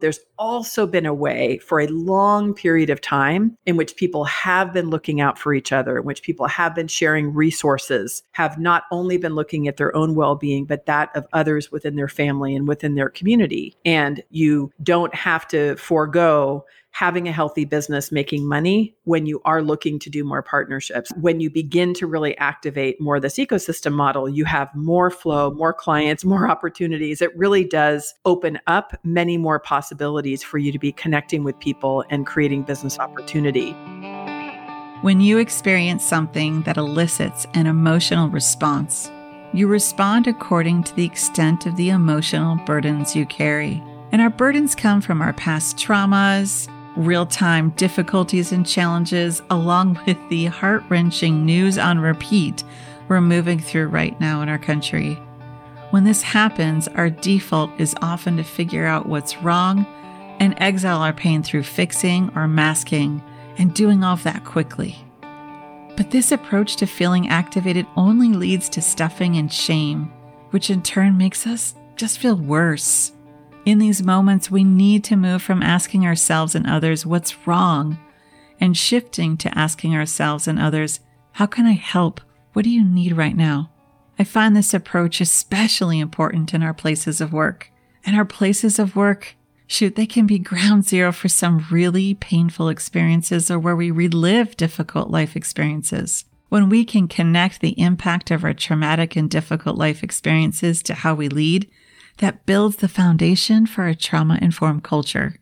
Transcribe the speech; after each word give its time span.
There's 0.00 0.20
also 0.38 0.86
been 0.86 1.06
a 1.06 1.14
way 1.14 1.58
for 1.58 1.80
a 1.80 1.86
long 1.86 2.54
period 2.54 2.90
of 2.90 3.00
time 3.00 3.56
in 3.66 3.76
which 3.76 3.96
people 3.96 4.24
have 4.24 4.72
been 4.72 4.90
looking 4.90 5.20
out 5.20 5.38
for 5.38 5.54
each 5.54 5.72
other, 5.72 5.98
in 5.98 6.04
which 6.04 6.22
people 6.22 6.46
have 6.46 6.74
been 6.74 6.88
sharing 6.88 7.32
resources, 7.34 8.22
have 8.32 8.58
not 8.58 8.84
only 8.90 9.16
been 9.16 9.34
looking 9.34 9.68
at 9.68 9.76
their 9.76 9.94
own 9.94 10.14
well 10.14 10.34
being, 10.34 10.64
but 10.64 10.86
that 10.86 11.10
of 11.14 11.26
others 11.32 11.70
within 11.70 11.96
their 11.96 12.08
family 12.08 12.54
and 12.54 12.66
within 12.66 12.94
their 12.94 13.10
community. 13.10 13.76
And 13.84 14.22
you 14.30 14.72
don't 14.82 15.14
have 15.14 15.46
to 15.48 15.76
forego 15.76 16.64
having 16.90 17.28
a 17.28 17.32
healthy 17.32 17.64
business 17.64 18.12
making 18.12 18.46
money 18.46 18.94
when 19.04 19.26
you 19.26 19.40
are 19.44 19.62
looking 19.62 19.98
to 19.98 20.10
do 20.10 20.24
more 20.24 20.42
partnerships. 20.42 21.10
When 21.20 21.40
you 21.40 21.50
begin 21.50 21.94
to 21.94 22.06
really 22.06 22.36
activate 22.38 23.00
more 23.00 23.18
this 23.18 23.36
ecosystem 23.36 23.92
model, 23.92 24.28
you 24.28 24.44
have 24.44 24.68
more 24.74 25.10
flow, 25.10 25.50
more 25.52 25.72
clients, 25.72 26.24
more 26.24 26.50
opportunities. 26.50 27.22
It 27.22 27.36
really 27.36 27.64
does 27.64 28.14
open 28.24 28.58
up 28.66 28.92
many 29.04 29.38
more 29.38 29.58
possibilities 29.58 30.42
for 30.42 30.58
you 30.58 30.72
to 30.72 30.78
be 30.78 30.92
connecting 30.92 31.44
with 31.44 31.58
people 31.58 32.04
and 32.10 32.26
creating 32.26 32.64
business 32.64 32.98
opportunity. 32.98 33.72
When 35.02 35.20
you 35.20 35.38
experience 35.38 36.04
something 36.04 36.60
that 36.62 36.76
elicits 36.76 37.46
an 37.54 37.66
emotional 37.66 38.28
response, 38.28 39.10
you 39.54 39.66
respond 39.66 40.26
according 40.26 40.84
to 40.84 40.94
the 40.94 41.06
extent 41.06 41.64
of 41.64 41.76
the 41.76 41.88
emotional 41.88 42.56
burdens 42.66 43.16
you 43.16 43.24
carry. 43.24 43.82
And 44.12 44.20
our 44.20 44.28
burdens 44.28 44.74
come 44.74 45.00
from 45.00 45.22
our 45.22 45.32
past 45.32 45.76
traumas, 45.76 46.68
real 47.00 47.26
time 47.26 47.70
difficulties 47.70 48.52
and 48.52 48.66
challenges, 48.66 49.42
along 49.50 49.98
with 50.06 50.18
the 50.28 50.46
heart 50.46 50.82
wrenching 50.88 51.44
news 51.44 51.78
on 51.78 51.98
repeat 51.98 52.62
we're 53.08 53.20
moving 53.20 53.58
through 53.58 53.88
right 53.88 54.18
now 54.20 54.40
in 54.40 54.48
our 54.48 54.58
country. 54.58 55.14
When 55.90 56.04
this 56.04 56.22
happens, 56.22 56.86
our 56.86 57.10
default 57.10 57.72
is 57.80 57.96
often 58.00 58.36
to 58.36 58.44
figure 58.44 58.86
out 58.86 59.08
what's 59.08 59.38
wrong 59.38 59.84
and 60.38 60.54
exile 60.58 61.00
our 61.00 61.12
pain 61.12 61.42
through 61.42 61.64
fixing 61.64 62.30
or 62.36 62.46
masking 62.46 63.20
and 63.58 63.74
doing 63.74 64.04
all 64.04 64.14
of 64.14 64.22
that 64.22 64.44
quickly. 64.44 64.96
But 65.96 66.12
this 66.12 66.30
approach 66.30 66.76
to 66.76 66.86
feeling 66.86 67.28
activated 67.28 67.86
only 67.96 68.28
leads 68.28 68.68
to 68.70 68.80
stuffing 68.80 69.36
and 69.36 69.52
shame, 69.52 70.04
which 70.50 70.70
in 70.70 70.80
turn 70.80 71.18
makes 71.18 71.48
us 71.48 71.74
just 71.96 72.20
feel 72.20 72.36
worse. 72.36 73.10
In 73.66 73.78
these 73.78 74.02
moments, 74.02 74.50
we 74.50 74.64
need 74.64 75.04
to 75.04 75.16
move 75.16 75.42
from 75.42 75.62
asking 75.62 76.06
ourselves 76.06 76.54
and 76.54 76.66
others 76.66 77.04
what's 77.04 77.46
wrong 77.46 77.98
and 78.58 78.76
shifting 78.76 79.36
to 79.38 79.58
asking 79.58 79.94
ourselves 79.94 80.48
and 80.48 80.58
others, 80.58 81.00
how 81.32 81.46
can 81.46 81.66
I 81.66 81.72
help? 81.72 82.20
What 82.52 82.64
do 82.64 82.70
you 82.70 82.84
need 82.84 83.16
right 83.16 83.36
now? 83.36 83.70
I 84.18 84.24
find 84.24 84.56
this 84.56 84.74
approach 84.74 85.20
especially 85.20 85.98
important 85.98 86.52
in 86.52 86.62
our 86.62 86.74
places 86.74 87.20
of 87.20 87.32
work. 87.32 87.70
And 88.04 88.16
our 88.16 88.24
places 88.24 88.78
of 88.78 88.96
work, 88.96 89.36
shoot, 89.66 89.94
they 89.94 90.06
can 90.06 90.26
be 90.26 90.38
ground 90.38 90.86
zero 90.86 91.12
for 91.12 91.28
some 91.28 91.66
really 91.70 92.14
painful 92.14 92.68
experiences 92.68 93.50
or 93.50 93.58
where 93.58 93.76
we 93.76 93.90
relive 93.90 94.56
difficult 94.56 95.10
life 95.10 95.36
experiences. 95.36 96.24
When 96.48 96.68
we 96.68 96.84
can 96.84 97.08
connect 97.08 97.60
the 97.60 97.78
impact 97.80 98.30
of 98.30 98.42
our 98.42 98.54
traumatic 98.54 99.16
and 99.16 99.30
difficult 99.30 99.76
life 99.76 100.02
experiences 100.02 100.82
to 100.84 100.94
how 100.94 101.14
we 101.14 101.28
lead, 101.28 101.70
that 102.20 102.44
builds 102.44 102.76
the 102.76 102.88
foundation 102.88 103.66
for 103.66 103.86
a 103.86 103.94
trauma 103.94 104.38
informed 104.42 104.84
culture. 104.84 105.36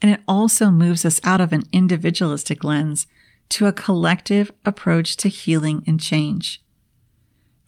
And 0.00 0.12
it 0.12 0.20
also 0.28 0.70
moves 0.70 1.04
us 1.04 1.20
out 1.24 1.40
of 1.40 1.52
an 1.52 1.64
individualistic 1.72 2.62
lens 2.62 3.08
to 3.48 3.66
a 3.66 3.72
collective 3.72 4.52
approach 4.64 5.16
to 5.18 5.28
healing 5.28 5.82
and 5.88 6.00
change. 6.00 6.62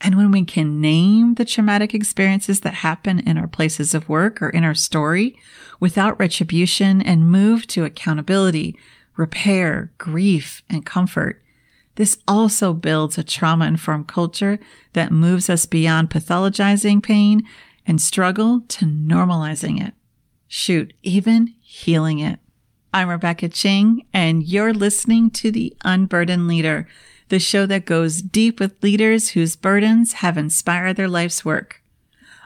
And 0.00 0.14
when 0.14 0.30
we 0.30 0.44
can 0.44 0.80
name 0.80 1.34
the 1.34 1.44
traumatic 1.44 1.92
experiences 1.92 2.60
that 2.60 2.74
happen 2.74 3.18
in 3.18 3.36
our 3.36 3.48
places 3.48 3.94
of 3.94 4.08
work 4.08 4.40
or 4.40 4.48
in 4.48 4.62
our 4.62 4.74
story 4.74 5.36
without 5.80 6.18
retribution 6.20 7.02
and 7.02 7.30
move 7.30 7.66
to 7.68 7.84
accountability, 7.84 8.78
repair, 9.16 9.90
grief, 9.98 10.62
and 10.70 10.86
comfort, 10.86 11.42
this 11.96 12.16
also 12.28 12.72
builds 12.72 13.18
a 13.18 13.24
trauma 13.24 13.66
informed 13.66 14.06
culture 14.06 14.60
that 14.92 15.10
moves 15.10 15.50
us 15.50 15.66
beyond 15.66 16.10
pathologizing 16.10 17.02
pain 17.02 17.42
and 17.90 18.00
struggle 18.00 18.60
to 18.68 18.86
normalizing 18.86 19.84
it. 19.84 19.94
Shoot, 20.46 20.92
even 21.02 21.56
healing 21.60 22.20
it. 22.20 22.38
I'm 22.94 23.08
Rebecca 23.08 23.48
Ching, 23.48 24.06
and 24.14 24.44
you're 24.44 24.72
listening 24.72 25.28
to 25.32 25.50
The 25.50 25.76
Unburdened 25.84 26.46
Leader, 26.46 26.86
the 27.30 27.40
show 27.40 27.66
that 27.66 27.86
goes 27.86 28.22
deep 28.22 28.60
with 28.60 28.80
leaders 28.80 29.30
whose 29.30 29.56
burdens 29.56 30.12
have 30.12 30.38
inspired 30.38 30.94
their 30.94 31.08
life's 31.08 31.44
work. 31.44 31.82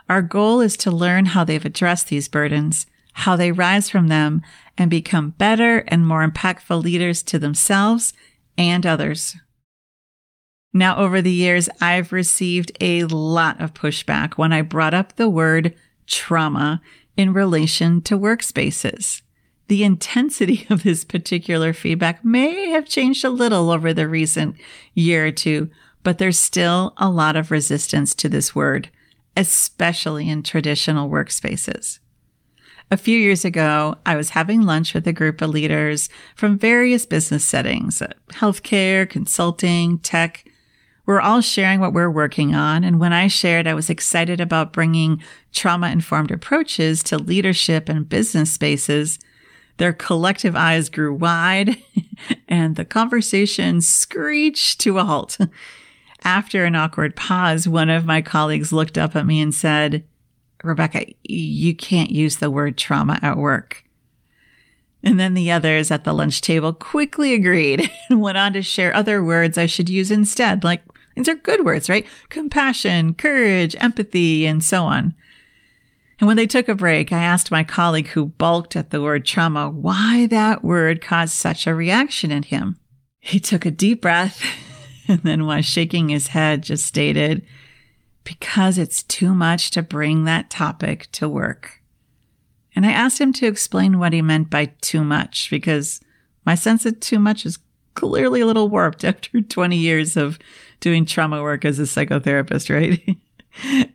Our 0.08 0.22
goal 0.22 0.62
is 0.62 0.78
to 0.78 0.90
learn 0.90 1.26
how 1.26 1.44
they've 1.44 1.62
addressed 1.62 2.08
these 2.08 2.26
burdens, 2.26 2.86
how 3.12 3.36
they 3.36 3.52
rise 3.52 3.90
from 3.90 4.08
them, 4.08 4.40
and 4.78 4.88
become 4.88 5.34
better 5.36 5.80
and 5.88 6.06
more 6.06 6.26
impactful 6.26 6.82
leaders 6.82 7.22
to 7.24 7.38
themselves 7.38 8.14
and 8.56 8.86
others. 8.86 9.36
Now, 10.76 10.96
over 10.96 11.22
the 11.22 11.30
years, 11.30 11.68
I've 11.80 12.12
received 12.12 12.72
a 12.80 13.04
lot 13.04 13.60
of 13.60 13.74
pushback 13.74 14.34
when 14.34 14.52
I 14.52 14.60
brought 14.60 14.92
up 14.92 15.14
the 15.14 15.28
word 15.30 15.72
trauma 16.08 16.82
in 17.16 17.32
relation 17.32 18.02
to 18.02 18.18
workspaces. 18.18 19.22
The 19.68 19.84
intensity 19.84 20.66
of 20.70 20.82
this 20.82 21.04
particular 21.04 21.72
feedback 21.72 22.24
may 22.24 22.70
have 22.70 22.86
changed 22.88 23.24
a 23.24 23.30
little 23.30 23.70
over 23.70 23.94
the 23.94 24.08
recent 24.08 24.56
year 24.94 25.28
or 25.28 25.30
two, 25.30 25.70
but 26.02 26.18
there's 26.18 26.40
still 26.40 26.92
a 26.96 27.08
lot 27.08 27.36
of 27.36 27.52
resistance 27.52 28.12
to 28.16 28.28
this 28.28 28.52
word, 28.52 28.90
especially 29.36 30.28
in 30.28 30.42
traditional 30.42 31.08
workspaces. 31.08 32.00
A 32.90 32.96
few 32.96 33.16
years 33.16 33.44
ago, 33.44 33.94
I 34.04 34.16
was 34.16 34.30
having 34.30 34.62
lunch 34.62 34.92
with 34.92 35.06
a 35.06 35.12
group 35.12 35.40
of 35.40 35.50
leaders 35.50 36.08
from 36.34 36.58
various 36.58 37.06
business 37.06 37.44
settings, 37.44 38.02
uh, 38.02 38.08
healthcare, 38.32 39.08
consulting, 39.08 40.00
tech, 40.00 40.44
we're 41.06 41.20
all 41.20 41.40
sharing 41.40 41.80
what 41.80 41.92
we're 41.92 42.10
working 42.10 42.54
on. 42.54 42.84
And 42.84 42.98
when 42.98 43.12
I 43.12 43.28
shared, 43.28 43.66
I 43.66 43.74
was 43.74 43.90
excited 43.90 44.40
about 44.40 44.72
bringing 44.72 45.22
trauma 45.52 45.90
informed 45.90 46.30
approaches 46.30 47.02
to 47.04 47.18
leadership 47.18 47.88
and 47.88 48.08
business 48.08 48.52
spaces. 48.52 49.18
Their 49.76 49.92
collective 49.92 50.56
eyes 50.56 50.88
grew 50.88 51.12
wide 51.14 51.76
and 52.48 52.76
the 52.76 52.84
conversation 52.84 53.80
screeched 53.80 54.80
to 54.80 54.98
a 54.98 55.04
halt. 55.04 55.38
After 56.22 56.64
an 56.64 56.74
awkward 56.74 57.16
pause, 57.16 57.68
one 57.68 57.90
of 57.90 58.06
my 58.06 58.22
colleagues 58.22 58.72
looked 58.72 58.96
up 58.96 59.14
at 59.14 59.26
me 59.26 59.42
and 59.42 59.54
said, 59.54 60.04
Rebecca, 60.62 61.04
you 61.22 61.74
can't 61.74 62.10
use 62.10 62.36
the 62.36 62.50
word 62.50 62.78
trauma 62.78 63.18
at 63.20 63.36
work. 63.36 63.84
And 65.02 65.20
then 65.20 65.34
the 65.34 65.50
others 65.50 65.90
at 65.90 66.04
the 66.04 66.14
lunch 66.14 66.40
table 66.40 66.72
quickly 66.72 67.34
agreed 67.34 67.90
and 68.08 68.22
went 68.22 68.38
on 68.38 68.54
to 68.54 68.62
share 68.62 68.96
other 68.96 69.22
words 69.22 69.58
I 69.58 69.66
should 69.66 69.90
use 69.90 70.10
instead, 70.10 70.64
like 70.64 70.82
these 71.14 71.28
are 71.28 71.34
good 71.34 71.64
words, 71.64 71.88
right? 71.88 72.06
Compassion, 72.28 73.14
courage, 73.14 73.76
empathy, 73.78 74.46
and 74.46 74.62
so 74.62 74.84
on. 74.84 75.14
And 76.20 76.26
when 76.26 76.36
they 76.36 76.46
took 76.46 76.68
a 76.68 76.74
break, 76.74 77.12
I 77.12 77.22
asked 77.22 77.50
my 77.50 77.64
colleague 77.64 78.08
who 78.08 78.26
balked 78.26 78.76
at 78.76 78.90
the 78.90 79.02
word 79.02 79.24
trauma 79.24 79.68
why 79.68 80.26
that 80.28 80.64
word 80.64 81.00
caused 81.00 81.34
such 81.34 81.66
a 81.66 81.74
reaction 81.74 82.30
in 82.30 82.44
him. 82.44 82.78
He 83.20 83.40
took 83.40 83.64
a 83.64 83.70
deep 83.70 84.02
breath 84.02 84.42
and 85.08 85.20
then, 85.22 85.46
while 85.46 85.62
shaking 85.62 86.08
his 86.08 86.28
head, 86.28 86.62
just 86.62 86.86
stated, 86.86 87.44
because 88.22 88.78
it's 88.78 89.02
too 89.02 89.34
much 89.34 89.70
to 89.72 89.82
bring 89.82 90.24
that 90.24 90.50
topic 90.50 91.08
to 91.12 91.28
work. 91.28 91.82
And 92.74 92.86
I 92.86 92.90
asked 92.90 93.20
him 93.20 93.32
to 93.34 93.46
explain 93.46 93.98
what 93.98 94.12
he 94.12 94.22
meant 94.22 94.50
by 94.50 94.66
too 94.80 95.04
much 95.04 95.48
because 95.50 96.00
my 96.44 96.54
sense 96.54 96.84
of 96.86 97.00
too 97.00 97.18
much 97.18 97.46
is 97.46 97.58
clearly 97.94 98.40
a 98.40 98.46
little 98.46 98.68
warped 98.68 99.04
after 99.04 99.40
20 99.40 99.76
years 99.76 100.16
of 100.16 100.38
doing 100.84 101.06
trauma 101.06 101.42
work 101.42 101.64
as 101.64 101.78
a 101.78 101.84
psychotherapist, 101.84 102.68
right? 102.68 103.16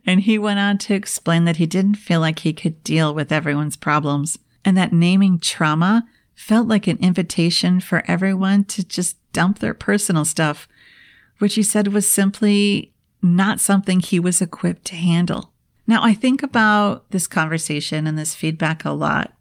and 0.06 0.22
he 0.22 0.40
went 0.40 0.58
on 0.58 0.76
to 0.76 0.92
explain 0.92 1.44
that 1.44 1.58
he 1.58 1.64
didn't 1.66 1.94
feel 1.94 2.18
like 2.18 2.40
he 2.40 2.52
could 2.52 2.82
deal 2.82 3.14
with 3.14 3.30
everyone's 3.30 3.76
problems 3.76 4.36
and 4.64 4.76
that 4.76 4.92
naming 4.92 5.38
trauma 5.38 6.04
felt 6.34 6.66
like 6.66 6.88
an 6.88 6.98
invitation 7.00 7.78
for 7.78 8.02
everyone 8.08 8.64
to 8.64 8.84
just 8.84 9.16
dump 9.32 9.60
their 9.60 9.72
personal 9.72 10.24
stuff, 10.24 10.66
which 11.38 11.54
he 11.54 11.62
said 11.62 11.88
was 11.88 12.10
simply 12.10 12.92
not 13.22 13.60
something 13.60 14.00
he 14.00 14.18
was 14.18 14.42
equipped 14.42 14.84
to 14.86 14.96
handle. 14.96 15.52
Now, 15.86 16.02
I 16.02 16.12
think 16.12 16.42
about 16.42 17.08
this 17.12 17.28
conversation 17.28 18.08
and 18.08 18.18
this 18.18 18.34
feedback 18.34 18.84
a 18.84 18.90
lot. 18.90 19.32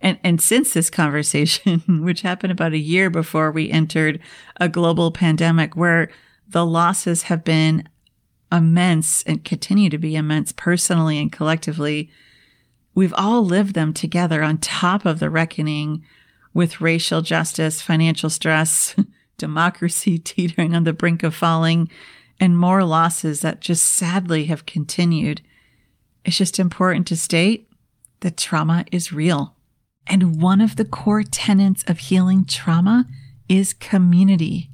And, 0.00 0.16
and 0.22 0.40
since 0.40 0.74
this 0.74 0.90
conversation, 0.90 1.82
which 2.04 2.20
happened 2.20 2.52
about 2.52 2.72
a 2.72 2.78
year 2.78 3.10
before 3.10 3.50
we 3.50 3.68
entered 3.68 4.20
a 4.60 4.68
global 4.68 5.10
pandemic 5.10 5.74
where 5.74 6.08
the 6.48 6.64
losses 6.64 7.24
have 7.24 7.44
been 7.44 7.88
immense 8.50 9.22
and 9.24 9.44
continue 9.44 9.90
to 9.90 9.98
be 9.98 10.16
immense 10.16 10.52
personally 10.52 11.18
and 11.18 11.30
collectively, 11.30 12.10
we've 12.94 13.14
all 13.14 13.44
lived 13.44 13.74
them 13.74 13.92
together 13.92 14.42
on 14.42 14.58
top 14.58 15.04
of 15.04 15.18
the 15.18 15.30
reckoning 15.30 16.04
with 16.54 16.80
racial 16.80 17.20
justice, 17.20 17.82
financial 17.82 18.30
stress, 18.30 18.94
democracy 19.38 20.18
teetering 20.24 20.74
on 20.74 20.84
the 20.84 20.92
brink 20.92 21.22
of 21.22 21.34
falling, 21.34 21.88
and 22.40 22.58
more 22.58 22.84
losses 22.84 23.40
that 23.40 23.60
just 23.60 23.84
sadly 23.84 24.44
have 24.46 24.66
continued. 24.66 25.40
It's 26.24 26.36
just 26.36 26.58
important 26.58 27.06
to 27.08 27.16
state 27.16 27.68
that 28.20 28.36
trauma 28.36 28.84
is 28.90 29.12
real. 29.12 29.54
And 30.06 30.40
one 30.40 30.60
of 30.60 30.76
the 30.76 30.84
core 30.84 31.22
tenets 31.22 31.84
of 31.86 31.98
healing 31.98 32.44
trauma 32.44 33.06
is 33.48 33.72
community. 33.72 34.70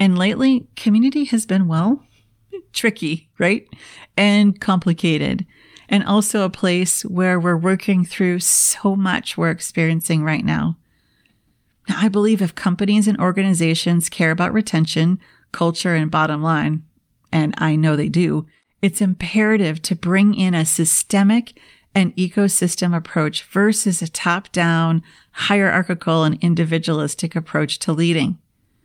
And 0.00 0.18
lately, 0.18 0.66
community 0.76 1.24
has 1.24 1.46
been, 1.46 1.68
well, 1.68 2.02
tricky, 2.72 3.30
right? 3.38 3.66
And 4.16 4.60
complicated. 4.60 5.46
And 5.88 6.04
also 6.04 6.42
a 6.42 6.50
place 6.50 7.04
where 7.04 7.38
we're 7.38 7.56
working 7.56 8.04
through 8.04 8.40
so 8.40 8.96
much 8.96 9.36
we're 9.36 9.50
experiencing 9.50 10.24
right 10.24 10.44
now. 10.44 10.76
Now, 11.88 11.96
I 11.98 12.08
believe 12.08 12.40
if 12.40 12.54
companies 12.54 13.06
and 13.06 13.18
organizations 13.20 14.08
care 14.08 14.30
about 14.30 14.52
retention, 14.52 15.20
culture, 15.52 15.94
and 15.94 16.10
bottom 16.10 16.42
line, 16.42 16.82
and 17.30 17.54
I 17.58 17.76
know 17.76 17.96
they 17.96 18.08
do, 18.08 18.46
it's 18.80 19.00
imperative 19.00 19.82
to 19.82 19.94
bring 19.94 20.34
in 20.34 20.54
a 20.54 20.64
systemic 20.64 21.58
and 21.94 22.16
ecosystem 22.16 22.96
approach 22.96 23.44
versus 23.44 24.02
a 24.02 24.08
top 24.08 24.50
down, 24.52 25.02
hierarchical, 25.32 26.24
and 26.24 26.38
individualistic 26.42 27.36
approach 27.36 27.78
to 27.80 27.92
leading. 27.92 28.38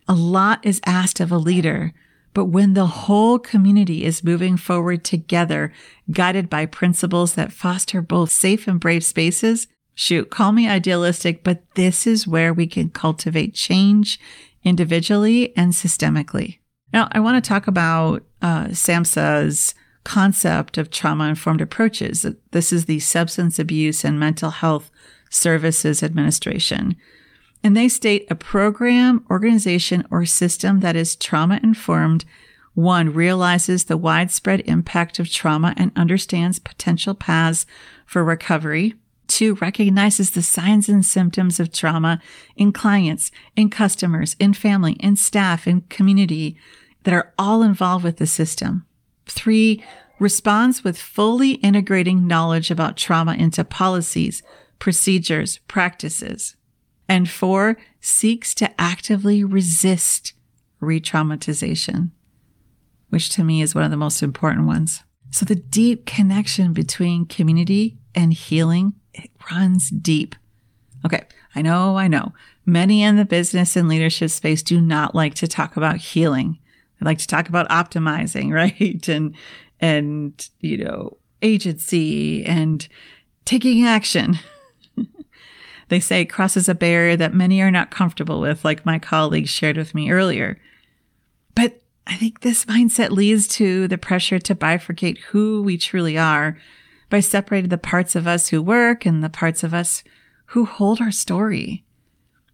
A 0.09 0.15
lot 0.15 0.65
is 0.65 0.81
asked 0.87 1.19
of 1.19 1.31
a 1.31 1.37
leader, 1.37 1.93
but 2.33 2.45
when 2.45 2.73
the 2.73 2.87
whole 2.87 3.37
community 3.37 4.03
is 4.03 4.23
moving 4.23 4.57
forward 4.57 5.03
together, 5.03 5.71
guided 6.09 6.49
by 6.49 6.65
principles 6.65 7.35
that 7.35 7.53
foster 7.53 8.01
both 8.01 8.31
safe 8.31 8.67
and 8.67 8.79
brave 8.79 9.05
spaces, 9.05 9.67
shoot, 9.93 10.31
call 10.31 10.51
me 10.51 10.67
idealistic, 10.67 11.43
but 11.43 11.61
this 11.75 12.07
is 12.07 12.25
where 12.25 12.51
we 12.51 12.65
can 12.65 12.89
cultivate 12.89 13.53
change 13.53 14.19
individually 14.63 15.55
and 15.55 15.73
systemically. 15.73 16.57
Now, 16.91 17.07
I 17.11 17.19
want 17.19 17.43
to 17.43 17.47
talk 17.47 17.67
about 17.67 18.23
uh, 18.41 18.69
SAMHSA's 18.69 19.75
concept 20.05 20.79
of 20.79 20.89
trauma 20.89 21.25
informed 21.25 21.61
approaches. 21.61 22.25
This 22.49 22.73
is 22.73 22.85
the 22.85 22.99
Substance 22.99 23.59
Abuse 23.59 24.03
and 24.03 24.19
Mental 24.19 24.49
Health 24.49 24.89
Services 25.29 26.01
Administration. 26.01 26.95
And 27.63 27.75
they 27.75 27.89
state 27.89 28.25
a 28.29 28.35
program, 28.35 29.25
organization, 29.29 30.05
or 30.09 30.25
system 30.25 30.79
that 30.79 30.95
is 30.95 31.15
trauma 31.15 31.59
informed. 31.61 32.25
One 32.73 33.13
realizes 33.13 33.85
the 33.85 33.97
widespread 33.97 34.61
impact 34.61 35.19
of 35.19 35.29
trauma 35.29 35.73
and 35.75 35.91
understands 35.95 36.59
potential 36.59 37.13
paths 37.13 37.65
for 38.05 38.23
recovery. 38.23 38.95
Two 39.27 39.55
recognizes 39.55 40.31
the 40.31 40.41
signs 40.41 40.89
and 40.89 41.05
symptoms 41.05 41.59
of 41.59 41.71
trauma 41.71 42.21
in 42.55 42.71
clients, 42.71 43.31
in 43.55 43.69
customers, 43.69 44.35
in 44.39 44.53
family, 44.53 44.93
in 44.93 45.15
staff, 45.15 45.67
in 45.67 45.81
community 45.81 46.57
that 47.03 47.13
are 47.13 47.33
all 47.37 47.61
involved 47.61 48.03
with 48.03 48.17
the 48.17 48.27
system. 48.27 48.85
Three, 49.25 49.83
responds 50.19 50.83
with 50.83 50.97
fully 50.97 51.51
integrating 51.53 52.27
knowledge 52.27 52.69
about 52.69 52.97
trauma 52.97 53.33
into 53.33 53.63
policies, 53.63 54.43
procedures, 54.77 55.59
practices. 55.67 56.55
And 57.09 57.27
four, 57.27 57.75
seeks 57.99 58.53
to 58.55 58.79
actively 58.79 59.43
resist 59.43 60.33
re 60.79 61.01
traumatization, 61.01 62.11
which 63.09 63.29
to 63.31 63.43
me 63.43 63.61
is 63.63 63.73
one 63.73 63.83
of 63.83 63.91
the 63.91 63.97
most 63.97 64.21
important 64.21 64.67
ones. 64.67 65.03
So 65.31 65.43
the 65.45 65.55
deep 65.55 66.05
connection 66.05 66.71
between 66.71 67.25
community 67.25 67.97
and 68.13 68.31
healing, 68.31 68.93
it 69.13 69.31
runs 69.51 69.89
deep. 69.89 70.35
Okay. 71.03 71.23
I 71.55 71.63
know, 71.63 71.97
I 71.97 72.07
know. 72.07 72.33
Many 72.65 73.01
in 73.01 73.17
the 73.17 73.25
business 73.25 73.75
and 73.75 73.89
leadership 73.89 74.29
space 74.29 74.61
do 74.61 74.79
not 74.79 75.15
like 75.15 75.33
to 75.35 75.47
talk 75.47 75.75
about 75.75 75.97
healing. 75.97 76.59
I 77.01 77.05
like 77.05 77.17
to 77.17 77.27
talk 77.27 77.49
about 77.49 77.69
optimizing, 77.69 78.51
right? 78.53 79.07
And, 79.07 79.35
and, 79.79 80.49
you 80.59 80.77
know, 80.77 81.17
agency 81.41 82.45
and 82.45 82.87
taking 83.45 83.85
action. 83.85 84.37
they 85.89 85.99
say 85.99 86.23
crosses 86.25 86.69
a 86.69 86.75
barrier 86.75 87.15
that 87.17 87.33
many 87.33 87.61
are 87.61 87.71
not 87.71 87.91
comfortable 87.91 88.39
with, 88.39 88.63
like 88.63 88.85
my 88.85 88.99
colleagues 88.99 89.49
shared 89.49 89.77
with 89.77 89.93
me 89.93 90.11
earlier. 90.11 90.59
But 91.55 91.81
I 92.07 92.15
think 92.15 92.39
this 92.39 92.65
mindset 92.65 93.09
leads 93.09 93.47
to 93.49 93.87
the 93.87 93.97
pressure 93.97 94.39
to 94.39 94.55
bifurcate 94.55 95.19
who 95.19 95.61
we 95.61 95.77
truly 95.77 96.17
are 96.17 96.57
by 97.09 97.19
separating 97.19 97.69
the 97.69 97.77
parts 97.77 98.15
of 98.15 98.27
us 98.27 98.49
who 98.49 98.61
work 98.61 99.05
and 99.05 99.23
the 99.23 99.29
parts 99.29 99.63
of 99.63 99.73
us 99.73 100.03
who 100.47 100.65
hold 100.65 101.01
our 101.01 101.11
story. 101.11 101.83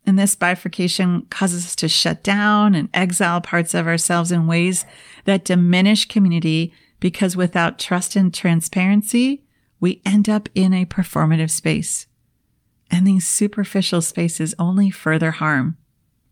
And 0.06 0.20
this 0.20 0.36
bifurcation 0.36 1.24
causes 1.30 1.66
us 1.66 1.76
to 1.78 1.88
shut 1.88 2.24
down 2.24 2.76
and 2.76 2.90
exile 2.94 3.42
parts 3.42 3.74
of 3.74 3.88
ourselves 3.88 4.32
in 4.32 4.48
ways 4.48 4.86
that 5.26 5.46
diminish 5.46 6.08
community 6.08 6.74
because 7.00 7.36
without 7.36 7.80
trust 7.80 8.16
and 8.16 8.34
transparency, 8.34 9.44
we 9.80 10.02
end 10.06 10.30
up 10.30 10.48
in 10.56 10.74
a 10.74 10.86
performative 10.86 11.50
space. 11.50 12.05
And 12.96 13.06
these 13.06 13.28
superficial 13.28 14.02
spaces 14.02 14.56
only 14.58 14.90
further 14.90 15.32
harm. 15.32 15.76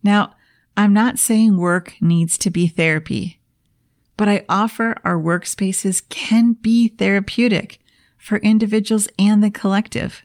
Now, 0.02 0.34
I'm 0.78 0.94
not 0.94 1.18
saying 1.18 1.58
work 1.58 1.92
needs 2.00 2.38
to 2.38 2.48
be 2.48 2.68
therapy, 2.68 3.38
but 4.16 4.30
I 4.30 4.46
offer 4.48 4.96
our 5.04 5.18
workspaces 5.18 6.08
can 6.08 6.54
be 6.54 6.88
therapeutic 6.88 7.80
for 8.16 8.38
individuals 8.38 9.08
and 9.18 9.44
the 9.44 9.50
collective. 9.50 10.22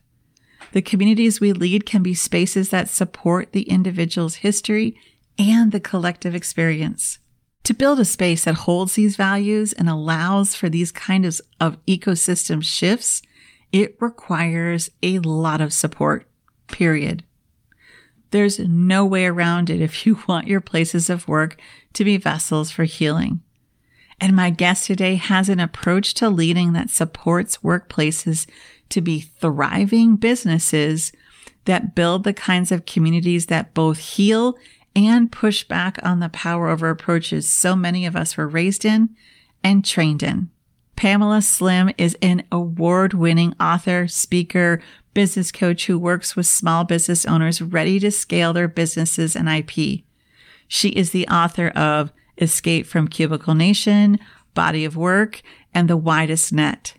The 0.71 0.81
communities 0.81 1.41
we 1.41 1.51
lead 1.51 1.85
can 1.85 2.01
be 2.01 2.13
spaces 2.13 2.69
that 2.69 2.87
support 2.87 3.51
the 3.51 3.63
individual's 3.63 4.35
history 4.35 4.97
and 5.37 5.73
the 5.73 5.81
collective 5.81 6.33
experience. 6.33 7.19
To 7.65 7.73
build 7.73 7.99
a 7.99 8.05
space 8.05 8.45
that 8.45 8.55
holds 8.55 8.93
these 8.93 9.17
values 9.17 9.73
and 9.73 9.89
allows 9.89 10.55
for 10.55 10.69
these 10.69 10.93
kinds 10.93 11.41
of 11.59 11.85
ecosystem 11.85 12.63
shifts, 12.63 13.21
it 13.73 13.97
requires 13.99 14.89
a 15.03 15.19
lot 15.19 15.59
of 15.59 15.73
support, 15.73 16.25
period. 16.71 17.23
There's 18.31 18.59
no 18.59 19.05
way 19.05 19.25
around 19.25 19.69
it 19.69 19.81
if 19.81 20.05
you 20.05 20.19
want 20.27 20.47
your 20.47 20.61
places 20.61 21.09
of 21.09 21.27
work 21.27 21.59
to 21.93 22.03
be 22.03 22.17
vessels 22.17 22.71
for 22.71 22.83
healing. 22.83 23.41
And 24.21 24.35
my 24.35 24.49
guest 24.49 24.85
today 24.85 25.15
has 25.15 25.49
an 25.49 25.59
approach 25.59 26.13
to 26.15 26.29
leading 26.29 26.73
that 26.73 26.89
supports 26.89 27.59
workplaces 27.59 28.47
to 28.89 29.01
be 29.01 29.21
thriving 29.21 30.17
businesses 30.17 31.11
that 31.65 31.95
build 31.95 32.23
the 32.23 32.33
kinds 32.33 32.71
of 32.71 32.85
communities 32.85 33.45
that 33.45 33.73
both 33.73 33.99
heal 33.99 34.57
and 34.95 35.31
push 35.31 35.63
back 35.63 35.99
on 36.03 36.19
the 36.19 36.29
power 36.29 36.67
over 36.67 36.89
approaches 36.89 37.47
so 37.47 37.75
many 37.75 38.05
of 38.05 38.15
us 38.15 38.35
were 38.35 38.47
raised 38.47 38.83
in 38.83 39.09
and 39.63 39.85
trained 39.85 40.23
in. 40.23 40.49
Pamela 40.95 41.41
Slim 41.41 41.91
is 41.97 42.17
an 42.21 42.43
award 42.51 43.13
winning 43.13 43.53
author, 43.59 44.07
speaker, 44.07 44.81
business 45.13 45.51
coach 45.51 45.85
who 45.85 45.97
works 45.97 46.35
with 46.35 46.45
small 46.45 46.83
business 46.83 47.25
owners 47.25 47.61
ready 47.61 47.99
to 47.99 48.11
scale 48.11 48.53
their 48.53 48.67
businesses 48.67 49.35
and 49.35 49.49
IP. 49.49 50.03
She 50.67 50.89
is 50.89 51.11
the 51.11 51.27
author 51.27 51.69
of 51.69 52.11
Escape 52.37 52.85
from 52.85 53.07
Cubicle 53.07 53.55
Nation, 53.55 54.19
Body 54.53 54.85
of 54.85 54.95
Work, 54.95 55.41
and 55.73 55.89
The 55.89 55.97
Widest 55.97 56.53
Net. 56.53 56.93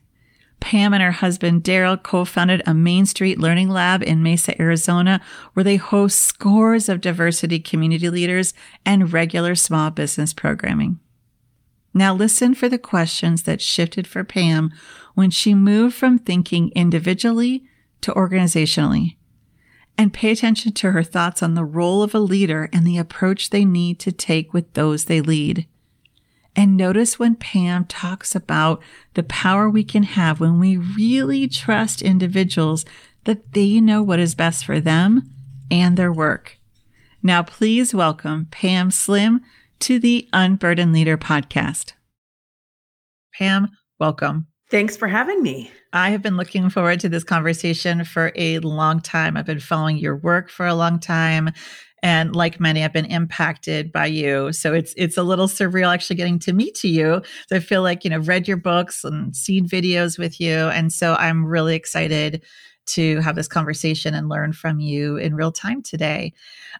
Pam 0.60 0.92
and 0.92 1.02
her 1.02 1.12
husband 1.12 1.64
Daryl 1.64 2.00
co-founded 2.00 2.62
a 2.66 2.74
Main 2.74 3.06
Street 3.06 3.40
Learning 3.40 3.70
Lab 3.70 4.02
in 4.02 4.22
Mesa, 4.22 4.60
Arizona, 4.60 5.20
where 5.54 5.64
they 5.64 5.76
host 5.76 6.20
scores 6.20 6.88
of 6.88 7.00
diversity 7.00 7.58
community 7.58 8.10
leaders 8.10 8.52
and 8.84 9.12
regular 9.12 9.54
small 9.54 9.90
business 9.90 10.34
programming. 10.34 11.00
Now 11.94 12.14
listen 12.14 12.54
for 12.54 12.68
the 12.68 12.78
questions 12.78 13.44
that 13.44 13.62
shifted 13.62 14.06
for 14.06 14.22
Pam 14.22 14.70
when 15.14 15.30
she 15.30 15.54
moved 15.54 15.96
from 15.96 16.18
thinking 16.18 16.70
individually 16.74 17.64
to 18.02 18.12
organizationally. 18.12 19.16
And 19.98 20.12
pay 20.12 20.30
attention 20.30 20.72
to 20.72 20.92
her 20.92 21.02
thoughts 21.02 21.42
on 21.42 21.54
the 21.54 21.64
role 21.64 22.02
of 22.02 22.14
a 22.14 22.20
leader 22.20 22.68
and 22.72 22.86
the 22.86 22.96
approach 22.96 23.50
they 23.50 23.64
need 23.64 23.98
to 24.00 24.12
take 24.12 24.54
with 24.54 24.72
those 24.72 25.04
they 25.04 25.20
lead. 25.20 25.66
And 26.56 26.76
notice 26.76 27.18
when 27.18 27.36
Pam 27.36 27.84
talks 27.84 28.34
about 28.34 28.82
the 29.14 29.22
power 29.22 29.68
we 29.68 29.84
can 29.84 30.02
have 30.02 30.40
when 30.40 30.58
we 30.58 30.76
really 30.76 31.46
trust 31.46 32.02
individuals 32.02 32.84
that 33.24 33.52
they 33.52 33.80
know 33.80 34.02
what 34.02 34.18
is 34.18 34.34
best 34.34 34.64
for 34.64 34.80
them 34.80 35.30
and 35.70 35.96
their 35.96 36.12
work. 36.12 36.58
Now, 37.22 37.42
please 37.42 37.94
welcome 37.94 38.46
Pam 38.50 38.90
Slim 38.90 39.42
to 39.80 39.98
the 39.98 40.28
Unburdened 40.32 40.92
Leader 40.92 41.18
podcast. 41.18 41.92
Pam, 43.34 43.70
welcome. 43.98 44.49
Thanks 44.70 44.96
for 44.96 45.08
having 45.08 45.42
me. 45.42 45.70
I 45.92 46.10
have 46.10 46.22
been 46.22 46.36
looking 46.36 46.70
forward 46.70 47.00
to 47.00 47.08
this 47.08 47.24
conversation 47.24 48.04
for 48.04 48.30
a 48.36 48.60
long 48.60 49.00
time. 49.00 49.36
I've 49.36 49.46
been 49.46 49.58
following 49.58 49.96
your 49.96 50.16
work 50.16 50.48
for 50.48 50.64
a 50.64 50.74
long 50.74 51.00
time 51.00 51.50
and 52.02 52.34
like 52.34 52.58
many 52.58 52.82
i've 52.82 52.94
been 52.94 53.04
impacted 53.04 53.92
by 53.92 54.06
you 54.06 54.52
so 54.52 54.72
it's 54.72 54.94
it's 54.96 55.18
a 55.18 55.22
little 55.22 55.46
surreal 55.46 55.92
actually 55.92 56.16
getting 56.16 56.38
to 56.38 56.52
meet 56.52 56.82
you 56.82 57.20
so 57.46 57.56
i 57.56 57.60
feel 57.60 57.82
like 57.82 58.04
you 58.04 58.10
know 58.10 58.20
read 58.20 58.48
your 58.48 58.56
books 58.56 59.04
and 59.04 59.36
seen 59.36 59.68
videos 59.68 60.18
with 60.18 60.40
you 60.40 60.54
and 60.54 60.92
so 60.92 61.14
i'm 61.16 61.44
really 61.44 61.76
excited 61.76 62.42
to 62.86 63.20
have 63.20 63.36
this 63.36 63.48
conversation 63.48 64.14
and 64.14 64.30
learn 64.30 64.52
from 64.52 64.80
you 64.80 65.16
in 65.16 65.34
real 65.34 65.52
time 65.52 65.82
today 65.82 66.32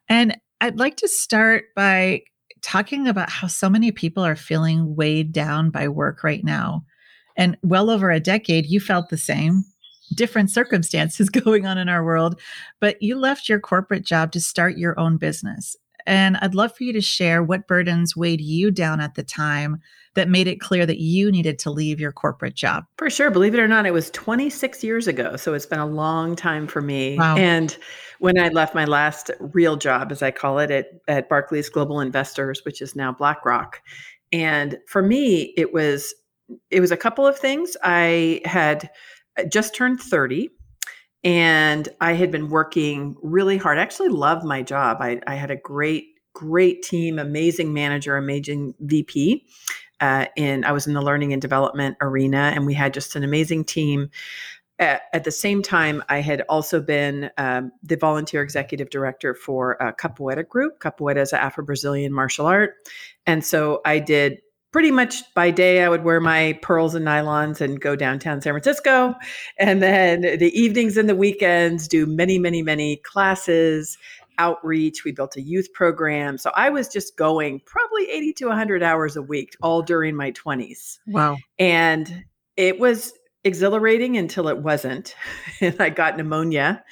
and 0.09 0.39
i'd 0.63 0.79
like 0.79 0.97
to 0.97 1.07
start 1.07 1.65
by 1.77 2.23
talking 2.63 3.07
about 3.07 3.31
how 3.31 3.47
so 3.47 3.69
many 3.69 3.93
people 3.93 4.25
are 4.25 4.37
feeling 4.37 4.97
weighed 4.97 5.33
down 5.33 5.71
by 5.71 5.87
work 5.87 6.25
right 6.25 6.45
now 6.45 6.83
and 7.41 7.57
well 7.63 7.91
over 7.91 8.11
a 8.11 8.21
decade 8.21 8.67
you 8.67 8.79
felt 8.79 9.09
the 9.09 9.19
same 9.19 9.65
different 10.15 10.51
circumstances 10.51 11.29
going 11.31 11.67
on 11.67 11.79
in 11.79 11.89
our 11.89 12.05
world, 12.05 12.39
but 12.81 13.01
you 13.01 13.17
left 13.17 13.49
your 13.49 13.61
corporate 13.61 14.05
job 14.05 14.33
to 14.33 14.41
start 14.41 14.77
your 14.77 14.99
own 14.99 15.17
business. 15.17 15.77
And 16.07 16.37
I'd 16.39 16.55
love 16.55 16.75
for 16.75 16.85
you 16.85 16.93
to 16.95 17.01
share 17.01 17.43
what 17.43 17.69
burdens 17.69 18.17
weighed 18.17 18.41
you 18.41 18.71
down 18.71 19.01
at 19.01 19.15
the 19.15 19.23
time 19.23 19.81
that 20.15 20.29
made 20.29 20.49
it 20.49 20.61
clear 20.61 20.85
that 20.85 20.99
you 20.99 21.31
needed 21.31 21.59
to 21.61 21.71
leave 21.71 22.01
your 22.01 22.11
corporate 22.11 22.57
job. 22.57 22.85
For 22.97 23.09
sure. 23.09 23.31
Believe 23.31 23.55
it 23.55 23.61
or 23.61 23.69
not, 23.69 23.87
it 23.87 23.93
was 23.93 24.11
26 24.11 24.83
years 24.83 25.07
ago. 25.07 25.37
So 25.37 25.55
it's 25.55 25.67
been 25.67 25.79
a 25.79 25.87
long 25.87 26.35
time 26.35 26.67
for 26.67 26.81
me. 26.81 27.17
Wow. 27.17 27.37
And 27.37 27.77
when 28.19 28.39
I 28.39 28.49
left 28.49 28.75
my 28.75 28.87
last 28.87 29.31
real 29.39 29.77
job, 29.77 30.11
as 30.11 30.23
I 30.23 30.33
call 30.33 30.59
it, 30.59 30.71
at, 30.71 30.87
at 31.07 31.29
Barclays 31.29 31.69
Global 31.69 32.01
Investors, 32.01 32.63
which 32.65 32.83
is 32.83 32.97
now 32.97 33.13
BlackRock. 33.13 33.81
And 34.33 34.79
for 34.89 35.03
me, 35.03 35.53
it 35.57 35.73
was 35.73 36.15
it 36.71 36.81
was 36.81 36.91
a 36.91 36.97
couple 36.97 37.27
of 37.27 37.39
things. 37.39 37.77
I 37.83 38.41
had 38.45 38.91
just 39.49 39.75
turned 39.75 40.01
30 40.01 40.51
and 41.23 41.89
I 42.01 42.13
had 42.15 42.31
been 42.31 42.49
working 42.49 43.17
really 43.23 43.59
hard. 43.59 43.79
I 43.79 43.83
actually 43.83 44.09
loved 44.09 44.45
my 44.45 44.63
job. 44.63 44.99
I, 45.01 45.21
I 45.27 45.35
had 45.35 45.51
a 45.51 45.57
great, 45.57 46.07
great 46.35 46.83
team, 46.83 47.19
amazing 47.19 47.73
manager, 47.73 48.17
amazing 48.17 48.75
VP. 48.81 49.45
Uh, 50.01 50.27
I 50.39 50.73
was 50.73 50.87
in 50.87 50.95
the 50.95 51.03
learning 51.03 51.35
and 51.35 51.43
development 51.43 51.99
arena, 52.01 52.53
and 52.55 52.65
we 52.65 52.73
had 52.73 52.95
just 52.95 53.17
an 53.17 53.25
amazing 53.25 53.65
team. 53.65 54.09
At, 54.79 55.03
at 55.13 55.25
the 55.25 55.31
same 55.31 55.61
time, 55.61 56.03
I 56.09 56.23
had 56.23 56.43
also 56.49 56.81
been 56.81 57.31
um, 57.37 57.71
the 57.83 57.97
volunteer 57.97 58.43
executive 58.43 58.89
director 58.89 59.35
for 59.35 59.81
uh, 59.83 59.93
Capoeira 59.93 60.49
Group. 60.49 60.81
Capoeira 60.81 61.21
is 61.21 61.35
an 61.35 61.41
Afro 61.41 61.67
Brazilian 61.67 62.15
martial 62.15 62.47
art, 62.47 62.77
and 63.27 63.45
so 63.45 63.83
I 63.85 63.99
did 63.99 64.41
pretty 64.73 64.91
much 64.91 65.23
by 65.35 65.51
day, 65.51 65.83
I 65.83 65.89
would 65.89 66.05
wear 66.05 66.21
my 66.21 66.59
pearls 66.63 66.95
and 66.95 67.07
nylons 67.07 67.61
and 67.61 67.81
go 67.81 67.97
downtown 67.97 68.41
San 68.41 68.53
Francisco. 68.53 69.15
And 69.59 69.83
then 69.83 70.23
the 70.23 70.51
evenings 70.59 70.97
and 70.97 71.09
the 71.09 71.17
weekends, 71.17 71.89
do 71.89 72.07
many, 72.07 72.39
many, 72.39 72.63
many 72.63 72.97
classes, 72.97 73.99
outreach. 74.39 75.05
We 75.05 75.13
built 75.13 75.37
a 75.37 75.43
youth 75.43 75.73
program. 75.73 76.39
So 76.39 76.51
I 76.57 76.71
was 76.71 76.89
just 76.89 77.17
going 77.17 77.61
probably 77.67 78.11
80 78.11 78.33
to 78.35 78.47
100 78.47 78.83
hours 78.83 79.17
a 79.17 79.23
week, 79.23 79.57
all 79.63 79.83
during 79.83 80.17
my 80.17 80.33
20s. 80.33 80.99
Wow. 81.07 81.37
And 81.59 82.25
it 82.57 82.81
was 82.81 83.13
exhilarating 83.45 84.17
until 84.17 84.49
it 84.49 84.59
wasn't. 84.59 85.15
and 85.61 85.77
I 85.79 85.91
got 85.91 86.17
pneumonia. 86.17 86.83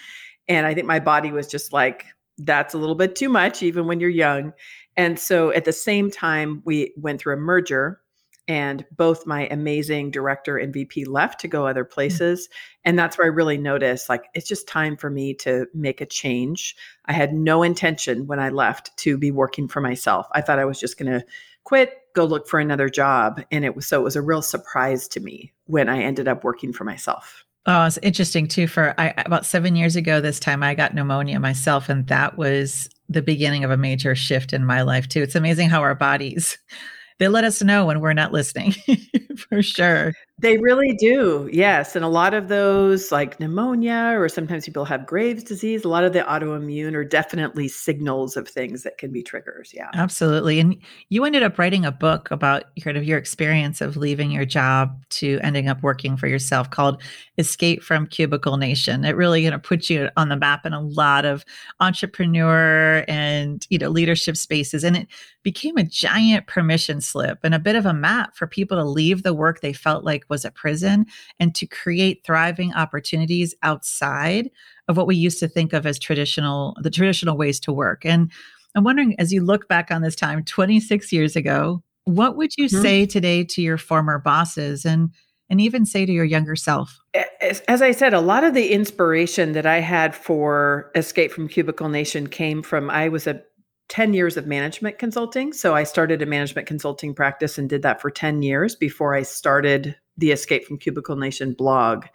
And 0.47 0.67
I 0.67 0.75
think 0.75 0.87
my 0.87 1.01
body 1.01 1.31
was 1.31 1.47
just 1.47 1.73
like, 1.73 2.05
that's 2.39 2.75
a 2.75 2.79
little 2.79 2.95
bit 2.95 3.17
too 3.17 3.29
much, 3.29 3.63
even 3.63 3.87
when 3.87 3.99
you're 3.99 4.11
young. 4.11 4.53
And 4.99 5.19
so 5.19 5.53
at 5.53 5.65
the 5.65 5.73
same 5.73 6.11
time, 6.11 6.61
we 6.65 6.93
went 6.97 7.21
through 7.21 7.35
a 7.35 7.39
merger 7.39 8.01
and 8.49 8.85
both 8.97 9.27
my 9.27 9.47
amazing 9.49 10.11
director 10.11 10.57
and 10.57 10.73
VP 10.73 11.05
left 11.05 11.39
to 11.41 11.49
go 11.49 11.67
other 11.67 11.85
mm. 11.85 11.91
places. 11.91 12.49
And 12.85 12.99
that's 12.99 13.17
where 13.17 13.27
I 13.27 13.31
really 13.31 13.59
noticed 13.59 14.09
like 14.09 14.25
it's 14.35 14.49
just 14.49 14.67
time 14.67 14.97
for 14.97 15.09
me 15.09 15.35
to 15.35 15.67
make 15.73 16.01
a 16.01 16.07
change. 16.07 16.75
I 17.07 17.13
had 17.13 17.33
no 17.33 17.63
intention 17.63 18.27
when 18.27 18.41
I 18.41 18.49
left 18.49 18.97
to 18.99 19.17
be 19.17 19.31
working 19.31 19.69
for 19.69 19.81
myself. 19.81 20.27
I 20.33 20.41
thought 20.41 20.59
I 20.59 20.65
was 20.65 20.81
just 20.81 20.99
going 20.99 21.13
to 21.13 21.25
quit, 21.63 21.93
go 22.15 22.25
look 22.25 22.49
for 22.49 22.59
another 22.59 22.89
job. 22.89 23.41
And 23.53 23.65
it 23.65 23.77
was 23.77 23.87
so 23.87 24.01
it 24.01 24.05
was 24.05 24.17
a 24.17 24.23
real 24.23 24.43
surprise 24.43 25.07
to 25.09 25.21
me 25.21 25.53
when 25.67 25.89
I 25.89 26.03
ended 26.03 26.27
up 26.27 26.43
working 26.43 26.73
for 26.73 26.85
myself. 26.85 27.45
Oh, 27.71 27.85
it's 27.85 27.99
interesting 27.99 28.49
too. 28.49 28.67
For 28.67 28.95
I, 28.99 29.13
about 29.19 29.45
seven 29.45 29.77
years 29.77 29.95
ago, 29.95 30.23
this 30.23 30.41
time 30.41 30.63
I 30.63 30.75
got 30.75 30.95
pneumonia 30.95 31.39
myself, 31.39 31.91
and 31.91 32.07
that 32.07 32.39
was 32.39 32.89
the 33.11 33.21
beginning 33.21 33.63
of 33.63 33.71
a 33.71 33.77
major 33.77 34.15
shift 34.15 34.55
in 34.55 34.65
my 34.65 34.81
life 34.81 35.07
too. 35.07 35.21
It's 35.23 35.35
amazing 35.35 35.69
how 35.69 35.83
our 35.83 35.95
bodies 35.95 36.57
they 37.19 37.29
let 37.29 37.45
us 37.45 37.63
know 37.63 37.85
when 37.85 38.01
we're 38.01 38.15
not 38.15 38.33
listening 38.33 38.75
for 39.37 39.63
sure. 39.63 40.15
They 40.41 40.57
really 40.59 40.95
do. 40.95 41.49
Yes. 41.53 41.97
And 41.97 42.05
a 42.05 42.09
lot 42.09 42.33
of 42.33 42.47
those, 42.47 43.11
like 43.11 43.41
pneumonia, 43.41 44.15
or 44.17 44.29
sometimes 44.29 44.65
people 44.65 44.85
have 44.85 45.05
Graves' 45.05 45.43
disease, 45.43 45.85
a 45.85 45.89
lot 45.89 46.05
of 46.05 46.13
the 46.13 46.21
autoimmune 46.21 46.95
are 46.95 47.05
definitely 47.05 47.67
signals 47.67 48.37
of 48.37 48.47
things 48.47 48.85
that 48.85 48.99
can 48.99 49.11
be 49.11 49.21
triggers. 49.21 49.73
Yeah. 49.75 49.91
Absolutely. 49.95 50.61
And 50.61 50.77
you 51.09 51.25
ended 51.25 51.43
up 51.43 51.59
writing 51.59 51.85
a 51.85 51.91
book 51.91 52.31
about 52.31 52.65
kind 52.81 52.97
of 52.97 53.03
your 53.03 53.19
experience 53.19 53.81
of 53.81 53.97
leaving 53.97 54.31
your 54.31 54.45
job 54.45 55.05
to 55.11 55.41
ending 55.43 55.69
up 55.69 55.83
working 55.83 56.17
for 56.17 56.29
yourself 56.29 56.71
called 56.71 57.03
Escape 57.37 57.83
from 57.83 58.07
Cubicle 58.07 58.59
Nation. 58.59 59.05
It 59.05 59.17
really, 59.17 59.43
you 59.43 59.51
know, 59.51 59.59
puts 59.59 59.91
you 59.91 60.09
on 60.17 60.29
the 60.29 60.37
map 60.37 60.65
in 60.65 60.73
a 60.73 60.81
lot 60.81 61.25
of 61.25 61.45
entrepreneur 61.81 63.05
and, 63.09 63.67
you 63.71 63.79
know, 63.79 63.89
leadership 63.89 64.37
spaces. 64.37 64.85
And 64.85 64.97
it 64.97 65.09
became 65.43 65.77
a 65.79 65.85
giant 65.85 66.47
permission 66.47 67.01
slip 67.01 67.39
and 67.43 67.55
a 67.55 67.59
bit 67.59 67.75
of 67.75 67.87
a 67.87 67.95
map 67.95 68.37
for 68.37 68.47
people 68.47 68.77
to 68.77 68.85
leave 68.85 69.25
the 69.25 69.35
work 69.35 69.61
they 69.61 69.73
felt 69.73 70.05
like 70.05 70.28
was 70.29 70.45
a 70.45 70.51
prison 70.51 71.07
and 71.39 71.55
to 71.55 71.67
create 71.67 72.23
thriving 72.25 72.73
opportunities 72.75 73.55
outside 73.63 74.51
of 74.89 74.97
what 74.97 75.07
we 75.07 75.17
used 75.17 75.39
to 75.39 75.49
think 75.49 75.73
of 75.73 75.87
as 75.87 75.99
traditional 75.99 76.77
the 76.83 76.91
traditional 76.91 77.37
ways 77.37 77.61
to 77.61 77.73
work 77.73 78.05
and 78.05 78.31
i'm 78.75 78.85
wondering 78.85 79.15
as 79.19 79.33
you 79.33 79.43
look 79.43 79.69
back 79.69 79.91
on 79.91 80.03
this 80.03 80.17
time 80.17 80.45
26 80.45 81.13
years 81.13 81.37
ago 81.37 81.83
what 82.05 82.37
would 82.37 82.53
you 82.57 82.67
mm-hmm. 82.67 82.83
say 82.83 83.07
today 83.07 83.45
to 83.45 83.63
your 83.63 83.79
former 83.79 84.19
bosses 84.19 84.85
and 84.85 85.11
and 85.51 85.63
even 85.63 85.87
say 85.87 86.05
to 86.05 86.13
your 86.13 86.25
younger 86.25 86.57
self 86.57 86.99
as, 87.41 87.61
as, 87.69 87.83
i 87.83 87.91
said 87.91 88.15
a 88.15 88.21
lot 88.21 88.45
of 88.45 88.55
the 88.55 88.73
inspiration 88.73 89.53
that 89.53 89.67
i 89.67 89.81
had 89.81 90.15
for 90.15 90.91
escape 90.95 91.33
from 91.33 91.49
cubicle 91.49 91.89
nation 91.89 92.27
came 92.27 92.63
from 92.63 92.91
i 92.91 93.09
was 93.09 93.27
a 93.27 93.43
10 93.89 94.15
years 94.15 94.37
of 94.37 94.47
management 94.47 94.99
consulting. 94.99 95.53
So 95.53 95.75
I 95.75 95.85
started 95.85 96.23
a 96.23 96.27
management 96.27 96.67
consulting 96.67 97.15
practice 97.15 97.59
and 97.59 97.69
did 97.69 97.83
that 97.83 98.01
for 98.01 98.11
10 98.11 98.43
years 98.43 98.75
before 98.75 99.15
I 99.15 99.23
started 99.23 99.97
the 100.17 100.31
Escape 100.31 100.65
from 100.65 100.79
Cubicle 100.79 101.17
Nation 101.17 101.55
blog. 101.55 102.07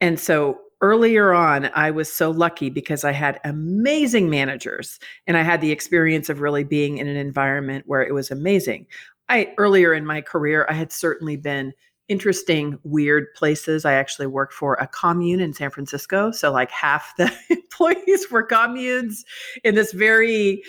And 0.00 0.20
so 0.20 0.58
earlier 0.80 1.32
on, 1.32 1.70
I 1.74 1.90
was 1.90 2.12
so 2.12 2.30
lucky 2.30 2.70
because 2.70 3.04
I 3.04 3.12
had 3.12 3.40
amazing 3.44 4.30
managers 4.30 4.98
and 5.26 5.36
I 5.36 5.42
had 5.42 5.60
the 5.60 5.72
experience 5.72 6.28
of 6.28 6.40
really 6.40 6.64
being 6.64 6.98
in 6.98 7.08
an 7.08 7.16
environment 7.16 7.84
where 7.86 8.02
it 8.02 8.12
was 8.12 8.30
amazing. 8.30 8.86
I 9.28 9.54
earlier 9.58 9.92
in 9.92 10.06
my 10.06 10.20
career, 10.20 10.66
I 10.68 10.74
had 10.74 10.92
certainly 10.92 11.36
been 11.36 11.72
interesting, 12.08 12.78
weird 12.84 13.32
places. 13.34 13.84
I 13.84 13.92
actually 13.92 14.26
worked 14.26 14.54
for 14.54 14.74
a 14.74 14.86
commune 14.86 15.40
in 15.40 15.52
San 15.52 15.70
Francisco. 15.70 16.30
So, 16.30 16.50
like, 16.50 16.70
half 16.70 17.14
the 17.16 17.32
employees 17.50 18.30
were 18.30 18.42
communes 18.42 19.24
in 19.62 19.74
this 19.74 19.92
very 19.92 20.62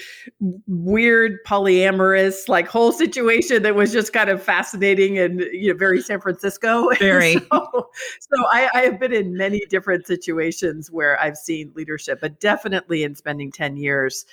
weird, 0.67 1.37
polyamorous, 1.47 2.49
like, 2.49 2.67
whole 2.67 2.91
situation 2.91 3.63
that 3.63 3.75
was 3.75 3.93
just 3.93 4.11
kind 4.11 4.29
of 4.29 4.43
fascinating 4.43 5.17
and, 5.17 5.41
you 5.51 5.71
know, 5.71 5.77
very 5.77 6.01
San 6.01 6.19
Francisco. 6.19 6.89
Very. 6.99 7.33
so, 7.33 7.89
so 8.19 8.43
I, 8.51 8.69
I 8.73 8.81
have 8.81 8.99
been 8.99 9.13
in 9.13 9.37
many 9.37 9.61
different 9.69 10.05
situations 10.05 10.91
where 10.91 11.19
I've 11.19 11.37
seen 11.37 11.71
leadership, 11.75 12.19
but 12.19 12.39
definitely 12.39 13.03
in 13.03 13.15
spending 13.15 13.51
10 13.51 13.77
years 13.77 14.25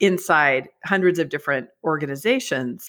inside 0.00 0.68
hundreds 0.84 1.18
of 1.18 1.28
different 1.28 1.68
organizations 1.84 2.88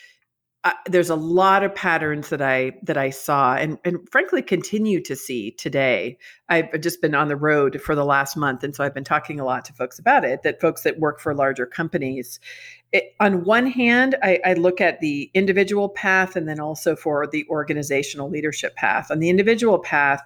there's 0.87 1.09
a 1.09 1.15
lot 1.15 1.63
of 1.63 1.73
patterns 1.73 2.29
that 2.29 2.41
I 2.41 2.73
that 2.83 2.97
I 2.97 3.11
saw 3.11 3.55
and 3.55 3.77
and 3.85 3.97
frankly 4.11 4.41
continue 4.41 5.01
to 5.03 5.15
see 5.15 5.51
today. 5.51 6.17
I've 6.49 6.81
just 6.81 7.01
been 7.01 7.15
on 7.15 7.29
the 7.29 7.37
road 7.37 7.81
for 7.81 7.95
the 7.95 8.03
last 8.03 8.35
month, 8.35 8.63
and 8.63 8.75
so 8.75 8.83
I've 8.83 8.93
been 8.93 9.05
talking 9.05 9.39
a 9.39 9.45
lot 9.45 9.63
to 9.65 9.73
folks 9.73 9.99
about 9.99 10.25
it. 10.25 10.43
That 10.43 10.59
folks 10.59 10.83
that 10.83 10.99
work 10.99 11.21
for 11.21 11.33
larger 11.33 11.65
companies, 11.65 12.41
it, 12.91 13.15
on 13.21 13.45
one 13.45 13.67
hand, 13.67 14.17
I, 14.21 14.39
I 14.43 14.53
look 14.53 14.81
at 14.81 14.99
the 14.99 15.31
individual 15.33 15.87
path, 15.87 16.35
and 16.35 16.47
then 16.47 16.59
also 16.59 16.95
for 16.95 17.25
the 17.25 17.45
organizational 17.49 18.29
leadership 18.29 18.75
path. 18.75 19.11
On 19.11 19.19
the 19.19 19.29
individual 19.29 19.79
path, 19.79 20.21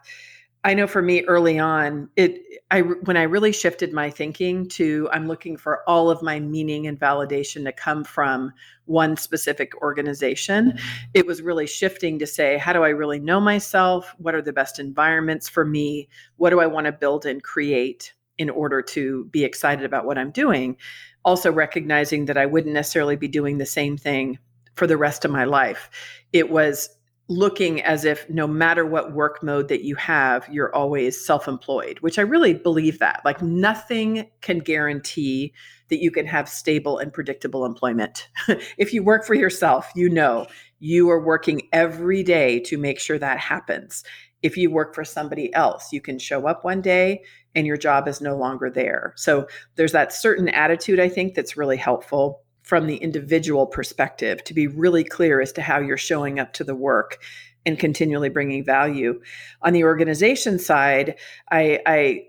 I 0.66 0.74
know 0.74 0.88
for 0.88 1.02
me 1.02 1.24
early 1.26 1.60
on, 1.60 2.10
it 2.16 2.42
I 2.72 2.82
when 2.82 3.18
I 3.18 3.24
really 3.24 3.52
shifted 3.52 3.92
my 3.92 4.10
thinking 4.10 4.70
to 4.70 5.10
I'm 5.12 5.28
looking 5.28 5.58
for 5.58 5.88
all 5.90 6.10
of 6.10 6.22
my 6.22 6.40
meaning 6.40 6.88
and 6.88 6.98
validation 7.00 7.66
to 7.66 7.74
come 7.74 8.04
from 8.04 8.54
one 8.86 9.18
specific 9.18 9.76
organization, 9.82 10.72
mm-hmm. 10.72 11.10
it 11.14 11.26
was 11.26 11.42
really 11.42 11.68
shifting 11.68 12.20
to 12.20 12.28
say, 12.28 12.58
how 12.58 12.72
do 12.72 12.84
I 12.84 12.90
really 12.90 13.20
know 13.20 13.42
myself? 13.42 14.16
What 14.18 14.36
are 14.36 14.42
the 14.42 14.54
best 14.54 14.80
environments 14.80 15.50
for 15.50 15.66
me? 15.66 16.08
What 16.38 16.52
do 16.52 16.62
I 16.62 16.68
want 16.68 16.86
to 16.86 16.94
build 16.94 17.26
and 17.26 17.44
create 17.44 18.14
in 18.38 18.50
order 18.50 18.82
to 18.82 19.26
be 19.26 19.44
excited 19.44 19.86
about 19.86 20.06
what 20.06 20.18
I'm 20.18 20.32
doing? 20.32 20.78
Also 21.26 21.52
recognizing 21.52 22.26
that 22.26 22.38
I 22.38 22.46
wouldn't 22.46 22.74
necessarily 22.74 23.18
be 23.18 23.28
doing 23.28 23.58
the 23.58 23.66
same 23.66 23.98
thing 23.98 24.40
for 24.76 24.88
the 24.88 24.98
rest 24.98 25.26
of 25.26 25.32
my 25.32 25.44
life. 25.44 25.90
It 26.32 26.50
was 26.50 26.90
looking 27.30 27.82
as 27.82 28.04
if 28.06 28.30
no 28.30 28.46
matter 28.46 28.86
what 28.86 29.14
work 29.14 29.42
mode 29.42 29.70
that 29.70 29.84
you 29.84 29.96
have, 29.96 30.48
you're 30.52 30.74
always 30.76 31.26
self 31.26 31.48
employed, 31.48 32.00
which 32.00 32.20
I 32.20 32.24
really 32.24 32.54
believe 32.54 33.00
that. 33.00 33.22
Like 33.24 33.42
nothing 33.42 34.30
can 34.42 34.60
guarantee 34.60 35.54
that 35.90 36.02
you 36.02 36.12
can 36.12 36.26
have 36.26 36.50
stable 36.50 36.98
and 36.98 37.14
predictable 37.14 37.66
employment. 37.66 38.30
if 38.78 38.94
you 38.94 39.04
work 39.04 39.26
for 39.26 39.36
yourself, 39.36 39.92
you 39.96 40.10
know 40.10 40.48
you 40.80 41.10
are 41.10 41.24
working 41.24 41.62
every 41.72 42.24
day 42.24 42.60
to 42.60 42.78
make 42.78 43.00
sure 43.00 43.18
that 43.18 43.40
happens. 43.40 44.04
If 44.42 44.58
you 44.58 44.70
work 44.70 44.94
for 44.94 45.06
somebody 45.06 45.54
else, 45.54 45.94
you 45.94 46.02
can 46.02 46.20
show 46.20 46.48
up 46.48 46.66
one 46.66 46.82
day 46.82 47.24
and 47.56 47.66
your 47.66 47.78
job 47.78 48.08
is 48.10 48.20
no 48.20 48.36
longer 48.36 48.70
there. 48.70 49.14
So 49.16 49.48
there's 49.76 49.94
that 49.94 50.12
certain 50.12 50.50
attitude, 50.50 51.00
I 51.00 51.08
think, 51.08 51.36
that's 51.36 51.56
really 51.56 51.78
helpful 51.78 52.42
from 52.64 52.88
the 52.88 52.98
individual 52.98 53.68
perspective 53.68 54.44
to 54.46 54.54
be 54.54 54.68
really 54.68 55.04
clear 55.04 55.42
as 55.42 55.52
to 55.54 55.62
how 55.62 55.80
you're 55.80 55.98
showing 55.98 56.40
up 56.40 56.54
to 56.54 56.64
the 56.64 56.76
work 56.76 57.20
and 57.66 57.80
continually 57.80 58.30
bringing 58.30 58.64
value. 58.64 59.22
On 59.62 59.74
the 59.74 59.84
organization 59.84 60.60
side, 60.60 61.16
I, 61.52 61.80
I 61.86 62.24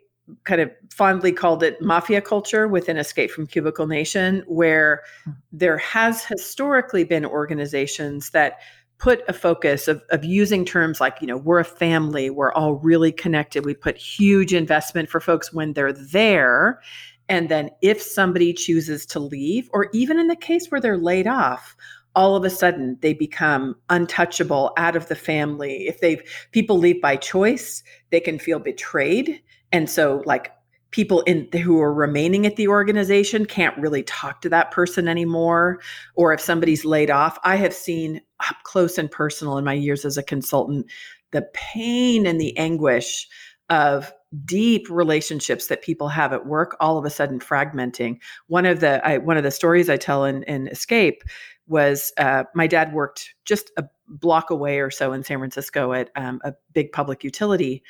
kind 0.45 0.61
of 0.61 0.71
fondly 0.91 1.33
called 1.33 1.63
it 1.63 1.81
mafia 1.81 2.21
culture 2.21 2.67
within 2.67 2.97
Escape 2.97 3.31
from 3.31 3.47
Cubicle 3.47 3.87
Nation, 3.87 4.43
where 4.47 5.03
hmm. 5.25 5.33
there 5.53 5.79
has 5.79 6.25
historically 6.25 7.05
been 7.05 7.25
organizations 7.25 8.31
that 8.31 8.59
put 8.99 9.23
a 9.29 9.33
focus 9.33 9.89
of, 9.89 10.03
of 10.11 10.25
using 10.25 10.65
terms 10.65 11.01
like, 11.01 11.21
you 11.21 11.27
know, 11.27 11.37
we're 11.37 11.59
a 11.59 11.65
family, 11.65 12.31
we're 12.31 12.53
all 12.53 12.75
really 12.77 13.13
connected. 13.13 13.65
We 13.65 13.75
put 13.75 13.97
huge 13.97 14.55
investment 14.55 15.11
for 15.11 15.21
folks 15.21 15.53
when 15.53 15.73
they're 15.73 15.93
there. 15.93 16.81
And 17.29 17.49
then 17.49 17.71
if 17.83 18.01
somebody 18.03 18.53
chooses 18.53 19.07
to 19.07 19.19
leave, 19.19 19.71
or 19.73 19.89
even 19.93 20.19
in 20.19 20.27
the 20.27 20.37
case 20.37 20.71
where 20.71 20.81
they're 20.81 20.99
laid 20.99 21.27
off, 21.27 21.77
all 22.15 22.37
of 22.37 22.45
a 22.45 22.51
sudden 22.51 22.99
they 23.01 23.13
become 23.13 23.75
untouchable 23.91 24.73
out 24.77 24.97
of 24.97 25.09
the 25.09 25.17
family. 25.17 25.87
If 25.89 26.01
they've 26.01 26.23
people 26.53 26.79
leave 26.79 27.01
by 27.01 27.17
choice, 27.17 27.83
they 28.11 28.21
can 28.21 28.39
feel 28.39 28.59
betrayed. 28.59 29.43
And 29.73 29.91
so 29.91 30.23
like 30.25 30.53
people 30.95 31.23
in 31.23 31.49
who 31.61 31.81
are 31.81 31.93
remaining 31.93 32.47
at 32.47 32.55
the 32.55 32.69
organization 32.69 33.47
can't 33.47 33.77
really 33.79 34.05
talk 34.05 34.41
to 34.41 34.49
that 34.49 34.71
person 34.71 35.09
anymore 35.09 35.81
or 36.15 36.33
if 36.33 36.41
somebody's 36.41 36.85
laid 36.85 37.11
off 37.11 37.37
i 37.43 37.57
have 37.57 37.75
seen 37.75 38.21
up 38.49 38.55
close 38.63 38.97
and 38.97 39.11
personal 39.11 39.59
in 39.59 39.65
my 39.65 39.73
years 39.73 40.05
as 40.05 40.17
a 40.17 40.23
consultant 40.23 40.87
the 41.33 41.43
pain 41.53 42.27
and 42.27 42.41
the 42.41 42.57
anguish 42.57 43.27
of 43.71 44.13
deep 44.45 44.89
relationships 44.91 45.67
that 45.67 45.83
people 45.83 46.09
have 46.09 46.33
at 46.33 46.47
work 46.47 46.77
all 46.81 46.99
of 46.99 47.05
a 47.05 47.11
sudden 47.11 47.39
fragmenting 47.39 48.19
one 48.47 48.67
of 48.67 48.81
the 48.81 49.07
I, 49.07 49.19
one 49.19 49.37
of 49.37 49.43
the 49.43 49.51
stories 49.51 49.89
i 49.89 49.97
tell 49.97 50.25
in, 50.25 50.43
in 50.45 50.69
escape 50.69 51.23
was 51.67 52.13
uh, 52.19 52.45
my 52.55 52.67
dad 52.67 52.93
worked 52.93 53.35
just 53.45 53.71
a 53.77 53.85
block 54.09 54.51
away 54.51 54.81
or 54.81 54.91
so 54.91 55.13
in 55.13 55.23
san 55.23 55.39
francisco 55.39 55.93
at 55.93 56.11
um, 56.17 56.41
a 56.45 56.55
big 56.73 56.93
public 56.93 57.23
utility 57.23 57.83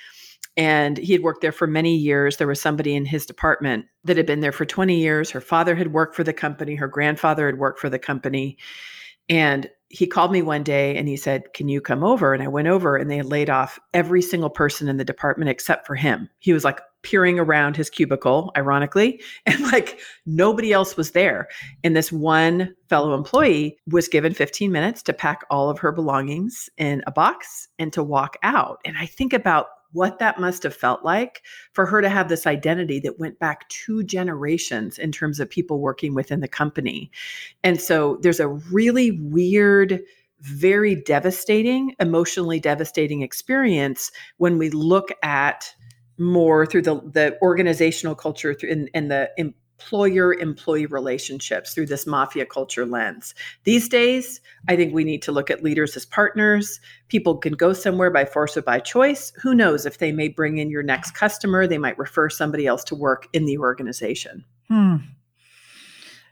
and 0.56 0.98
he 0.98 1.12
had 1.12 1.22
worked 1.22 1.40
there 1.40 1.52
for 1.52 1.66
many 1.66 1.96
years. 1.96 2.36
There 2.36 2.46
was 2.46 2.60
somebody 2.60 2.94
in 2.94 3.04
his 3.04 3.26
department 3.26 3.86
that 4.04 4.16
had 4.16 4.26
been 4.26 4.40
there 4.40 4.52
for 4.52 4.64
20 4.64 4.96
years. 4.96 5.30
Her 5.30 5.40
father 5.40 5.74
had 5.74 5.92
worked 5.92 6.14
for 6.14 6.22
the 6.22 6.32
company, 6.32 6.76
her 6.76 6.86
grandfather 6.88 7.46
had 7.46 7.58
worked 7.58 7.80
for 7.80 7.90
the 7.90 7.98
company. 7.98 8.56
And 9.28 9.68
he 9.94 10.08
called 10.08 10.32
me 10.32 10.42
one 10.42 10.64
day 10.64 10.96
and 10.96 11.06
he 11.06 11.16
said, 11.16 11.52
Can 11.54 11.68
you 11.68 11.80
come 11.80 12.02
over? 12.02 12.34
And 12.34 12.42
I 12.42 12.48
went 12.48 12.66
over 12.66 12.96
and 12.96 13.08
they 13.08 13.16
had 13.16 13.26
laid 13.26 13.48
off 13.48 13.78
every 13.92 14.22
single 14.22 14.50
person 14.50 14.88
in 14.88 14.96
the 14.96 15.04
department 15.04 15.50
except 15.50 15.86
for 15.86 15.94
him. 15.94 16.28
He 16.40 16.52
was 16.52 16.64
like 16.64 16.80
peering 17.02 17.38
around 17.38 17.76
his 17.76 17.90
cubicle, 17.90 18.50
ironically, 18.56 19.22
and 19.46 19.60
like 19.70 20.00
nobody 20.26 20.72
else 20.72 20.96
was 20.96 21.12
there. 21.12 21.46
And 21.84 21.94
this 21.94 22.10
one 22.10 22.74
fellow 22.88 23.14
employee 23.14 23.78
was 23.86 24.08
given 24.08 24.34
15 24.34 24.72
minutes 24.72 25.00
to 25.04 25.12
pack 25.12 25.42
all 25.48 25.70
of 25.70 25.78
her 25.78 25.92
belongings 25.92 26.68
in 26.76 27.02
a 27.06 27.12
box 27.12 27.68
and 27.78 27.92
to 27.92 28.02
walk 28.02 28.36
out. 28.42 28.80
And 28.84 28.98
I 28.98 29.06
think 29.06 29.32
about 29.32 29.66
what 29.94 30.18
that 30.18 30.38
must 30.38 30.62
have 30.64 30.74
felt 30.74 31.04
like 31.04 31.42
for 31.72 31.86
her 31.86 32.02
to 32.02 32.08
have 32.10 32.28
this 32.28 32.46
identity 32.46 33.00
that 33.00 33.18
went 33.18 33.38
back 33.38 33.66
two 33.70 34.04
generations 34.04 34.98
in 34.98 35.10
terms 35.10 35.40
of 35.40 35.48
people 35.48 35.80
working 35.80 36.14
within 36.14 36.40
the 36.40 36.48
company. 36.48 37.10
And 37.62 37.80
so 37.80 38.18
there's 38.20 38.40
a 38.40 38.48
really 38.48 39.12
weird, 39.12 40.02
very 40.40 40.94
devastating, 40.94 41.94
emotionally 41.98 42.60
devastating 42.60 43.22
experience 43.22 44.10
when 44.36 44.58
we 44.58 44.68
look 44.68 45.08
at 45.22 45.72
more 46.18 46.66
through 46.66 46.82
the, 46.82 46.96
the 47.12 47.38
organizational 47.40 48.14
culture 48.14 48.52
through, 48.52 48.70
and, 48.70 48.90
and 48.94 49.10
the 49.10 49.30
employer 49.78 50.34
employee 50.34 50.86
relationships 50.86 51.74
through 51.74 51.86
this 51.86 52.06
mafia 52.06 52.46
culture 52.46 52.86
lens. 52.86 53.34
These 53.64 53.88
days, 53.88 54.40
I 54.68 54.76
think 54.76 54.94
we 54.94 55.04
need 55.04 55.22
to 55.22 55.32
look 55.32 55.50
at 55.50 55.62
leaders 55.62 55.96
as 55.96 56.06
partners. 56.06 56.80
People 57.08 57.36
can 57.36 57.54
go 57.54 57.72
somewhere 57.72 58.10
by 58.10 58.24
force 58.24 58.56
or 58.56 58.62
by 58.62 58.80
choice. 58.80 59.32
Who 59.42 59.54
knows 59.54 59.84
if 59.84 59.98
they 59.98 60.12
may 60.12 60.28
bring 60.28 60.58
in 60.58 60.70
your 60.70 60.82
next 60.82 61.12
customer, 61.12 61.66
they 61.66 61.78
might 61.78 61.98
refer 61.98 62.30
somebody 62.30 62.66
else 62.66 62.84
to 62.84 62.94
work 62.94 63.28
in 63.32 63.44
the 63.44 63.58
organization. 63.58 64.44
Hmm. 64.68 64.96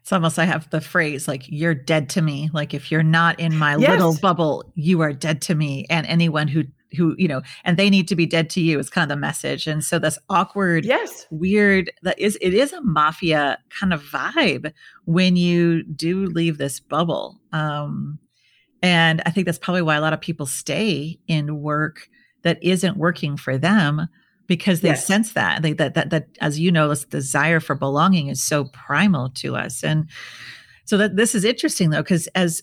It's 0.00 0.12
almost 0.12 0.38
I 0.38 0.44
have 0.44 0.68
the 0.70 0.80
phrase 0.80 1.28
like 1.28 1.44
you're 1.46 1.74
dead 1.74 2.08
to 2.10 2.22
me. 2.22 2.50
Like 2.52 2.74
if 2.74 2.90
you're 2.90 3.04
not 3.04 3.38
in 3.38 3.56
my 3.56 3.76
yes. 3.76 3.90
little 3.90 4.16
bubble, 4.20 4.64
you 4.74 5.00
are 5.00 5.12
dead 5.12 5.42
to 5.42 5.54
me. 5.54 5.86
And 5.88 6.06
anyone 6.06 6.48
who 6.48 6.64
who 6.96 7.14
you 7.18 7.28
know 7.28 7.42
and 7.64 7.76
they 7.76 7.90
need 7.90 8.08
to 8.08 8.16
be 8.16 8.26
dead 8.26 8.50
to 8.50 8.60
you 8.60 8.78
is 8.78 8.90
kind 8.90 9.10
of 9.10 9.16
the 9.16 9.20
message. 9.20 9.66
And 9.66 9.84
so 9.84 9.98
this 9.98 10.18
awkward 10.28 10.84
yes. 10.84 11.26
weird 11.30 11.90
that 12.02 12.18
is 12.18 12.38
it 12.40 12.54
is 12.54 12.72
a 12.72 12.80
mafia 12.82 13.58
kind 13.78 13.92
of 13.92 14.02
vibe 14.02 14.72
when 15.04 15.36
you 15.36 15.82
do 15.84 16.26
leave 16.26 16.58
this 16.58 16.80
bubble. 16.80 17.40
Um 17.52 18.18
and 18.84 19.22
i 19.26 19.30
think 19.30 19.46
that's 19.46 19.60
probably 19.60 19.80
why 19.80 19.94
a 19.94 20.00
lot 20.00 20.12
of 20.12 20.20
people 20.20 20.44
stay 20.44 21.16
in 21.28 21.60
work 21.60 22.08
that 22.42 22.58
isn't 22.64 22.96
working 22.96 23.36
for 23.36 23.56
them 23.56 24.08
because 24.46 24.80
they 24.80 24.88
yes. 24.88 25.06
sense 25.06 25.32
that 25.32 25.62
they 25.62 25.72
that, 25.72 25.94
that 25.94 26.10
that 26.10 26.26
as 26.40 26.58
you 26.58 26.70
know 26.70 26.88
this 26.88 27.04
desire 27.04 27.60
for 27.60 27.74
belonging 27.74 28.28
is 28.28 28.42
so 28.42 28.64
primal 28.66 29.30
to 29.30 29.56
us. 29.56 29.82
And 29.82 30.08
so 30.84 30.98
that 30.98 31.16
this 31.16 31.34
is 31.34 31.44
interesting 31.44 31.90
though 31.90 32.02
because 32.02 32.26
as 32.28 32.62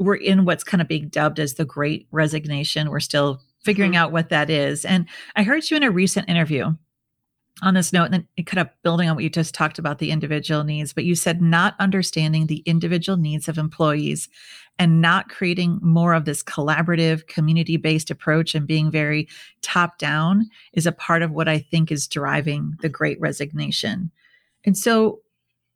we're 0.00 0.16
in 0.16 0.44
what's 0.44 0.64
kind 0.64 0.80
of 0.80 0.88
being 0.88 1.08
dubbed 1.08 1.38
as 1.38 1.54
the 1.54 1.64
great 1.64 2.08
resignation. 2.10 2.90
We're 2.90 3.00
still 3.00 3.40
figuring 3.62 3.92
mm-hmm. 3.92 4.02
out 4.02 4.12
what 4.12 4.30
that 4.30 4.50
is. 4.50 4.84
And 4.84 5.06
I 5.36 5.42
heard 5.42 5.70
you 5.70 5.76
in 5.76 5.82
a 5.82 5.90
recent 5.90 6.28
interview 6.28 6.74
on 7.62 7.74
this 7.74 7.92
note, 7.92 8.04
and 8.04 8.14
then 8.14 8.44
kind 8.46 8.60
of 8.60 8.70
building 8.82 9.10
on 9.10 9.14
what 9.14 9.22
you 9.22 9.28
just 9.28 9.54
talked 9.54 9.78
about 9.78 9.98
the 9.98 10.10
individual 10.10 10.64
needs, 10.64 10.94
but 10.94 11.04
you 11.04 11.14
said 11.14 11.42
not 11.42 11.74
understanding 11.78 12.46
the 12.46 12.62
individual 12.64 13.18
needs 13.18 13.48
of 13.48 13.58
employees 13.58 14.30
and 14.78 15.02
not 15.02 15.28
creating 15.28 15.78
more 15.82 16.14
of 16.14 16.24
this 16.24 16.42
collaborative, 16.42 17.26
community 17.26 17.76
based 17.76 18.10
approach 18.10 18.54
and 18.54 18.66
being 18.66 18.90
very 18.90 19.28
top 19.60 19.98
down 19.98 20.48
is 20.72 20.86
a 20.86 20.92
part 20.92 21.20
of 21.20 21.32
what 21.32 21.48
I 21.48 21.58
think 21.58 21.92
is 21.92 22.08
driving 22.08 22.78
the 22.80 22.88
great 22.88 23.20
resignation. 23.20 24.10
And 24.64 24.78
so, 24.78 25.20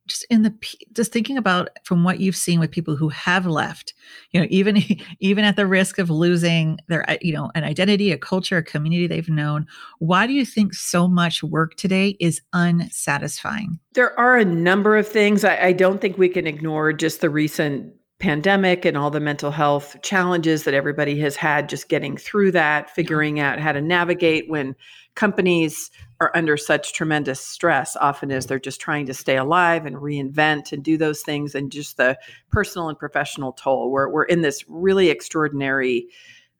just 0.06 0.24
in 0.30 0.42
the 0.42 0.54
just 0.92 1.12
thinking 1.12 1.38
about 1.38 1.70
from 1.84 2.04
what 2.04 2.20
you've 2.20 2.36
seen 2.36 2.60
with 2.60 2.70
people 2.70 2.96
who 2.96 3.08
have 3.08 3.46
left 3.46 3.94
you 4.30 4.40
know 4.40 4.46
even 4.50 4.82
even 5.20 5.44
at 5.44 5.56
the 5.56 5.66
risk 5.66 5.98
of 5.98 6.10
losing 6.10 6.78
their 6.88 7.04
you 7.20 7.32
know 7.32 7.50
an 7.54 7.64
identity 7.64 8.12
a 8.12 8.18
culture 8.18 8.58
a 8.58 8.62
community 8.62 9.06
they've 9.06 9.28
known 9.28 9.66
why 9.98 10.26
do 10.26 10.32
you 10.32 10.44
think 10.44 10.74
so 10.74 11.08
much 11.08 11.42
work 11.42 11.74
today 11.76 12.16
is 12.20 12.40
unsatisfying? 12.52 13.78
There 13.94 14.18
are 14.18 14.36
a 14.36 14.44
number 14.44 14.96
of 14.96 15.08
things 15.08 15.44
i, 15.44 15.56
I 15.56 15.72
don't 15.72 16.00
think 16.00 16.18
we 16.18 16.28
can 16.28 16.46
ignore 16.46 16.92
just 16.92 17.20
the 17.20 17.30
recent 17.30 17.92
pandemic 18.20 18.84
and 18.84 18.96
all 18.96 19.10
the 19.10 19.20
mental 19.20 19.50
health 19.50 19.96
challenges 20.02 20.64
that 20.64 20.74
everybody 20.74 21.18
has 21.18 21.34
had 21.36 21.68
just 21.68 21.88
getting 21.88 22.16
through 22.16 22.52
that 22.52 22.88
figuring 22.88 23.40
out 23.40 23.58
how 23.58 23.72
to 23.72 23.80
navigate 23.80 24.48
when 24.48 24.74
companies 25.14 25.90
are 26.20 26.30
under 26.34 26.56
such 26.56 26.92
tremendous 26.92 27.40
stress 27.40 27.96
often 27.96 28.30
as 28.30 28.46
they're 28.46 28.58
just 28.58 28.80
trying 28.80 29.04
to 29.06 29.14
stay 29.14 29.36
alive 29.36 29.84
and 29.84 29.96
reinvent 29.96 30.72
and 30.72 30.82
do 30.82 30.96
those 30.96 31.22
things 31.22 31.54
and 31.54 31.72
just 31.72 31.96
the 31.96 32.16
personal 32.50 32.88
and 32.88 32.98
professional 32.98 33.52
toll. 33.52 33.90
We're, 33.90 34.08
we're 34.08 34.24
in 34.24 34.42
this 34.42 34.64
really 34.68 35.10
extraordinary 35.10 36.08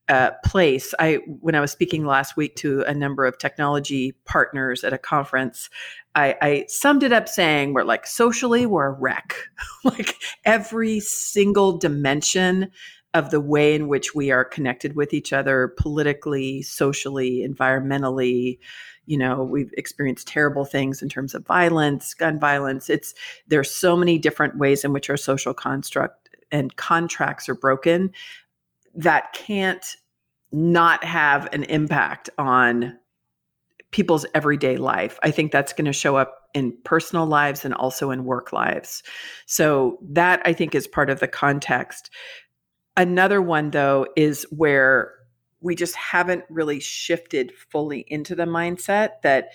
uh, 0.09 0.31
place 0.45 0.93
i 0.99 1.15
when 1.41 1.55
i 1.55 1.61
was 1.61 1.73
speaking 1.73 2.05
last 2.05 2.37
week 2.37 2.55
to 2.57 2.83
a 2.83 2.93
number 2.93 3.25
of 3.25 3.39
technology 3.39 4.13
partners 4.25 4.85
at 4.85 4.93
a 4.93 4.99
conference 4.99 5.71
I, 6.17 6.37
I 6.41 6.65
summed 6.69 7.03
it 7.03 7.13
up 7.13 7.29
saying 7.29 7.73
we're 7.73 7.85
like 7.85 8.07
socially 8.07 8.67
we're 8.67 8.87
a 8.87 8.93
wreck 8.93 9.35
like 9.85 10.15
every 10.45 11.01
single 11.01 11.79
dimension 11.79 12.71
of 13.15 13.31
the 13.31 13.41
way 13.41 13.75
in 13.75 13.87
which 13.87 14.15
we 14.15 14.33
are 14.33 14.45
connected 14.45 14.97
with 14.97 15.15
each 15.15 15.33
other 15.33 15.73
politically, 15.79 16.63
socially, 16.63 17.47
environmentally. 17.49 18.59
You 19.07 19.19
know, 19.19 19.45
we've 19.45 19.71
experienced 19.79 20.27
terrible 20.27 20.65
things 20.65 21.01
in 21.01 21.09
terms 21.09 21.33
of 21.35 21.47
violence, 21.47 22.13
gun 22.13 22.41
violence. 22.41 22.91
It's 22.91 23.15
there's 23.47 23.71
so 23.71 23.97
many 23.97 24.19
different 24.19 24.59
ways 24.59 24.85
in 24.85 24.93
which 24.93 25.09
our 25.09 25.17
social 25.17 25.55
construct 25.55 26.29
and 26.51 26.75
contracts 26.77 27.49
are 27.49 27.55
broken 27.55 28.11
that 28.95 29.33
can't 29.33 29.97
not 30.53 31.03
have 31.05 31.49
an 31.53 31.65
impact 31.65 32.31
on 32.39 32.97
people's 33.91 34.27
everyday 34.35 34.77
life. 34.77 35.19
I 35.23 35.31
think 35.31 35.53
that's 35.53 35.73
going 35.73 35.85
to 35.85 35.93
show 35.93 36.17
up 36.17 36.49
in 36.53 36.77
personal 36.85 37.27
lives 37.27 37.65
and 37.65 37.75
also 37.75 38.11
in 38.11 38.25
work 38.25 38.53
lives. 38.53 39.03
So 39.47 39.99
that 40.03 40.41
I 40.45 40.53
think 40.53 40.75
is 40.75 40.87
part 40.87 41.11
of 41.11 41.21
the 41.21 41.29
context. 41.29 42.11
Another 42.97 43.43
one, 43.43 43.71
though, 43.71 44.07
is 44.17 44.47
where 44.51 45.13
we 45.61 45.75
just 45.75 45.97
haven't 45.97 46.45
really 46.49 46.79
shifted 46.79 47.53
fully 47.71 48.05
into 48.09 48.35
the 48.35 48.45
mindset 48.45 49.23
that 49.23 49.49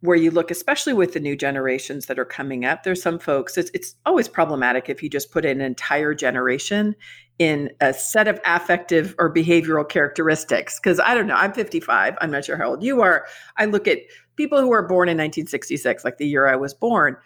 where 0.00 0.16
you 0.16 0.30
look, 0.30 0.50
especially 0.50 0.92
with 0.92 1.12
the 1.12 1.20
new 1.20 1.36
generations 1.36 2.06
that 2.06 2.18
are 2.18 2.24
coming 2.24 2.64
up, 2.64 2.82
there's 2.82 3.02
some 3.02 3.18
folks, 3.18 3.56
it's, 3.56 3.70
it's 3.74 3.94
always 4.06 4.28
problematic 4.28 4.88
if 4.88 5.02
you 5.02 5.08
just 5.08 5.30
put 5.30 5.44
an 5.44 5.60
entire 5.60 6.14
generation 6.14 6.94
in 7.38 7.70
a 7.80 7.92
set 7.92 8.28
of 8.28 8.40
affective 8.44 9.14
or 9.18 9.32
behavioral 9.32 9.88
characteristics. 9.88 10.78
Because 10.78 11.00
I 11.00 11.14
don't 11.14 11.26
know, 11.26 11.34
I'm 11.34 11.52
55, 11.52 12.16
I'm 12.20 12.30
not 12.30 12.44
sure 12.44 12.56
how 12.56 12.70
old 12.70 12.82
you 12.82 13.00
are. 13.00 13.26
I 13.56 13.64
look 13.64 13.88
at 13.88 13.98
people 14.36 14.60
who 14.60 14.72
are 14.72 14.86
born 14.86 15.08
in 15.08 15.16
1966, 15.16 16.04
like 16.04 16.18
the 16.18 16.26
year 16.26 16.46
I 16.46 16.56
was 16.56 16.74
born. 16.74 17.16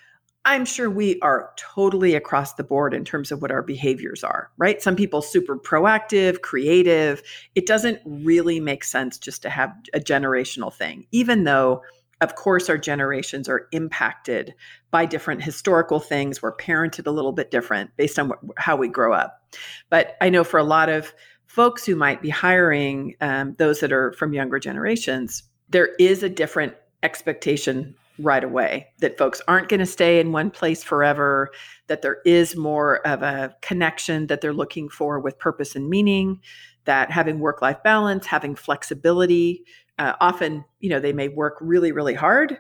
I'm 0.47 0.64
sure 0.64 0.88
we 0.88 1.19
are 1.23 1.51
totally 1.57 2.14
across 2.14 2.55
the 2.55 2.62
board 2.62 2.95
in 2.95 3.05
terms 3.05 3.33
of 3.33 3.42
what 3.42 3.51
our 3.51 3.62
behaviors 3.62 4.23
are, 4.23 4.49
right? 4.59 4.81
Some 4.81 4.95
people 4.95 5.21
super 5.21 5.59
proactive, 5.59 6.40
creative. 6.40 7.21
It 7.57 7.66
doesn't 7.66 8.01
really 8.07 8.61
make 8.61 8.85
sense 8.85 9.19
just 9.19 9.42
to 9.42 9.51
have 9.51 9.75
a 9.92 9.99
generational 9.99 10.73
thing, 10.73 11.05
even 11.11 11.42
though 11.42 11.83
of 12.20 12.35
course 12.35 12.68
our 12.70 12.79
generations 12.79 13.48
are 13.48 13.68
impacted 13.72 14.55
by 14.90 15.05
different 15.05 15.42
historical 15.42 16.00
things. 16.00 16.40
We're 16.40 16.57
parented 16.57 17.07
a 17.07 17.11
little 17.11 17.33
bit 17.33 17.50
different 17.50 17.90
based 17.96 18.18
on 18.18 18.31
wh- 18.31 18.50
how 18.57 18.76
we 18.76 18.88
grow 18.88 19.12
up. 19.12 19.42
But 19.90 20.16
i 20.20 20.29
know 20.29 20.44
for 20.44 20.59
a 20.59 20.64
lot 20.64 20.88
of 20.88 21.12
folks 21.46 21.87
who 21.87 21.96
might 21.96 22.22
be 22.22 22.29
hiring 22.29 23.14
um, 23.20 23.55
those 23.59 23.81
that 23.81 23.92
are 23.92 24.12
from 24.12 24.33
younger 24.33 24.59
generations 24.59 25.42
there 25.68 25.90
is 25.98 26.22
a 26.22 26.29
different 26.29 26.74
expectation 27.02 27.94
right 28.18 28.44
away 28.44 28.87
that 29.00 29.18
folks 29.18 29.42
aren't 29.46 29.68
going 29.68 29.81
to 29.81 29.87
stay 29.87 30.20
in 30.20 30.33
one 30.33 30.50
place 30.50 30.83
forever 30.83 31.50
that 31.87 32.02
there 32.02 32.18
is 32.24 32.57
more 32.57 33.07
of 33.07 33.22
a 33.22 33.55
connection 33.61 34.26
that 34.26 34.40
they're 34.40 34.55
looking 34.55 34.88
for 34.88 35.20
with 35.20 35.38
purpose 35.38 35.76
and 35.76 35.88
meaning 35.88 36.40
that 36.87 37.11
having 37.11 37.40
work 37.40 37.61
life 37.61 37.83
balance 37.85 38.26
having 38.26 38.55
flexibility 38.55 39.62
uh, 39.98 40.14
often 40.20 40.64
you 40.80 40.88
know 40.88 41.00
they 41.00 41.12
may 41.12 41.28
work 41.28 41.56
really 41.61 41.92
really 41.92 42.14
hard 42.14 42.59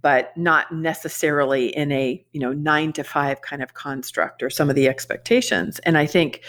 but 0.00 0.36
not 0.36 0.72
necessarily 0.72 1.74
in 1.74 1.90
a 1.92 2.24
you 2.32 2.40
know 2.40 2.52
9 2.52 2.92
to 2.94 3.04
5 3.04 3.40
kind 3.40 3.62
of 3.62 3.74
construct 3.74 4.42
or 4.42 4.50
some 4.50 4.68
of 4.68 4.76
the 4.76 4.88
expectations 4.88 5.78
and 5.80 5.96
i 5.96 6.06
think 6.06 6.42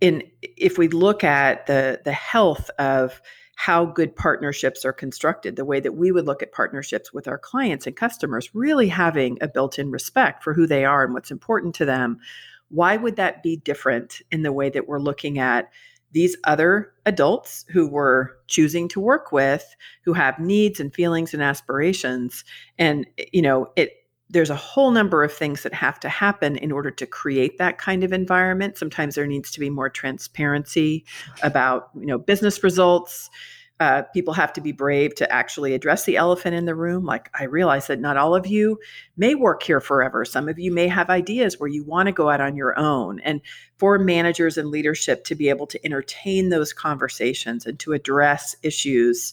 in 0.00 0.22
if 0.40 0.78
we 0.78 0.88
look 0.88 1.24
at 1.24 1.66
the 1.66 2.00
the 2.04 2.12
health 2.12 2.70
of 2.78 3.20
how 3.58 3.84
good 3.84 4.14
partnerships 4.14 4.84
are 4.84 4.92
constructed, 4.92 5.56
the 5.56 5.64
way 5.64 5.80
that 5.80 5.96
we 5.96 6.12
would 6.12 6.26
look 6.26 6.44
at 6.44 6.52
partnerships 6.52 7.12
with 7.12 7.26
our 7.26 7.38
clients 7.38 7.88
and 7.88 7.96
customers, 7.96 8.54
really 8.54 8.86
having 8.86 9.36
a 9.40 9.48
built 9.48 9.80
in 9.80 9.90
respect 9.90 10.44
for 10.44 10.54
who 10.54 10.64
they 10.64 10.84
are 10.84 11.02
and 11.02 11.12
what's 11.12 11.32
important 11.32 11.74
to 11.74 11.84
them. 11.84 12.20
Why 12.68 12.96
would 12.96 13.16
that 13.16 13.42
be 13.42 13.56
different 13.56 14.22
in 14.30 14.44
the 14.44 14.52
way 14.52 14.70
that 14.70 14.86
we're 14.86 15.00
looking 15.00 15.40
at 15.40 15.70
these 16.12 16.36
other 16.44 16.92
adults 17.06 17.64
who 17.70 17.88
we're 17.88 18.30
choosing 18.46 18.88
to 18.88 19.00
work 19.00 19.32
with, 19.32 19.76
who 20.04 20.12
have 20.12 20.38
needs 20.38 20.80
and 20.80 20.94
feelings 20.94 21.34
and 21.34 21.42
aspirations? 21.42 22.44
And, 22.78 23.06
eh, 23.18 23.26
you 23.32 23.42
know, 23.42 23.70
it, 23.76 23.92
there's 24.30 24.50
a 24.50 24.56
whole 24.56 24.90
number 24.90 25.24
of 25.24 25.32
things 25.32 25.62
that 25.62 25.72
have 25.72 25.98
to 26.00 26.08
happen 26.08 26.56
in 26.56 26.70
order 26.70 26.90
to 26.90 27.06
create 27.06 27.58
that 27.58 27.78
kind 27.78 28.04
of 28.04 28.12
environment. 28.12 28.76
Sometimes 28.76 29.14
there 29.14 29.26
needs 29.26 29.50
to 29.52 29.60
be 29.60 29.70
more 29.70 29.88
transparency 29.88 31.04
about 31.42 31.88
you 31.98 32.06
know 32.06 32.18
business 32.18 32.62
results 32.62 33.30
uh, 33.80 34.02
people 34.12 34.34
have 34.34 34.52
to 34.52 34.60
be 34.60 34.72
brave 34.72 35.14
to 35.14 35.32
actually 35.32 35.72
address 35.72 36.04
the 36.04 36.16
elephant 36.16 36.54
in 36.54 36.64
the 36.64 36.74
room 36.74 37.04
like 37.04 37.30
i 37.38 37.44
realize 37.44 37.86
that 37.86 38.00
not 38.00 38.16
all 38.16 38.34
of 38.34 38.46
you 38.46 38.78
may 39.16 39.34
work 39.34 39.62
here 39.62 39.80
forever 39.80 40.24
some 40.24 40.48
of 40.48 40.58
you 40.58 40.72
may 40.72 40.88
have 40.88 41.10
ideas 41.10 41.58
where 41.58 41.68
you 41.68 41.84
want 41.84 42.06
to 42.06 42.12
go 42.12 42.28
out 42.28 42.40
on 42.40 42.56
your 42.56 42.78
own 42.78 43.20
and 43.20 43.40
for 43.78 43.98
managers 43.98 44.58
and 44.58 44.68
leadership 44.68 45.24
to 45.24 45.34
be 45.34 45.48
able 45.48 45.66
to 45.66 45.84
entertain 45.84 46.48
those 46.48 46.72
conversations 46.72 47.66
and 47.66 47.78
to 47.78 47.92
address 47.92 48.56
issues 48.62 49.32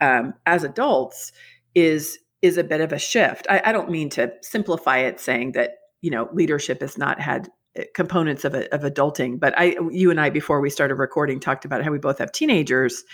um, 0.00 0.34
as 0.44 0.64
adults 0.64 1.32
is 1.74 2.18
is 2.42 2.58
a 2.58 2.64
bit 2.64 2.80
of 2.80 2.92
a 2.92 2.98
shift. 2.98 3.46
I, 3.48 3.62
I 3.66 3.72
don't 3.72 3.90
mean 3.90 4.10
to 4.10 4.32
simplify 4.42 4.98
it 4.98 5.20
saying 5.20 5.52
that, 5.52 5.78
you 6.00 6.10
know, 6.10 6.28
leadership 6.32 6.80
has 6.80 6.98
not 6.98 7.20
had 7.20 7.48
eh, 7.76 7.84
components 7.94 8.44
of, 8.44 8.54
of 8.54 8.82
adulting, 8.82 9.40
but 9.40 9.58
I, 9.58 9.76
you 9.90 10.10
and 10.10 10.20
I, 10.20 10.30
before 10.30 10.60
we 10.60 10.70
started 10.70 10.96
recording, 10.96 11.40
talked 11.40 11.64
about 11.64 11.82
how 11.82 11.90
we 11.90 11.98
both 11.98 12.18
have 12.18 12.32
teenagers. 12.32 13.04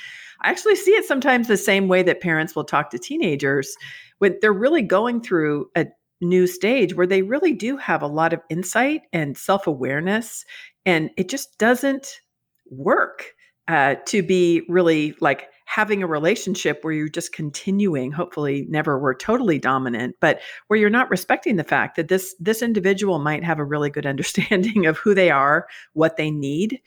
I 0.43 0.51
actually 0.51 0.77
see 0.77 0.93
it 0.93 1.05
sometimes 1.05 1.49
the 1.49 1.57
same 1.57 1.89
way 1.89 2.03
that 2.03 2.21
parents 2.21 2.55
will 2.55 2.65
talk 2.65 2.91
to 2.91 2.99
teenagers 2.99 3.77
when 4.19 4.37
they're 4.41 4.53
really 4.53 4.83
going 4.83 5.21
through 5.21 5.71
a 5.77 5.87
new 6.21 6.47
stage 6.47 6.95
where 6.95 7.07
they 7.07 7.23
really 7.23 7.53
do 7.53 7.77
have 7.77 8.03
a 8.03 8.07
lot 8.07 8.33
of 8.33 8.41
insight 8.49 9.03
and 9.13 9.37
self 9.37 9.67
awareness, 9.67 10.45
and 10.87 11.11
it 11.17 11.29
just 11.29 11.59
doesn't 11.59 12.21
work 12.71 13.35
uh, 13.69 13.97
to 14.07 14.23
be 14.23 14.63
really 14.69 15.15
like 15.21 15.49
having 15.67 16.03
a 16.03 16.07
relationship 16.07 16.81
where 16.83 16.93
you're 16.93 17.09
just 17.09 17.33
continuing 17.33 18.13
hopefully 18.13 18.67
never 18.69 18.99
we're 18.99 19.15
totally 19.15 19.59
dominant 19.59 20.15
but 20.21 20.41
where 20.67 20.79
you're 20.79 20.91
not 20.91 21.09
respecting 21.09 21.57
the 21.57 21.65
fact 21.65 21.97
that 21.97 22.09
this 22.09 22.35
this 22.39 22.61
individual 22.61 23.19
might 23.19 23.43
have 23.43 23.59
a 23.59 23.65
really 23.65 23.89
good 23.89 24.05
understanding 24.15 24.85
of 24.85 24.99
who 24.99 25.15
they 25.15 25.31
are 25.31 25.67
what 25.95 26.17
they 26.17 26.31
need 26.31 26.79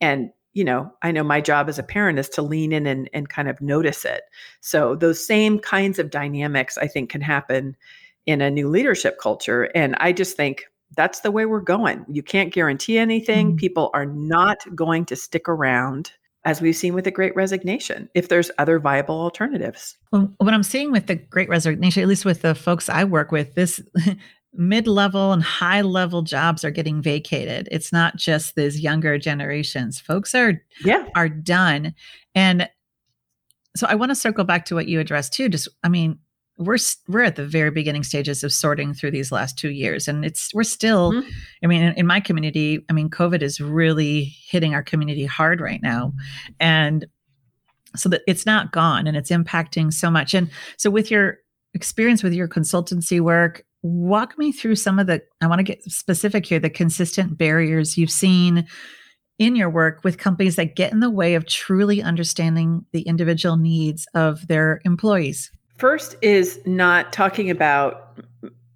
and 0.00 0.30
you 0.60 0.64
know 0.64 0.92
i 1.00 1.10
know 1.10 1.24
my 1.24 1.40
job 1.40 1.70
as 1.70 1.78
a 1.78 1.82
parent 1.82 2.18
is 2.18 2.28
to 2.28 2.42
lean 2.42 2.70
in 2.70 2.86
and, 2.86 3.08
and 3.14 3.30
kind 3.30 3.48
of 3.48 3.58
notice 3.62 4.04
it 4.04 4.24
so 4.60 4.94
those 4.94 5.26
same 5.26 5.58
kinds 5.58 5.98
of 5.98 6.10
dynamics 6.10 6.76
i 6.76 6.86
think 6.86 7.08
can 7.08 7.22
happen 7.22 7.74
in 8.26 8.42
a 8.42 8.50
new 8.50 8.68
leadership 8.68 9.18
culture 9.18 9.70
and 9.74 9.96
i 10.00 10.12
just 10.12 10.36
think 10.36 10.66
that's 10.98 11.20
the 11.20 11.30
way 11.30 11.46
we're 11.46 11.62
going 11.62 12.04
you 12.10 12.22
can't 12.22 12.52
guarantee 12.52 12.98
anything 12.98 13.48
mm-hmm. 13.48 13.56
people 13.56 13.88
are 13.94 14.04
not 14.04 14.58
going 14.74 15.06
to 15.06 15.16
stick 15.16 15.48
around 15.48 16.12
as 16.44 16.60
we've 16.60 16.76
seen 16.76 16.94
with 16.94 17.04
the 17.04 17.10
great 17.10 17.36
resignation, 17.36 18.08
if 18.14 18.28
there's 18.28 18.50
other 18.56 18.78
viable 18.78 19.20
alternatives. 19.20 19.98
Well, 20.10 20.32
what 20.38 20.54
I'm 20.54 20.62
seeing 20.62 20.90
with 20.90 21.06
the 21.06 21.16
great 21.16 21.50
resignation, 21.50 22.02
at 22.02 22.08
least 22.08 22.24
with 22.24 22.40
the 22.40 22.54
folks 22.54 22.88
I 22.88 23.04
work 23.04 23.30
with, 23.30 23.54
this 23.54 23.78
mid-level 24.54 25.32
and 25.32 25.42
high-level 25.42 26.22
jobs 26.22 26.64
are 26.64 26.70
getting 26.70 27.00
vacated. 27.00 27.68
It's 27.70 27.92
not 27.92 28.16
just 28.16 28.56
these 28.56 28.80
younger 28.80 29.18
generations. 29.18 30.00
Folks 30.00 30.34
are 30.34 30.60
yeah. 30.84 31.06
are 31.14 31.28
done. 31.28 31.94
And 32.34 32.68
so 33.76 33.86
I 33.86 33.94
want 33.94 34.10
to 34.10 34.16
circle 34.16 34.44
back 34.44 34.64
to 34.66 34.74
what 34.74 34.88
you 34.88 35.00
addressed 35.00 35.32
too. 35.32 35.48
Just 35.48 35.68
I 35.84 35.88
mean, 35.88 36.18
we're 36.60 36.78
we're 37.08 37.22
at 37.22 37.36
the 37.36 37.46
very 37.46 37.70
beginning 37.70 38.04
stages 38.04 38.44
of 38.44 38.52
sorting 38.52 38.92
through 38.92 39.10
these 39.10 39.32
last 39.32 39.58
two 39.58 39.70
years 39.70 40.06
and 40.06 40.24
it's 40.24 40.54
we're 40.54 40.62
still 40.62 41.12
mm-hmm. 41.12 41.28
i 41.64 41.66
mean 41.66 41.82
in, 41.82 41.94
in, 41.94 42.06
my 42.06 42.20
community 42.20 42.84
i 42.90 42.92
mean 42.92 43.08
covid 43.08 43.40
is 43.40 43.60
really 43.60 44.24
hitting 44.46 44.74
our 44.74 44.82
community 44.82 45.24
hard 45.24 45.60
right 45.60 45.82
now 45.82 46.12
and 46.60 47.06
so 47.96 48.08
that 48.10 48.20
it's 48.28 48.44
not 48.44 48.72
gone 48.72 49.06
and 49.06 49.16
it's 49.16 49.30
impacting 49.30 49.90
so 49.92 50.10
much 50.10 50.34
and 50.34 50.50
so 50.76 50.90
with 50.90 51.10
your 51.10 51.38
experience 51.72 52.22
with 52.22 52.34
your 52.34 52.46
consultancy 52.46 53.20
work 53.20 53.64
walk 53.82 54.38
me 54.38 54.52
through 54.52 54.76
some 54.76 54.98
of 54.98 55.06
the 55.06 55.22
i 55.40 55.46
want 55.46 55.58
to 55.58 55.62
get 55.62 55.82
specific 55.84 56.44
here 56.44 56.58
the 56.58 56.68
consistent 56.68 57.38
barriers 57.38 57.96
you've 57.96 58.10
seen 58.10 58.66
in 59.40 59.56
your 59.56 59.70
work 59.70 60.04
with 60.04 60.18
companies 60.18 60.56
that 60.56 60.76
get 60.76 60.92
in 60.92 61.00
the 61.00 61.10
way 61.10 61.34
of 61.34 61.46
truly 61.46 62.02
understanding 62.02 62.84
the 62.92 63.00
individual 63.02 63.56
needs 63.56 64.06
of 64.14 64.46
their 64.48 64.82
employees. 64.84 65.50
First 65.78 66.14
is 66.20 66.60
not 66.66 67.10
talking 67.10 67.48
about 67.48 68.09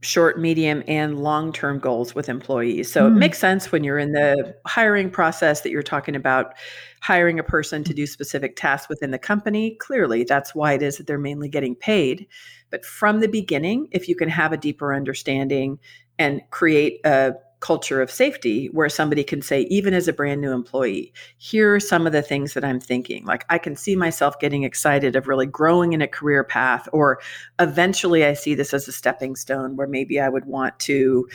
short, 0.04 0.38
medium, 0.38 0.82
and 0.86 1.18
long 1.18 1.52
term 1.52 1.78
goals 1.78 2.14
with 2.14 2.28
employees. 2.28 2.92
So 2.92 3.04
mm. 3.04 3.06
it 3.06 3.10
hmm. 3.10 3.18
makes 3.18 3.38
sense 3.38 3.72
when 3.72 3.84
you're 3.84 3.98
in 3.98 4.12
the 4.12 4.54
hiring 4.66 5.10
process 5.10 5.62
that 5.62 5.70
you're 5.70 5.82
talking 5.82 6.14
about 6.14 6.54
hiring 7.00 7.38
a 7.38 7.44
person 7.44 7.84
to 7.84 7.94
do 7.94 8.06
specific 8.06 8.56
tasks 8.56 8.88
within 8.88 9.10
the 9.10 9.18
company. 9.18 9.76
Clearly, 9.76 10.24
that's 10.24 10.54
why 10.54 10.72
it 10.74 10.82
is 10.82 10.98
that 10.98 11.06
they're 11.06 11.18
mainly 11.18 11.48
getting 11.48 11.74
paid. 11.74 12.26
But 12.70 12.84
from 12.84 13.20
the 13.20 13.28
beginning, 13.28 13.88
if 13.92 14.08
you 14.08 14.16
can 14.16 14.28
have 14.28 14.52
a 14.52 14.56
deeper 14.56 14.94
understanding 14.94 15.78
and 16.18 16.40
create 16.50 17.00
a 17.04 17.34
culture 17.64 18.02
of 18.02 18.10
safety 18.10 18.66
where 18.66 18.90
somebody 18.90 19.24
can 19.24 19.40
say, 19.40 19.62
even 19.62 19.94
as 19.94 20.06
a 20.06 20.12
brand 20.12 20.42
new 20.42 20.52
employee, 20.52 21.14
here 21.38 21.74
are 21.74 21.80
some 21.80 22.06
of 22.06 22.12
the 22.12 22.20
things 22.20 22.52
that 22.52 22.62
I'm 22.62 22.78
thinking. 22.78 23.24
Like 23.24 23.46
I 23.48 23.56
can 23.56 23.74
see 23.74 23.96
myself 23.96 24.38
getting 24.38 24.64
excited 24.64 25.16
of 25.16 25.28
really 25.28 25.46
growing 25.46 25.94
in 25.94 26.02
a 26.02 26.06
career 26.06 26.44
path, 26.44 26.86
or 26.92 27.20
eventually 27.58 28.22
I 28.26 28.34
see 28.34 28.54
this 28.54 28.74
as 28.74 28.86
a 28.86 28.92
stepping 28.92 29.34
stone 29.34 29.76
where 29.76 29.86
maybe 29.86 30.20
I 30.20 30.28
would 30.28 30.44
want 30.44 30.78
to 30.80 31.26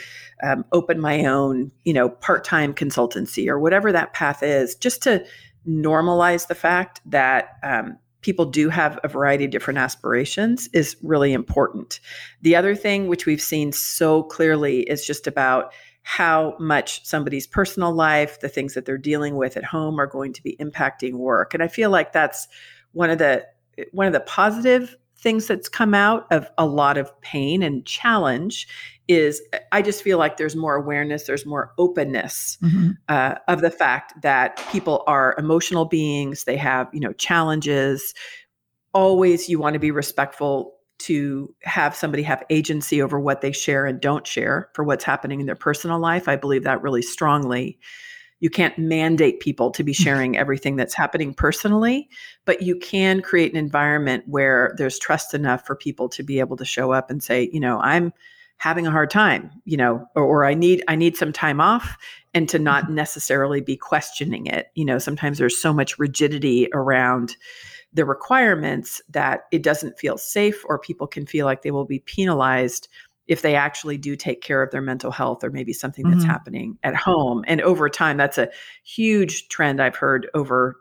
um, 0.44 0.66
open 0.72 1.00
my 1.00 1.26
own, 1.26 1.72
you 1.84 1.94
know, 1.94 2.10
part 2.10 2.44
time 2.44 2.76
consultancy 2.76 3.48
or 3.48 3.60
whatever 3.60 3.92
that 3.92 4.14
path 4.14 4.44
is, 4.44 4.76
just 4.76 5.02
to 5.04 5.26
normalize 5.68 6.48
the 6.48 6.56
fact 6.56 7.02
that. 7.08 7.58
Um, 7.64 7.98
people 8.22 8.44
do 8.44 8.68
have 8.68 9.00
a 9.02 9.08
variety 9.08 9.46
of 9.46 9.52
different 9.52 9.80
aspirations 9.80 10.68
is 10.74 10.98
really 11.02 11.32
important. 11.32 12.02
The 12.42 12.54
other 12.54 12.76
thing, 12.76 13.08
which 13.08 13.26
we've 13.26 13.42
seen 13.42 13.72
so 13.72 14.24
clearly, 14.24 14.82
is 14.82 15.08
just 15.08 15.26
about 15.26 15.72
how 16.10 16.56
much 16.60 17.06
somebody's 17.06 17.46
personal 17.46 17.94
life, 17.94 18.40
the 18.40 18.50
things 18.50 18.74
that 18.74 18.84
they're 18.84 18.98
dealing 18.98 19.36
with 19.36 19.56
at 19.56 19.64
home 19.64 20.00
are 20.00 20.08
going 20.08 20.34
to 20.34 20.42
be 20.42 20.58
impacting 20.60 21.14
work. 21.14 21.54
And 21.54 21.62
I 21.62 21.68
feel 21.68 21.92
like 21.92 22.14
that's 22.14 22.48
one 22.94 23.12
of 23.12 23.20
the 23.20 23.46
one 23.92 24.08
of 24.08 24.14
the 24.14 24.20
positive 24.22 24.96
things 25.20 25.46
that's 25.46 25.70
come 25.70 25.94
out 25.94 26.26
of 26.32 26.50
a 26.58 26.66
lot 26.66 26.98
of 26.98 27.22
pain 27.22 27.62
and 27.62 27.86
challenge 27.86 28.68
is 29.08 29.40
I 29.72 29.84
just 29.84 30.02
feel 30.02 30.18
like 30.18 30.38
there's 30.38 30.56
more 30.56 30.76
awareness, 30.76 31.26
there's 31.26 31.46
more 31.46 31.74
openness 31.78 32.58
mm-hmm. 32.64 32.94
uh, 33.08 33.36
of 33.48 33.62
the 33.62 33.70
fact 33.70 34.20
that 34.24 34.58
people 34.72 35.04
are 35.06 35.36
emotional 35.38 35.86
beings. 35.86 36.46
They 36.46 36.58
have 36.58 36.90
you 36.92 37.02
know 37.02 37.14
challenges. 37.14 38.16
Always, 38.96 39.48
you 39.48 39.60
want 39.60 39.76
to 39.76 39.80
be 39.80 39.92
respectful 39.92 40.79
to 41.00 41.54
have 41.64 41.96
somebody 41.96 42.24
have 42.24 42.44
agency 42.50 43.02
over 43.02 43.20
what 43.20 43.42
they 43.42 43.52
share 43.52 43.86
and 43.86 44.00
don't 44.00 44.28
share 44.28 44.70
for 44.74 44.84
what's 44.84 45.04
happening 45.04 45.40
in 45.40 45.46
their 45.46 45.56
personal 45.56 46.00
life. 46.00 46.28
I 46.28 46.36
believe 46.36 46.64
that 46.64 46.82
really 46.82 47.02
strongly. 47.02 47.80
You 48.42 48.50
can't 48.50 48.78
mandate 48.78 49.40
people 49.40 49.72
to 49.72 49.84
be 49.84 49.94
sharing 50.06 50.38
everything 50.38 50.76
that's 50.76 50.94
happening 50.94 51.34
personally, 51.34 52.10
but 52.46 52.62
you 52.62 52.76
can 52.78 53.22
create 53.22 53.52
an 53.52 53.58
environment 53.58 54.26
where 54.28 54.74
there's 54.78 55.00
trust 55.00 55.34
enough 55.34 55.66
for 55.66 55.76
people 55.76 56.10
to 56.10 56.24
be 56.24 56.40
able 56.40 56.58
to 56.58 56.66
show 56.66 56.92
up 56.92 57.10
and 57.10 57.24
say, 57.24 57.50
you 57.52 57.60
know, 57.60 57.80
I'm 57.80 58.14
having 58.58 58.86
a 58.86 58.92
hard 58.92 59.10
time, 59.10 59.50
you 59.64 59.78
know, 59.78 60.06
or, 60.16 60.24
or 60.24 60.46
I 60.46 60.54
need 60.54 60.84
I 60.88 60.96
need 60.96 61.16
some 61.16 61.32
time 61.32 61.62
off 61.62 61.98
and 62.34 62.48
to 62.50 62.60
not 62.60 62.86
mm-hmm. 62.86 62.96
necessarily 62.96 63.62
be 63.62 63.78
questioning 63.78 64.46
it. 64.46 64.68
You 64.76 64.86
know, 64.86 65.00
sometimes 65.00 65.38
there's 65.38 65.60
so 65.60 65.74
much 65.74 65.98
rigidity 65.98 66.68
around 66.74 67.36
the 67.94 68.06
requirements 68.06 69.02
that 69.10 69.42
it 69.52 69.64
doesn't 69.64 69.98
feel 69.98 70.18
safe 70.18 70.64
or 70.66 70.78
people 70.78 71.08
can 71.08 71.26
feel 71.26 71.46
like 71.46 71.62
they 71.62 71.72
will 71.72 71.86
be 71.86 72.00
penalized 72.00 72.88
if 73.28 73.44
they 73.44 73.56
actually 73.56 73.98
do 73.98 74.16
take 74.16 74.42
care 74.42 74.62
of 74.62 74.72
their 74.72 74.82
mental 74.82 75.12
health 75.12 75.44
or 75.44 75.52
maybe 75.52 75.72
something 75.72 76.10
that's 76.10 76.22
mm-hmm. 76.22 76.32
happening 76.32 76.78
at 76.84 76.96
home 76.96 77.44
and 77.48 77.62
over 77.62 77.88
time 77.88 78.18
that's 78.18 78.38
a 78.38 78.50
huge 78.84 79.48
trend 79.50 79.82
i've 79.82 79.96
heard 79.96 80.28
over 80.34 80.78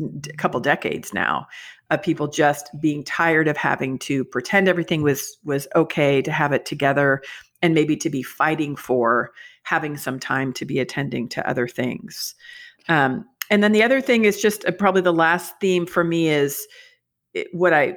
a 0.00 0.36
couple 0.36 0.60
decades 0.60 1.14
now 1.14 1.46
of 1.90 2.02
people 2.02 2.28
just 2.28 2.70
being 2.80 3.04
tired 3.04 3.48
of 3.48 3.56
having 3.56 3.98
to 3.98 4.24
pretend 4.24 4.68
everything 4.68 5.02
was 5.02 5.38
was 5.44 5.68
okay 5.74 6.20
to 6.20 6.32
have 6.32 6.52
it 6.52 6.66
together 6.66 7.22
and 7.60 7.74
maybe 7.74 7.96
to 7.96 8.10
be 8.10 8.22
fighting 8.22 8.74
for 8.74 9.30
having 9.62 9.96
some 9.96 10.18
time 10.18 10.52
to 10.52 10.64
be 10.64 10.78
attending 10.80 11.28
to 11.28 11.48
other 11.48 11.68
things 11.68 12.34
um, 12.88 13.24
and 13.50 13.62
then 13.62 13.72
the 13.72 13.82
other 13.82 14.00
thing 14.00 14.24
is 14.24 14.40
just 14.40 14.64
uh, 14.64 14.72
probably 14.72 15.02
the 15.02 15.12
last 15.12 15.54
theme 15.60 15.86
for 15.86 16.04
me 16.04 16.28
is 16.28 16.66
it, 17.34 17.48
what 17.52 17.72
I 17.72 17.96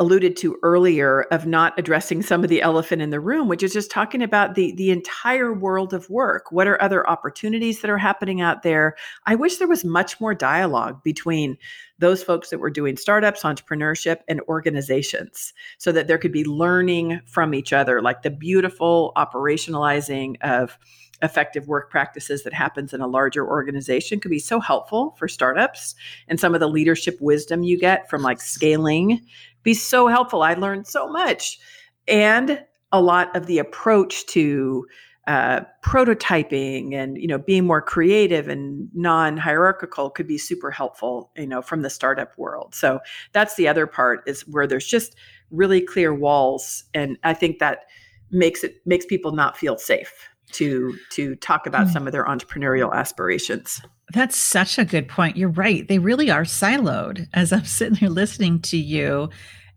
alluded 0.00 0.36
to 0.36 0.58
earlier 0.64 1.22
of 1.30 1.46
not 1.46 1.72
addressing 1.78 2.20
some 2.20 2.42
of 2.42 2.50
the 2.50 2.60
elephant 2.62 3.00
in 3.00 3.10
the 3.10 3.20
room 3.20 3.46
which 3.46 3.62
is 3.62 3.72
just 3.72 3.92
talking 3.92 4.22
about 4.22 4.56
the 4.56 4.74
the 4.74 4.90
entire 4.90 5.52
world 5.52 5.94
of 5.94 6.10
work. 6.10 6.50
What 6.50 6.66
are 6.66 6.80
other 6.82 7.08
opportunities 7.08 7.80
that 7.80 7.90
are 7.90 7.98
happening 7.98 8.40
out 8.40 8.62
there? 8.62 8.96
I 9.26 9.36
wish 9.36 9.58
there 9.58 9.68
was 9.68 9.84
much 9.84 10.20
more 10.20 10.34
dialogue 10.34 11.02
between 11.04 11.56
those 12.00 12.24
folks 12.24 12.50
that 12.50 12.58
were 12.58 12.70
doing 12.70 12.96
startups 12.96 13.42
entrepreneurship 13.42 14.18
and 14.26 14.40
organizations 14.48 15.52
so 15.78 15.92
that 15.92 16.08
there 16.08 16.18
could 16.18 16.32
be 16.32 16.44
learning 16.44 17.20
from 17.26 17.54
each 17.54 17.72
other 17.72 18.02
like 18.02 18.22
the 18.22 18.30
beautiful 18.30 19.12
operationalizing 19.16 20.34
of 20.42 20.76
effective 21.24 21.66
work 21.66 21.90
practices 21.90 22.44
that 22.44 22.52
happens 22.52 22.92
in 22.92 23.00
a 23.00 23.06
larger 23.06 23.46
organization 23.46 24.20
could 24.20 24.30
be 24.30 24.38
so 24.38 24.60
helpful 24.60 25.16
for 25.18 25.26
startups. 25.26 25.94
And 26.28 26.38
some 26.38 26.54
of 26.54 26.60
the 26.60 26.68
leadership 26.68 27.18
wisdom 27.20 27.62
you 27.62 27.78
get 27.78 28.08
from 28.08 28.22
like 28.22 28.40
scaling 28.40 29.20
be 29.62 29.74
so 29.74 30.06
helpful. 30.06 30.42
I 30.42 30.54
learned 30.54 30.86
so 30.86 31.08
much. 31.08 31.58
And 32.06 32.62
a 32.92 33.00
lot 33.00 33.34
of 33.34 33.46
the 33.46 33.58
approach 33.58 34.26
to 34.26 34.86
uh, 35.26 35.62
prototyping 35.82 36.92
and 36.92 37.16
you 37.16 37.26
know 37.26 37.38
being 37.38 37.64
more 37.64 37.80
creative 37.80 38.46
and 38.46 38.90
non-hierarchical 38.92 40.10
could 40.10 40.26
be 40.26 40.36
super 40.36 40.70
helpful 40.70 41.30
you 41.34 41.46
know 41.46 41.62
from 41.62 41.80
the 41.80 41.88
startup 41.88 42.36
world. 42.36 42.74
So 42.74 43.00
that's 43.32 43.56
the 43.56 43.66
other 43.66 43.86
part 43.86 44.22
is 44.26 44.42
where 44.42 44.66
there's 44.66 44.86
just 44.86 45.16
really 45.50 45.80
clear 45.80 46.12
walls. 46.12 46.84
And 46.92 47.16
i 47.24 47.32
think 47.32 47.58
that 47.58 47.84
makes 48.30 48.64
it 48.64 48.82
makes 48.84 49.06
people 49.06 49.32
not 49.32 49.56
feel 49.56 49.78
safe 49.78 50.28
to 50.52 50.96
to 51.12 51.36
talk 51.36 51.66
about 51.66 51.86
mm. 51.86 51.92
some 51.92 52.06
of 52.06 52.12
their 52.12 52.24
entrepreneurial 52.24 52.92
aspirations. 52.92 53.80
That's 54.12 54.36
such 54.36 54.78
a 54.78 54.84
good 54.84 55.08
point. 55.08 55.36
You're 55.36 55.48
right. 55.48 55.86
They 55.88 55.98
really 55.98 56.30
are 56.30 56.44
siloed 56.44 57.26
as 57.32 57.52
I'm 57.52 57.64
sitting 57.64 57.96
here 57.96 58.10
listening 58.10 58.60
to 58.62 58.76
you 58.76 59.30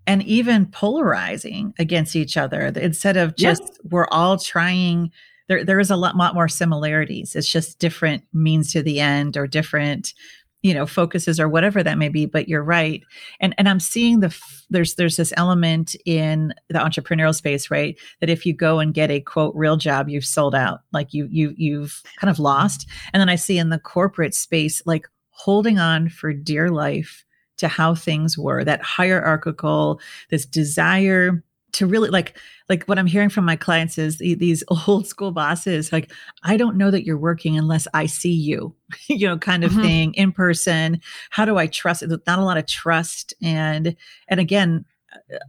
and 0.05 0.23
even 0.23 0.65
polarizing 0.67 1.73
against 1.79 2.15
each 2.15 2.37
other 2.37 2.67
instead 2.67 3.17
of 3.17 3.35
just 3.35 3.61
yes. 3.61 3.77
we're 3.83 4.07
all 4.07 4.37
trying 4.37 5.11
there 5.47 5.63
there 5.63 5.79
is 5.79 5.89
a 5.89 5.95
lot, 5.95 6.15
lot 6.15 6.33
more 6.33 6.47
similarities. 6.47 7.35
It's 7.35 7.51
just 7.51 7.79
different 7.79 8.23
means 8.33 8.71
to 8.73 8.83
the 8.83 8.99
end 8.99 9.37
or 9.37 9.47
different 9.47 10.13
you 10.63 10.73
know 10.73 10.85
focuses 10.85 11.39
or 11.39 11.47
whatever 11.47 11.83
that 11.83 11.97
may 11.97 12.09
be 12.09 12.25
but 12.25 12.47
you're 12.47 12.63
right. 12.63 13.03
And 13.39 13.53
and 13.57 13.69
i'm 13.69 13.79
seeing 13.79 14.19
the 14.19 14.27
f- 14.27 14.65
there's 14.69 14.95
there's 14.95 15.17
this 15.17 15.33
element 15.37 15.95
in 16.05 16.53
the 16.69 16.79
entrepreneurial 16.79 17.35
space 17.35 17.71
right? 17.71 17.97
That 18.19 18.29
if 18.29 18.45
you 18.45 18.53
go 18.53 18.79
and 18.79 18.93
get 18.93 19.11
a 19.11 19.21
quote 19.21 19.55
real 19.55 19.77
job 19.77 20.09
you've 20.09 20.25
sold 20.25 20.55
out. 20.55 20.79
Like 20.91 21.13
you 21.13 21.27
you 21.29 21.53
you've 21.57 22.01
kind 22.19 22.29
of 22.29 22.39
lost. 22.39 22.87
And 23.13 23.21
then 23.21 23.29
i 23.29 23.35
see 23.35 23.57
in 23.57 23.69
the 23.69 23.79
corporate 23.79 24.33
space 24.33 24.81
like 24.85 25.07
holding 25.29 25.77
on 25.77 26.09
for 26.09 26.33
dear 26.33 26.69
life 26.69 27.23
to 27.57 27.67
how 27.67 27.95
things 27.95 28.37
were 28.37 28.63
that 28.63 28.81
hierarchical 28.81 29.99
this 30.29 30.45
desire 30.45 31.43
to 31.77 31.87
really 31.87 32.09
like 32.09 32.37
like 32.69 32.83
what 32.85 32.99
i'm 32.99 33.07
hearing 33.07 33.29
from 33.29 33.45
my 33.45 33.55
clients 33.55 33.97
is 33.97 34.17
these 34.17 34.63
old 34.87 35.07
school 35.07 35.31
bosses 35.31 35.91
like 35.91 36.11
i 36.43 36.57
don't 36.57 36.77
know 36.77 36.91
that 36.91 37.05
you're 37.05 37.17
working 37.17 37.57
unless 37.57 37.87
i 37.93 38.05
see 38.05 38.33
you 38.33 38.75
you 39.07 39.27
know 39.27 39.37
kind 39.37 39.63
of 39.63 39.71
mm-hmm. 39.71 39.81
thing 39.81 40.13
in 40.13 40.31
person. 40.31 41.01
How 41.29 41.45
do 41.45 41.57
i 41.57 41.67
trust? 41.67 42.03
Not 42.07 42.39
a 42.39 42.43
lot 42.43 42.57
of 42.57 42.67
trust 42.67 43.33
and 43.41 43.95
and 44.27 44.39
again 44.39 44.85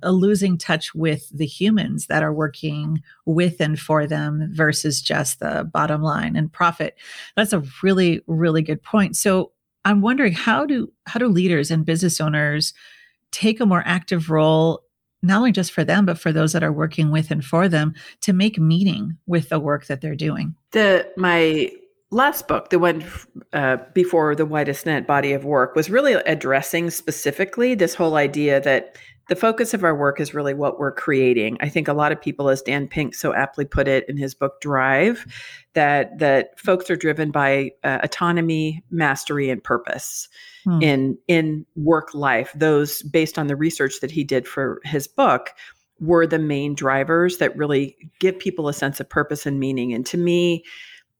a 0.02 0.12
losing 0.12 0.56
touch 0.56 0.94
with 0.94 1.28
the 1.36 1.46
humans 1.46 2.06
that 2.06 2.22
are 2.22 2.32
working 2.32 3.02
with 3.26 3.60
and 3.60 3.78
for 3.78 4.06
them 4.06 4.48
versus 4.52 5.02
just 5.02 5.40
the 5.40 5.68
bottom 5.72 6.00
line 6.00 6.36
and 6.36 6.52
profit. 6.52 6.96
That's 7.36 7.52
a 7.52 7.64
really 7.82 8.22
really 8.26 8.62
good 8.62 8.82
point. 8.82 9.16
So 9.16 9.52
i'm 9.84 10.00
wondering 10.00 10.32
how 10.32 10.66
do 10.66 10.92
how 11.06 11.18
do 11.18 11.28
leaders 11.28 11.70
and 11.70 11.86
business 11.86 12.20
owners 12.20 12.74
take 13.30 13.60
a 13.60 13.66
more 13.66 13.82
active 13.86 14.28
role 14.28 14.82
not 15.22 15.38
only 15.38 15.52
just 15.52 15.72
for 15.72 15.84
them, 15.84 16.06
but 16.06 16.18
for 16.18 16.32
those 16.32 16.52
that 16.52 16.62
are 16.62 16.72
working 16.72 17.10
with 17.10 17.30
and 17.30 17.44
for 17.44 17.68
them 17.68 17.94
to 18.22 18.32
make 18.32 18.58
meaning 18.58 19.16
with 19.26 19.48
the 19.48 19.58
work 19.58 19.86
that 19.86 20.00
they're 20.00 20.14
doing. 20.14 20.54
The 20.72 21.10
my 21.16 21.70
last 22.10 22.48
book, 22.48 22.70
the 22.70 22.78
one 22.78 23.04
uh, 23.52 23.78
before 23.94 24.34
the 24.34 24.46
widest 24.46 24.86
net 24.86 25.06
body 25.06 25.32
of 25.32 25.44
work, 25.44 25.74
was 25.74 25.90
really 25.90 26.14
addressing 26.14 26.90
specifically 26.90 27.74
this 27.74 27.94
whole 27.94 28.16
idea 28.16 28.60
that 28.60 28.96
the 29.28 29.36
focus 29.36 29.74
of 29.74 29.84
our 29.84 29.94
work 29.94 30.20
is 30.20 30.32
really 30.32 30.54
what 30.54 30.78
we're 30.78 30.92
creating. 30.92 31.58
I 31.60 31.68
think 31.68 31.86
a 31.86 31.92
lot 31.92 32.12
of 32.12 32.20
people, 32.20 32.48
as 32.48 32.62
Dan 32.62 32.88
Pink 32.88 33.14
so 33.14 33.34
aptly 33.34 33.66
put 33.66 33.86
it 33.86 34.08
in 34.08 34.16
his 34.16 34.34
book 34.34 34.60
Drive, 34.62 35.26
that 35.74 36.18
that 36.18 36.58
folks 36.58 36.88
are 36.90 36.96
driven 36.96 37.30
by 37.30 37.72
uh, 37.84 37.98
autonomy, 38.02 38.82
mastery, 38.90 39.50
and 39.50 39.62
purpose 39.62 40.28
hmm. 40.68 40.82
in 40.82 41.18
in 41.28 41.66
work 41.76 42.14
life. 42.14 42.52
Those 42.54 43.02
based 43.02 43.38
on 43.38 43.46
the 43.46 43.56
research 43.56 44.00
that 44.00 44.10
he 44.10 44.24
did 44.24 44.46
for 44.46 44.80
his 44.84 45.08
book 45.08 45.54
were 46.00 46.26
the 46.26 46.38
main 46.38 46.74
drivers 46.74 47.38
that 47.38 47.56
really 47.56 47.96
give 48.20 48.38
people 48.38 48.68
a 48.68 48.72
sense 48.72 49.00
of 49.00 49.08
purpose 49.08 49.46
and 49.46 49.58
meaning. 49.58 49.92
And 49.92 50.06
to 50.06 50.16
me, 50.16 50.64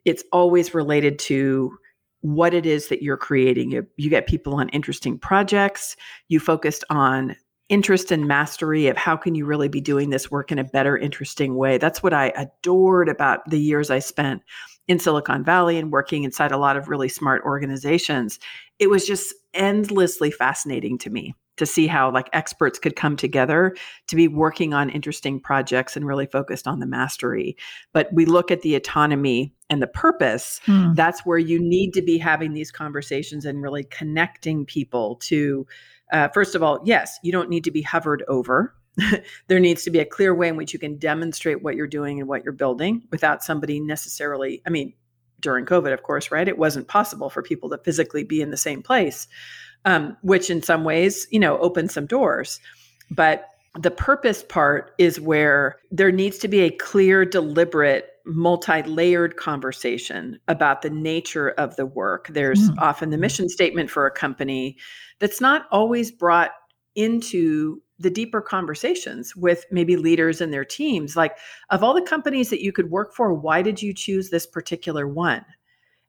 it's 0.04 0.22
always 0.32 0.74
related 0.74 1.18
to 1.20 1.76
what 2.20 2.54
it 2.54 2.66
is 2.66 2.88
that 2.88 3.02
you're 3.02 3.16
creating. 3.16 3.72
You, 3.72 3.86
you 3.96 4.10
get 4.10 4.26
people 4.26 4.54
on 4.54 4.68
interesting 4.70 5.18
projects. 5.18 5.96
You 6.28 6.40
focused 6.40 6.84
on 6.90 7.36
interest 7.68 8.10
and 8.10 8.26
mastery 8.26 8.86
of 8.86 8.96
how 8.96 9.16
can 9.16 9.34
you 9.34 9.44
really 9.44 9.68
be 9.68 9.80
doing 9.80 10.10
this 10.10 10.30
work 10.30 10.50
in 10.50 10.58
a 10.58 10.64
better 10.64 10.96
interesting 10.96 11.54
way 11.54 11.76
that's 11.76 12.02
what 12.02 12.14
i 12.14 12.32
adored 12.36 13.08
about 13.08 13.48
the 13.50 13.60
years 13.60 13.90
i 13.90 13.98
spent 13.98 14.42
in 14.86 14.98
silicon 14.98 15.44
valley 15.44 15.76
and 15.76 15.92
working 15.92 16.24
inside 16.24 16.50
a 16.50 16.56
lot 16.56 16.76
of 16.76 16.88
really 16.88 17.08
smart 17.08 17.42
organizations 17.44 18.38
it 18.78 18.88
was 18.88 19.06
just 19.06 19.34
endlessly 19.54 20.30
fascinating 20.30 20.98
to 20.98 21.10
me 21.10 21.34
to 21.56 21.66
see 21.66 21.88
how 21.88 22.12
like 22.12 22.28
experts 22.32 22.78
could 22.78 22.94
come 22.94 23.16
together 23.16 23.74
to 24.06 24.14
be 24.14 24.28
working 24.28 24.72
on 24.72 24.88
interesting 24.90 25.40
projects 25.40 25.96
and 25.96 26.06
really 26.06 26.26
focused 26.26 26.68
on 26.68 26.78
the 26.78 26.86
mastery 26.86 27.56
but 27.92 28.08
we 28.12 28.24
look 28.24 28.50
at 28.50 28.62
the 28.62 28.74
autonomy 28.74 29.52
and 29.70 29.82
the 29.82 29.86
purpose 29.86 30.60
hmm. 30.64 30.92
that's 30.94 31.26
where 31.26 31.38
you 31.38 31.58
need 31.60 31.92
to 31.92 32.02
be 32.02 32.18
having 32.18 32.52
these 32.52 32.70
conversations 32.70 33.44
and 33.44 33.62
really 33.62 33.84
connecting 33.84 34.64
people 34.64 35.16
to 35.16 35.66
uh, 36.12 36.28
first 36.28 36.54
of 36.54 36.62
all, 36.62 36.80
yes, 36.84 37.18
you 37.22 37.32
don't 37.32 37.50
need 37.50 37.64
to 37.64 37.70
be 37.70 37.82
hovered 37.82 38.24
over. 38.28 38.74
there 39.48 39.60
needs 39.60 39.84
to 39.84 39.90
be 39.90 39.98
a 39.98 40.04
clear 40.04 40.34
way 40.34 40.48
in 40.48 40.56
which 40.56 40.72
you 40.72 40.78
can 40.78 40.96
demonstrate 40.96 41.62
what 41.62 41.76
you're 41.76 41.86
doing 41.86 42.18
and 42.18 42.28
what 42.28 42.42
you're 42.44 42.52
building 42.52 43.02
without 43.10 43.44
somebody 43.44 43.80
necessarily, 43.80 44.62
I 44.66 44.70
mean, 44.70 44.94
during 45.40 45.64
COVID, 45.64 45.92
of 45.92 46.02
course, 46.02 46.30
right? 46.30 46.48
It 46.48 46.58
wasn't 46.58 46.88
possible 46.88 47.30
for 47.30 47.42
people 47.42 47.70
to 47.70 47.78
physically 47.78 48.24
be 48.24 48.40
in 48.40 48.50
the 48.50 48.56
same 48.56 48.82
place, 48.82 49.26
um, 49.84 50.16
which 50.22 50.50
in 50.50 50.62
some 50.62 50.84
ways, 50.84 51.26
you 51.30 51.38
know, 51.38 51.58
opened 51.58 51.90
some 51.90 52.06
doors. 52.06 52.60
But 53.10 53.48
the 53.78 53.90
purpose 53.90 54.42
part 54.42 54.92
is 54.98 55.20
where 55.20 55.76
there 55.90 56.10
needs 56.10 56.38
to 56.38 56.48
be 56.48 56.60
a 56.60 56.70
clear, 56.70 57.24
deliberate, 57.24 58.10
multi 58.24 58.82
layered 58.82 59.36
conversation 59.36 60.38
about 60.48 60.82
the 60.82 60.90
nature 60.90 61.50
of 61.50 61.76
the 61.76 61.86
work. 61.86 62.28
There's 62.28 62.70
mm. 62.70 62.78
often 62.78 63.10
the 63.10 63.18
mission 63.18 63.48
statement 63.48 63.90
for 63.90 64.06
a 64.06 64.10
company 64.10 64.76
that's 65.18 65.40
not 65.40 65.66
always 65.70 66.10
brought 66.10 66.50
into 66.98 67.80
the 68.00 68.10
deeper 68.10 68.40
conversations 68.40 69.34
with 69.34 69.64
maybe 69.70 69.96
leaders 69.96 70.40
and 70.40 70.52
their 70.52 70.64
teams. 70.64 71.16
Like, 71.16 71.36
of 71.70 71.82
all 71.82 71.94
the 71.94 72.02
companies 72.02 72.50
that 72.50 72.62
you 72.62 72.72
could 72.72 72.90
work 72.90 73.14
for, 73.14 73.32
why 73.32 73.62
did 73.62 73.80
you 73.80 73.94
choose 73.94 74.30
this 74.30 74.46
particular 74.46 75.06
one? 75.06 75.44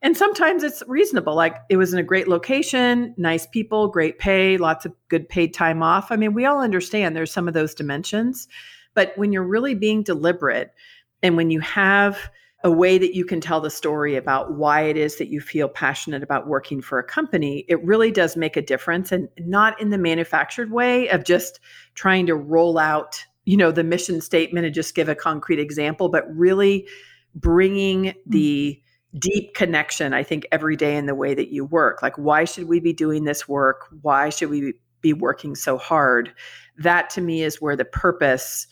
And 0.01 0.17
sometimes 0.17 0.63
it's 0.63 0.81
reasonable. 0.87 1.35
Like, 1.35 1.57
it 1.69 1.77
was 1.77 1.93
in 1.93 1.99
a 1.99 2.03
great 2.03 2.27
location, 2.27 3.13
nice 3.17 3.45
people, 3.47 3.87
great 3.87 4.17
pay, 4.17 4.57
lots 4.57 4.85
of 4.85 4.93
good 5.09 5.29
paid 5.29 5.53
time 5.53 5.83
off. 5.83 6.11
I 6.11 6.15
mean, 6.15 6.33
we 6.33 6.45
all 6.45 6.61
understand 6.61 7.15
there's 7.15 7.31
some 7.31 7.47
of 7.47 7.53
those 7.53 7.75
dimensions. 7.75 8.47
But 8.93 9.13
when 9.17 9.31
you're 9.31 9.43
really 9.43 9.75
being 9.75 10.03
deliberate 10.03 10.73
and 11.21 11.37
when 11.37 11.51
you 11.51 11.59
have 11.59 12.29
a 12.63 12.71
way 12.71 12.97
that 12.97 13.15
you 13.15 13.23
can 13.23 13.39
tell 13.39 13.61
the 13.61 13.69
story 13.69 14.15
about 14.15 14.55
why 14.55 14.81
it 14.81 14.97
is 14.97 15.17
that 15.17 15.29
you 15.29 15.39
feel 15.39 15.69
passionate 15.69 16.23
about 16.23 16.47
working 16.47 16.81
for 16.81 16.99
a 16.99 17.03
company, 17.03 17.65
it 17.69 17.81
really 17.85 18.11
does 18.11 18.35
make 18.35 18.57
a 18.57 18.61
difference 18.61 19.11
and 19.11 19.29
not 19.39 19.79
in 19.79 19.89
the 19.89 19.97
manufactured 19.97 20.71
way 20.71 21.07
of 21.09 21.23
just 21.23 21.59
trying 21.95 22.25
to 22.25 22.35
roll 22.35 22.77
out 22.77 23.25
you 23.45 23.57
know 23.57 23.71
the 23.71 23.83
mission 23.83 24.21
statement 24.21 24.65
and 24.65 24.75
just 24.75 24.93
give 24.93 25.09
a 25.09 25.15
concrete 25.15 25.57
example 25.57 26.07
but 26.07 26.23
really 26.37 26.87
bringing 27.33 28.03
mm. 28.03 28.15
the 28.27 28.79
deep 29.17 29.55
connection 29.55 30.13
i 30.13 30.21
think 30.21 30.45
every 30.51 30.75
day 30.75 30.95
in 30.95 31.07
the 31.07 31.15
way 31.15 31.33
that 31.33 31.49
you 31.49 31.65
work. 31.65 32.03
Like 32.03 32.15
why 32.17 32.43
should 32.43 32.67
we 32.67 32.79
be 32.79 32.93
doing 32.93 33.23
this 33.23 33.47
work? 33.47 33.87
Why 34.01 34.29
should 34.29 34.51
we 34.51 34.75
be 35.01 35.13
working 35.13 35.55
so 35.55 35.79
hard? 35.79 36.31
That 36.77 37.09
to 37.11 37.21
me 37.21 37.41
is 37.41 37.59
where 37.59 37.75
the 37.75 37.85
purpose 37.85 38.67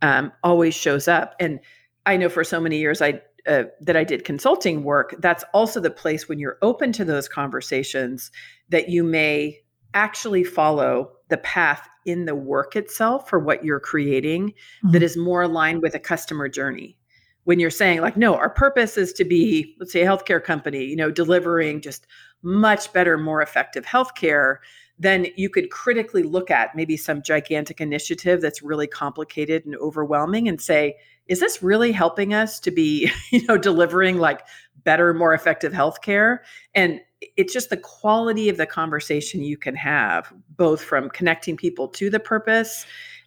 um, 0.00 0.32
always 0.44 0.74
shows 0.74 1.08
up 1.08 1.34
and 1.40 1.60
i 2.06 2.16
know 2.16 2.28
for 2.28 2.42
so 2.44 2.60
many 2.60 2.78
years 2.78 3.02
i 3.02 3.20
uh, 3.46 3.64
that 3.80 3.96
i 3.96 4.04
did 4.04 4.24
consulting 4.24 4.82
work 4.84 5.14
that's 5.18 5.44
also 5.54 5.80
the 5.80 5.90
place 5.90 6.28
when 6.28 6.38
you're 6.38 6.58
open 6.62 6.92
to 6.92 7.04
those 7.04 7.28
conversations 7.28 8.30
that 8.68 8.88
you 8.88 9.02
may 9.02 9.58
actually 9.94 10.44
follow 10.44 11.10
the 11.28 11.38
path 11.38 11.88
in 12.06 12.24
the 12.24 12.34
work 12.34 12.76
itself 12.76 13.28
for 13.28 13.38
what 13.38 13.64
you're 13.64 13.80
creating 13.80 14.48
mm-hmm. 14.48 14.92
that 14.92 15.02
is 15.02 15.16
more 15.16 15.42
aligned 15.42 15.82
with 15.82 15.94
a 15.94 15.98
customer 15.98 16.48
journey 16.48 16.96
when 17.44 17.58
you're 17.58 17.70
saying 17.70 18.00
like 18.00 18.16
no 18.16 18.36
our 18.36 18.50
purpose 18.50 18.96
is 18.96 19.12
to 19.12 19.24
be 19.24 19.74
let's 19.78 19.92
say 19.92 20.02
a 20.02 20.06
healthcare 20.06 20.42
company 20.42 20.84
you 20.84 20.96
know 20.96 21.10
delivering 21.10 21.80
just 21.80 22.06
much 22.42 22.92
better 22.92 23.18
more 23.18 23.42
effective 23.42 23.84
healthcare 23.84 24.56
then 25.00 25.26
you 25.34 25.48
could 25.48 25.70
critically 25.70 26.22
look 26.22 26.50
at 26.50 26.76
maybe 26.76 26.96
some 26.96 27.22
gigantic 27.22 27.80
initiative 27.80 28.42
that's 28.42 28.62
really 28.62 28.86
complicated 28.86 29.64
and 29.64 29.74
overwhelming 29.76 30.46
and 30.46 30.60
say 30.60 30.94
is 31.26 31.40
this 31.40 31.62
really 31.62 31.92
helping 31.92 32.34
us 32.34 32.58
to 32.60 32.70
be 32.70 33.10
you 33.30 33.46
know 33.46 33.56
delivering 33.56 34.18
like 34.18 34.42
better 34.84 35.12
more 35.14 35.34
effective 35.34 35.72
healthcare? 35.72 36.38
And 36.74 37.00
it's 37.36 37.52
just 37.52 37.70
the 37.70 37.76
quality 37.76 38.48
of 38.48 38.56
the 38.56 38.66
conversation 38.66 39.42
you 39.42 39.58
can 39.58 39.74
have 39.76 40.32
both 40.56 40.82
from 40.82 41.10
connecting 41.10 41.56
people 41.56 41.86
to 41.88 42.08
the 42.08 42.20
purpose 42.20 42.86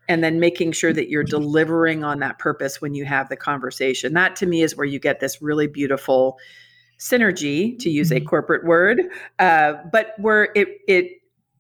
and 0.10 0.24
then 0.24 0.40
making 0.40 0.72
sure 0.72 0.92
that 0.92 1.10
you're 1.10 1.24
delivering 1.24 2.04
on 2.04 2.20
that 2.20 2.40
purpose 2.40 2.82
when 2.82 2.94
you 2.94 3.06
have 3.06 3.30
the 3.30 3.38
conversation. 3.38 4.14
That 4.14 4.36
to 4.38 4.46
me 4.46 4.64
is 4.64 4.76
where 4.76 4.86
you 4.86 5.00
get 5.00 5.20
this 5.20 5.42
really 5.42 5.68
beautiful 5.68 6.38
synergy 7.00 7.78
to 7.80 7.90
use 7.90 8.12
a 8.12 8.16
mm-hmm. 8.16 8.26
corporate 8.26 8.66
word 8.66 9.02
uh, 9.40 9.74
but 9.92 10.14
where 10.18 10.50
it 10.56 10.80
it 10.88 11.12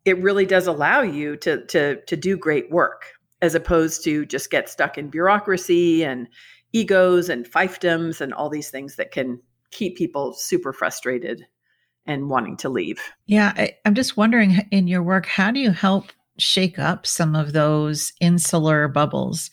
it 0.05 0.17
really 0.21 0.45
does 0.45 0.67
allow 0.67 1.01
you 1.01 1.35
to 1.35 1.65
to 1.65 2.01
to 2.05 2.15
do 2.15 2.37
great 2.37 2.71
work 2.71 3.13
as 3.43 3.53
opposed 3.53 4.05
to 4.05 4.25
just 4.25 4.49
get 4.49 4.69
stuck 4.69 4.97
in 4.97 5.09
bureaucracy 5.09 6.01
and 6.01 6.29
egos 6.71 7.27
and 7.27 7.45
fiefdoms 7.45 8.21
and 8.21 8.33
all 8.33 8.49
these 8.49 8.69
things 8.69 8.95
that 8.95 9.11
can 9.11 9.37
keep 9.71 9.97
people 9.97 10.33
super 10.33 10.71
frustrated 10.71 11.45
and 12.05 12.29
wanting 12.29 12.55
to 12.55 12.69
leave. 12.69 13.01
Yeah, 13.27 13.51
I, 13.57 13.73
I'm 13.83 13.95
just 13.95 14.15
wondering 14.15 14.65
in 14.71 14.87
your 14.87 15.03
work, 15.03 15.25
how 15.25 15.51
do 15.51 15.59
you 15.59 15.71
help 15.71 16.05
shake 16.37 16.79
up 16.79 17.05
some 17.05 17.35
of 17.35 17.51
those 17.51 18.13
insular 18.21 18.87
bubbles 18.87 19.51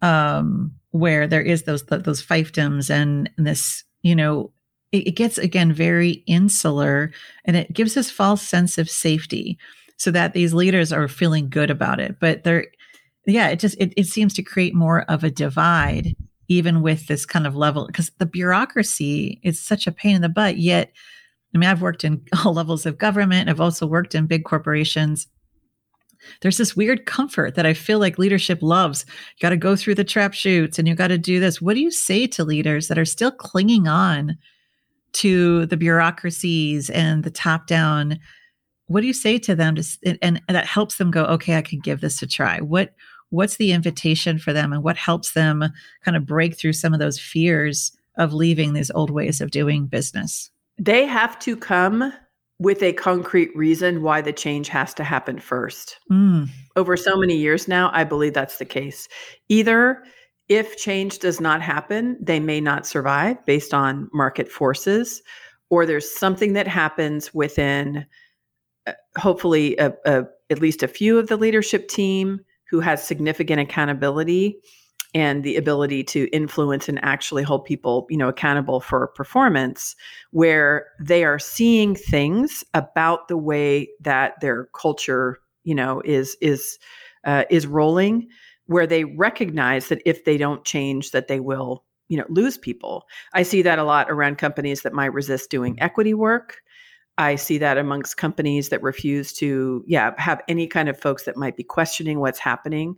um, 0.00 0.72
where 0.92 1.26
there 1.26 1.42
is 1.42 1.64
those 1.64 1.84
those 1.86 2.24
fiefdoms 2.24 2.88
and 2.88 3.28
this, 3.36 3.82
you 4.02 4.14
know, 4.14 4.52
it, 4.92 5.08
it 5.08 5.16
gets 5.16 5.38
again 5.38 5.72
very 5.72 6.22
insular 6.28 7.10
and 7.44 7.56
it 7.56 7.72
gives 7.72 7.94
this 7.94 8.12
false 8.12 8.42
sense 8.42 8.78
of 8.78 8.88
safety 8.88 9.58
so 9.96 10.12
that 10.12 10.34
these 10.34 10.54
leaders 10.54 10.92
are 10.92 11.08
feeling 11.08 11.48
good 11.48 11.70
about 11.70 11.98
it. 11.98 12.20
But 12.20 12.44
they're 12.44 12.66
yeah, 13.26 13.48
it 13.48 13.58
just 13.58 13.76
it, 13.78 13.92
it 13.96 14.06
seems 14.06 14.34
to 14.34 14.42
create 14.42 14.74
more 14.74 15.02
of 15.02 15.24
a 15.24 15.30
divide 15.30 16.14
even 16.48 16.82
with 16.82 17.06
this 17.06 17.24
kind 17.24 17.46
of 17.46 17.56
level 17.56 17.86
because 17.86 18.10
the 18.18 18.26
bureaucracy 18.26 19.40
is 19.42 19.58
such 19.58 19.86
a 19.86 19.92
pain 19.92 20.16
in 20.16 20.22
the 20.22 20.28
butt 20.28 20.58
yet 20.58 20.92
I 21.54 21.58
mean, 21.58 21.70
I've 21.70 21.82
worked 21.82 22.04
in 22.04 22.22
all 22.44 22.52
levels 22.52 22.86
of 22.86 22.98
government. 22.98 23.48
I've 23.48 23.60
also 23.60 23.86
worked 23.86 24.14
in 24.14 24.26
big 24.26 24.44
corporations. 24.44 25.26
There's 26.40 26.56
this 26.56 26.74
weird 26.74 27.04
comfort 27.06 27.54
that 27.54 27.66
I 27.66 27.74
feel 27.74 27.98
like 27.98 28.18
leadership 28.18 28.60
loves. 28.62 29.04
You 29.08 29.42
got 29.42 29.50
to 29.50 29.56
go 29.58 29.76
through 29.76 29.96
the 29.96 30.04
trap 30.04 30.32
shoots 30.32 30.78
and 30.78 30.88
you 30.88 30.94
got 30.94 31.08
to 31.08 31.18
do 31.18 31.38
this. 31.38 31.60
What 31.60 31.74
do 31.74 31.80
you 31.80 31.90
say 31.90 32.26
to 32.28 32.44
leaders 32.44 32.88
that 32.88 32.98
are 32.98 33.04
still 33.04 33.30
clinging 33.30 33.88
on 33.88 34.38
to 35.14 35.66
the 35.66 35.76
bureaucracies 35.76 36.88
and 36.90 37.24
the 37.24 37.30
top 37.30 37.66
down? 37.66 38.18
What 38.86 39.02
do 39.02 39.06
you 39.06 39.12
say 39.12 39.38
to 39.40 39.54
them 39.54 39.74
to, 39.74 39.84
and, 40.06 40.18
and 40.22 40.40
that 40.48 40.66
helps 40.66 40.96
them 40.96 41.10
go, 41.10 41.24
okay, 41.26 41.56
I 41.56 41.62
can 41.62 41.78
give 41.80 42.00
this 42.00 42.22
a 42.22 42.26
try? 42.26 42.58
What 42.60 42.94
what's 43.34 43.56
the 43.56 43.72
invitation 43.72 44.38
for 44.38 44.52
them 44.52 44.72
and 44.72 44.82
what 44.82 44.96
helps 44.96 45.32
them 45.32 45.64
kind 46.04 46.16
of 46.16 46.26
break 46.26 46.56
through 46.56 46.72
some 46.72 46.92
of 46.92 47.00
those 47.00 47.18
fears 47.18 47.92
of 48.16 48.32
leaving 48.32 48.72
these 48.72 48.90
old 48.92 49.10
ways 49.10 49.40
of 49.40 49.50
doing 49.50 49.86
business? 49.86 50.50
They 50.78 51.06
have 51.06 51.38
to 51.40 51.56
come 51.56 52.12
with 52.58 52.82
a 52.82 52.92
concrete 52.92 53.50
reason 53.56 54.02
why 54.02 54.20
the 54.20 54.32
change 54.32 54.68
has 54.68 54.94
to 54.94 55.04
happen 55.04 55.38
first. 55.38 55.98
Mm. 56.10 56.48
Over 56.76 56.96
so 56.96 57.16
many 57.16 57.36
years 57.36 57.66
now, 57.66 57.90
I 57.92 58.04
believe 58.04 58.34
that's 58.34 58.58
the 58.58 58.64
case. 58.64 59.08
Either 59.48 60.04
if 60.48 60.76
change 60.76 61.18
does 61.18 61.40
not 61.40 61.62
happen, 61.62 62.16
they 62.20 62.38
may 62.38 62.60
not 62.60 62.86
survive 62.86 63.44
based 63.46 63.74
on 63.74 64.08
market 64.12 64.48
forces, 64.50 65.22
or 65.70 65.86
there's 65.86 66.10
something 66.10 66.52
that 66.52 66.68
happens 66.68 67.32
within 67.34 68.06
uh, 68.86 68.92
hopefully 69.16 69.76
a, 69.78 69.92
a, 70.04 70.24
at 70.50 70.60
least 70.60 70.82
a 70.82 70.88
few 70.88 71.18
of 71.18 71.28
the 71.28 71.36
leadership 71.36 71.88
team 71.88 72.40
who 72.70 72.80
has 72.80 73.02
significant 73.02 73.60
accountability 73.60 74.58
and 75.14 75.44
the 75.44 75.56
ability 75.56 76.02
to 76.02 76.28
influence 76.32 76.88
and 76.88 76.98
actually 77.04 77.42
hold 77.42 77.64
people 77.64 78.06
you 78.10 78.16
know 78.16 78.28
accountable 78.28 78.80
for 78.80 79.08
performance 79.08 79.94
where 80.32 80.86
they 81.00 81.24
are 81.24 81.38
seeing 81.38 81.94
things 81.94 82.64
about 82.74 83.28
the 83.28 83.36
way 83.36 83.88
that 84.00 84.34
their 84.40 84.68
culture 84.74 85.38
you 85.62 85.74
know 85.74 86.02
is 86.04 86.36
is 86.40 86.78
uh, 87.24 87.44
is 87.50 87.66
rolling 87.66 88.28
where 88.66 88.86
they 88.86 89.04
recognize 89.04 89.88
that 89.88 90.02
if 90.04 90.24
they 90.24 90.36
don't 90.36 90.64
change 90.64 91.10
that 91.10 91.28
they 91.28 91.40
will 91.40 91.84
you 92.08 92.18
know 92.18 92.26
lose 92.28 92.58
people. 92.58 93.06
I 93.32 93.42
see 93.42 93.62
that 93.62 93.78
a 93.78 93.84
lot 93.84 94.10
around 94.10 94.38
companies 94.38 94.82
that 94.82 94.92
might 94.92 95.12
resist 95.12 95.50
doing 95.50 95.80
equity 95.80 96.14
work 96.14 96.58
i 97.18 97.34
see 97.34 97.58
that 97.58 97.78
amongst 97.78 98.16
companies 98.16 98.68
that 98.68 98.82
refuse 98.82 99.32
to 99.32 99.84
yeah 99.86 100.12
have 100.18 100.40
any 100.48 100.66
kind 100.66 100.88
of 100.88 100.98
folks 100.98 101.24
that 101.24 101.36
might 101.36 101.56
be 101.56 101.64
questioning 101.64 102.20
what's 102.20 102.38
happening 102.38 102.96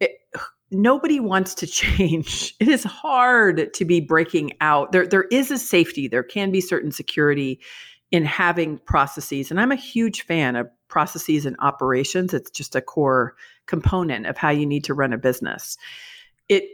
it, 0.00 0.12
nobody 0.70 1.20
wants 1.20 1.54
to 1.54 1.66
change. 1.68 2.54
It 2.60 2.68
is 2.68 2.84
hard 2.84 3.72
to 3.72 3.84
be 3.84 4.00
breaking 4.00 4.52
out. 4.60 4.92
There, 4.92 5.06
there 5.06 5.24
is 5.24 5.50
a 5.50 5.58
safety. 5.58 6.08
There 6.08 6.22
can 6.22 6.50
be 6.50 6.60
certain 6.60 6.92
security 6.92 7.60
in 8.10 8.24
having 8.24 8.78
processes, 8.78 9.50
and 9.50 9.60
I'm 9.60 9.72
a 9.72 9.76
huge 9.76 10.22
fan 10.22 10.56
of 10.56 10.68
processes 10.88 11.46
and 11.46 11.56
operations. 11.58 12.32
It's 12.32 12.50
just 12.50 12.76
a 12.76 12.80
core 12.80 13.34
component 13.66 14.26
of 14.26 14.36
how 14.36 14.50
you 14.50 14.66
need 14.66 14.84
to 14.84 14.94
run 14.94 15.12
a 15.12 15.18
business. 15.18 15.76
It 16.48 16.64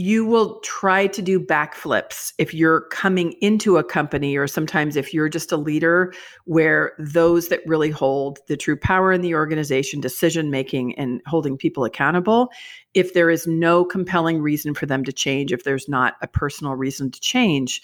you 0.00 0.24
will 0.24 0.58
try 0.60 1.06
to 1.06 1.20
do 1.20 1.38
backflips 1.38 2.32
if 2.38 2.54
you're 2.54 2.86
coming 2.88 3.32
into 3.42 3.76
a 3.76 3.84
company 3.84 4.34
or 4.34 4.46
sometimes 4.46 4.96
if 4.96 5.12
you're 5.12 5.28
just 5.28 5.52
a 5.52 5.58
leader 5.58 6.10
where 6.46 6.92
those 6.98 7.48
that 7.48 7.60
really 7.66 7.90
hold 7.90 8.38
the 8.48 8.56
true 8.56 8.78
power 8.78 9.12
in 9.12 9.20
the 9.20 9.34
organization 9.34 10.00
decision 10.00 10.50
making 10.50 10.98
and 10.98 11.20
holding 11.26 11.54
people 11.54 11.84
accountable. 11.84 12.48
If 12.94 13.12
there 13.12 13.28
is 13.28 13.46
no 13.46 13.84
compelling 13.84 14.40
reason 14.40 14.72
for 14.72 14.86
them 14.86 15.04
to 15.04 15.12
change 15.12 15.52
if 15.52 15.64
there's 15.64 15.86
not 15.86 16.14
a 16.22 16.26
personal 16.26 16.76
reason 16.76 17.10
to 17.10 17.20
change 17.20 17.82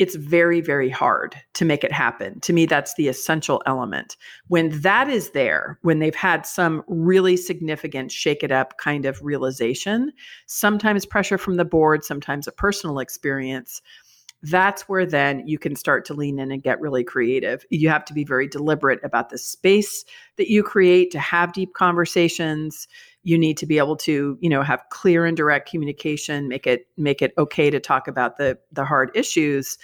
it's 0.00 0.14
very, 0.14 0.62
very 0.62 0.88
hard 0.88 1.36
to 1.52 1.66
make 1.66 1.84
it 1.84 1.92
happen. 1.92 2.40
To 2.40 2.54
me, 2.54 2.64
that's 2.64 2.94
the 2.94 3.06
essential 3.06 3.62
element. 3.66 4.16
When 4.48 4.80
that 4.80 5.10
is 5.10 5.30
there, 5.30 5.78
when 5.82 5.98
they've 5.98 6.14
had 6.14 6.46
some 6.46 6.82
really 6.88 7.36
significant 7.36 8.10
shake 8.10 8.42
it 8.42 8.50
up 8.50 8.78
kind 8.78 9.04
of 9.04 9.22
realization, 9.22 10.10
sometimes 10.46 11.04
pressure 11.04 11.36
from 11.36 11.56
the 11.56 11.66
board, 11.66 12.02
sometimes 12.02 12.48
a 12.48 12.52
personal 12.52 12.98
experience, 12.98 13.82
that's 14.42 14.88
where 14.88 15.04
then 15.04 15.46
you 15.46 15.58
can 15.58 15.76
start 15.76 16.06
to 16.06 16.14
lean 16.14 16.38
in 16.38 16.50
and 16.50 16.62
get 16.62 16.80
really 16.80 17.04
creative. 17.04 17.66
You 17.68 17.90
have 17.90 18.06
to 18.06 18.14
be 18.14 18.24
very 18.24 18.48
deliberate 18.48 19.00
about 19.04 19.28
the 19.28 19.36
space 19.36 20.02
that 20.36 20.50
you 20.50 20.62
create 20.62 21.10
to 21.10 21.18
have 21.18 21.52
deep 21.52 21.74
conversations 21.74 22.88
you 23.22 23.36
need 23.36 23.56
to 23.58 23.66
be 23.66 23.78
able 23.78 23.96
to 23.96 24.38
you 24.40 24.48
know 24.48 24.62
have 24.62 24.82
clear 24.90 25.26
and 25.26 25.36
direct 25.36 25.68
communication 25.70 26.48
make 26.48 26.66
it 26.66 26.86
make 26.96 27.20
it 27.22 27.32
okay 27.38 27.70
to 27.70 27.80
talk 27.80 28.08
about 28.08 28.36
the 28.38 28.58
the 28.72 28.84
hard 28.84 29.10
issues 29.14 29.78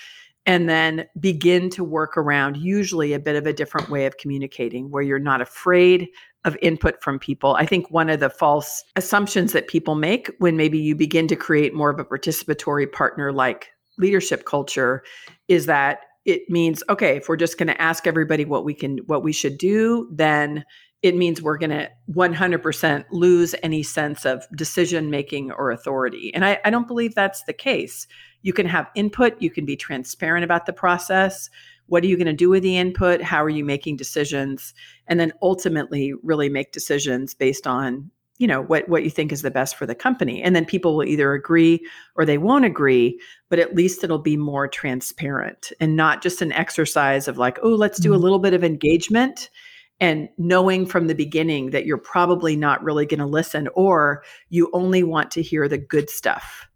and 0.46 0.68
then 0.68 1.04
begin 1.18 1.68
to 1.70 1.82
work 1.82 2.16
around 2.16 2.56
usually 2.56 3.12
a 3.12 3.18
bit 3.18 3.34
of 3.34 3.46
a 3.46 3.52
different 3.52 3.90
way 3.90 4.06
of 4.06 4.16
communicating 4.16 4.90
where 4.90 5.02
you're 5.02 5.18
not 5.18 5.40
afraid 5.40 6.08
of 6.44 6.56
input 6.62 7.02
from 7.02 7.18
people. 7.18 7.56
I 7.56 7.66
think 7.66 7.90
one 7.90 8.08
of 8.08 8.20
the 8.20 8.30
false 8.30 8.84
assumptions 8.94 9.52
that 9.52 9.66
people 9.66 9.96
make 9.96 10.30
when 10.38 10.56
maybe 10.56 10.78
you 10.78 10.94
begin 10.94 11.26
to 11.28 11.36
create 11.36 11.74
more 11.74 11.90
of 11.90 11.98
a 11.98 12.04
participatory 12.04 12.90
partner 12.90 13.32
like 13.32 13.72
leadership 13.98 14.44
culture 14.44 15.02
is 15.48 15.66
that 15.66 16.00
it 16.26 16.50
means 16.50 16.82
okay, 16.88 17.16
if 17.16 17.28
we're 17.28 17.36
just 17.36 17.56
going 17.56 17.68
to 17.68 17.80
ask 17.80 18.06
everybody 18.06 18.44
what 18.44 18.64
we 18.64 18.74
can 18.74 18.98
what 19.06 19.22
we 19.22 19.32
should 19.32 19.56
do, 19.56 20.08
then 20.12 20.64
it 21.02 21.16
means 21.16 21.40
we're 21.40 21.58
going 21.58 21.70
to 21.70 21.88
100% 22.10 23.04
lose 23.10 23.54
any 23.62 23.82
sense 23.82 24.24
of 24.24 24.46
decision 24.56 25.10
making 25.10 25.52
or 25.52 25.70
authority. 25.70 26.34
And 26.34 26.44
I, 26.44 26.58
I, 26.64 26.70
don't 26.70 26.88
believe 26.88 27.14
that's 27.14 27.44
the 27.44 27.52
case. 27.52 28.06
You 28.42 28.52
can 28.52 28.66
have 28.66 28.90
input, 28.94 29.40
you 29.40 29.50
can 29.50 29.66
be 29.66 29.76
transparent 29.76 30.42
about 30.42 30.66
the 30.66 30.72
process. 30.72 31.50
What 31.86 32.02
are 32.02 32.06
you 32.06 32.16
going 32.16 32.26
to 32.26 32.32
do 32.32 32.48
with 32.48 32.62
the 32.62 32.78
input? 32.78 33.22
How 33.22 33.44
are 33.44 33.50
you 33.50 33.64
making 33.64 33.98
decisions? 33.98 34.74
And 35.06 35.20
then 35.20 35.32
ultimately, 35.42 36.12
really 36.22 36.48
make 36.48 36.72
decisions 36.72 37.34
based 37.34 37.66
on 37.66 38.10
you 38.38 38.46
know 38.46 38.62
what 38.62 38.88
what 38.88 39.04
you 39.04 39.10
think 39.10 39.32
is 39.32 39.42
the 39.42 39.50
best 39.50 39.76
for 39.76 39.86
the 39.86 39.94
company 39.94 40.42
and 40.42 40.54
then 40.54 40.64
people 40.64 40.96
will 40.96 41.04
either 41.04 41.32
agree 41.32 41.84
or 42.14 42.24
they 42.24 42.38
won't 42.38 42.64
agree 42.64 43.18
but 43.48 43.58
at 43.58 43.74
least 43.74 44.04
it'll 44.04 44.18
be 44.18 44.36
more 44.36 44.68
transparent 44.68 45.72
and 45.80 45.96
not 45.96 46.22
just 46.22 46.42
an 46.42 46.52
exercise 46.52 47.28
of 47.28 47.38
like 47.38 47.58
oh 47.62 47.70
let's 47.70 47.98
do 47.98 48.12
a 48.12 48.16
mm-hmm. 48.16 48.24
little 48.24 48.38
bit 48.38 48.54
of 48.54 48.64
engagement 48.64 49.50
and 49.98 50.28
knowing 50.36 50.84
from 50.84 51.06
the 51.06 51.14
beginning 51.14 51.70
that 51.70 51.86
you're 51.86 51.96
probably 51.96 52.54
not 52.54 52.82
really 52.84 53.06
going 53.06 53.20
to 53.20 53.26
listen 53.26 53.68
or 53.74 54.22
you 54.50 54.68
only 54.74 55.02
want 55.02 55.30
to 55.30 55.42
hear 55.42 55.68
the 55.68 55.78
good 55.78 56.10
stuff 56.10 56.66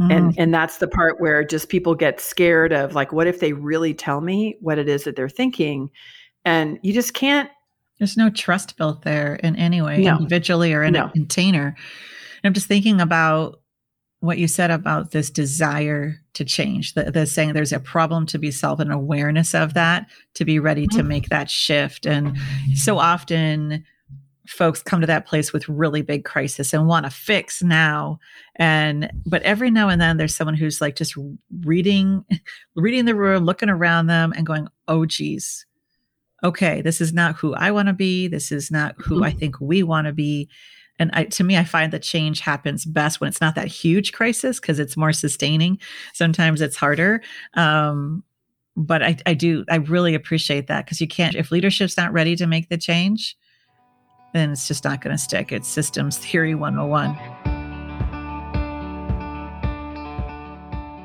mm-hmm. 0.00 0.10
and 0.10 0.38
and 0.38 0.54
that's 0.54 0.78
the 0.78 0.88
part 0.88 1.20
where 1.20 1.44
just 1.44 1.68
people 1.68 1.94
get 1.94 2.20
scared 2.20 2.72
of 2.72 2.94
like 2.94 3.12
what 3.12 3.26
if 3.26 3.40
they 3.40 3.52
really 3.52 3.94
tell 3.94 4.20
me 4.20 4.56
what 4.60 4.78
it 4.78 4.88
is 4.88 5.04
that 5.04 5.16
they're 5.16 5.28
thinking 5.28 5.90
and 6.44 6.78
you 6.82 6.92
just 6.92 7.14
can't 7.14 7.50
there's 8.00 8.16
no 8.16 8.30
trust 8.30 8.76
built 8.76 9.02
there 9.02 9.36
in 9.36 9.54
any 9.56 9.82
way, 9.82 9.98
no. 9.98 10.16
individually 10.16 10.72
or 10.72 10.82
in 10.82 10.94
no. 10.94 11.06
a 11.06 11.10
container. 11.10 11.66
And 11.66 12.48
I'm 12.48 12.54
just 12.54 12.66
thinking 12.66 13.00
about 13.00 13.60
what 14.20 14.38
you 14.38 14.48
said 14.48 14.70
about 14.70 15.10
this 15.10 15.30
desire 15.30 16.16
to 16.34 16.44
change, 16.44 16.94
the, 16.94 17.10
the 17.10 17.26
saying 17.26 17.52
there's 17.52 17.72
a 17.72 17.80
problem 17.80 18.24
to 18.26 18.38
be 18.38 18.50
solved 18.50 18.80
and 18.80 18.92
awareness 18.92 19.54
of 19.54 19.74
that 19.74 20.06
to 20.34 20.44
be 20.44 20.58
ready 20.58 20.86
mm-hmm. 20.86 20.98
to 20.98 21.02
make 21.04 21.28
that 21.28 21.50
shift. 21.50 22.06
And 22.06 22.38
so 22.74 22.98
often 22.98 23.84
folks 24.46 24.82
come 24.82 25.00
to 25.00 25.06
that 25.06 25.26
place 25.26 25.52
with 25.52 25.68
really 25.68 26.02
big 26.02 26.24
crisis 26.24 26.72
and 26.72 26.88
want 26.88 27.04
to 27.06 27.10
fix 27.10 27.62
now 27.62 28.18
and 28.56 29.08
but 29.24 29.42
every 29.42 29.70
now 29.70 29.88
and 29.88 30.00
then 30.00 30.16
there's 30.16 30.34
someone 30.34 30.56
who's 30.56 30.80
like 30.80 30.96
just 30.96 31.14
reading 31.60 32.24
reading 32.74 33.04
the 33.04 33.14
room 33.14 33.44
looking 33.44 33.68
around 33.68 34.08
them 34.08 34.32
and 34.36 34.46
going 34.46 34.66
oh 34.88 35.06
geez 35.06 35.66
okay, 36.42 36.80
this 36.82 37.00
is 37.00 37.12
not 37.12 37.36
who 37.36 37.54
I 37.54 37.70
want 37.70 37.88
to 37.88 37.92
be. 37.92 38.28
This 38.28 38.50
is 38.52 38.70
not 38.70 38.94
who 38.98 39.16
mm-hmm. 39.16 39.24
I 39.24 39.30
think 39.32 39.60
we 39.60 39.82
want 39.82 40.06
to 40.06 40.12
be. 40.12 40.48
And 40.98 41.10
I, 41.14 41.24
to 41.24 41.44
me, 41.44 41.56
I 41.56 41.64
find 41.64 41.92
that 41.92 42.02
change 42.02 42.40
happens 42.40 42.84
best 42.84 43.20
when 43.20 43.28
it's 43.28 43.40
not 43.40 43.54
that 43.54 43.68
huge 43.68 44.12
crisis 44.12 44.60
because 44.60 44.78
it's 44.78 44.96
more 44.96 45.12
sustaining. 45.12 45.78
Sometimes 46.12 46.60
it's 46.60 46.76
harder. 46.76 47.22
Um, 47.54 48.22
but 48.76 49.02
I, 49.02 49.16
I 49.26 49.34
do, 49.34 49.64
I 49.70 49.76
really 49.76 50.14
appreciate 50.14 50.66
that 50.68 50.84
because 50.84 51.00
you 51.00 51.08
can't, 51.08 51.34
if 51.34 51.50
leadership's 51.50 51.96
not 51.96 52.12
ready 52.12 52.36
to 52.36 52.46
make 52.46 52.68
the 52.68 52.78
change, 52.78 53.36
then 54.32 54.52
it's 54.52 54.68
just 54.68 54.84
not 54.84 55.00
going 55.00 55.16
to 55.16 55.22
stick. 55.22 55.52
It's 55.52 55.68
systems 55.68 56.18
theory 56.18 56.54
101. 56.54 57.16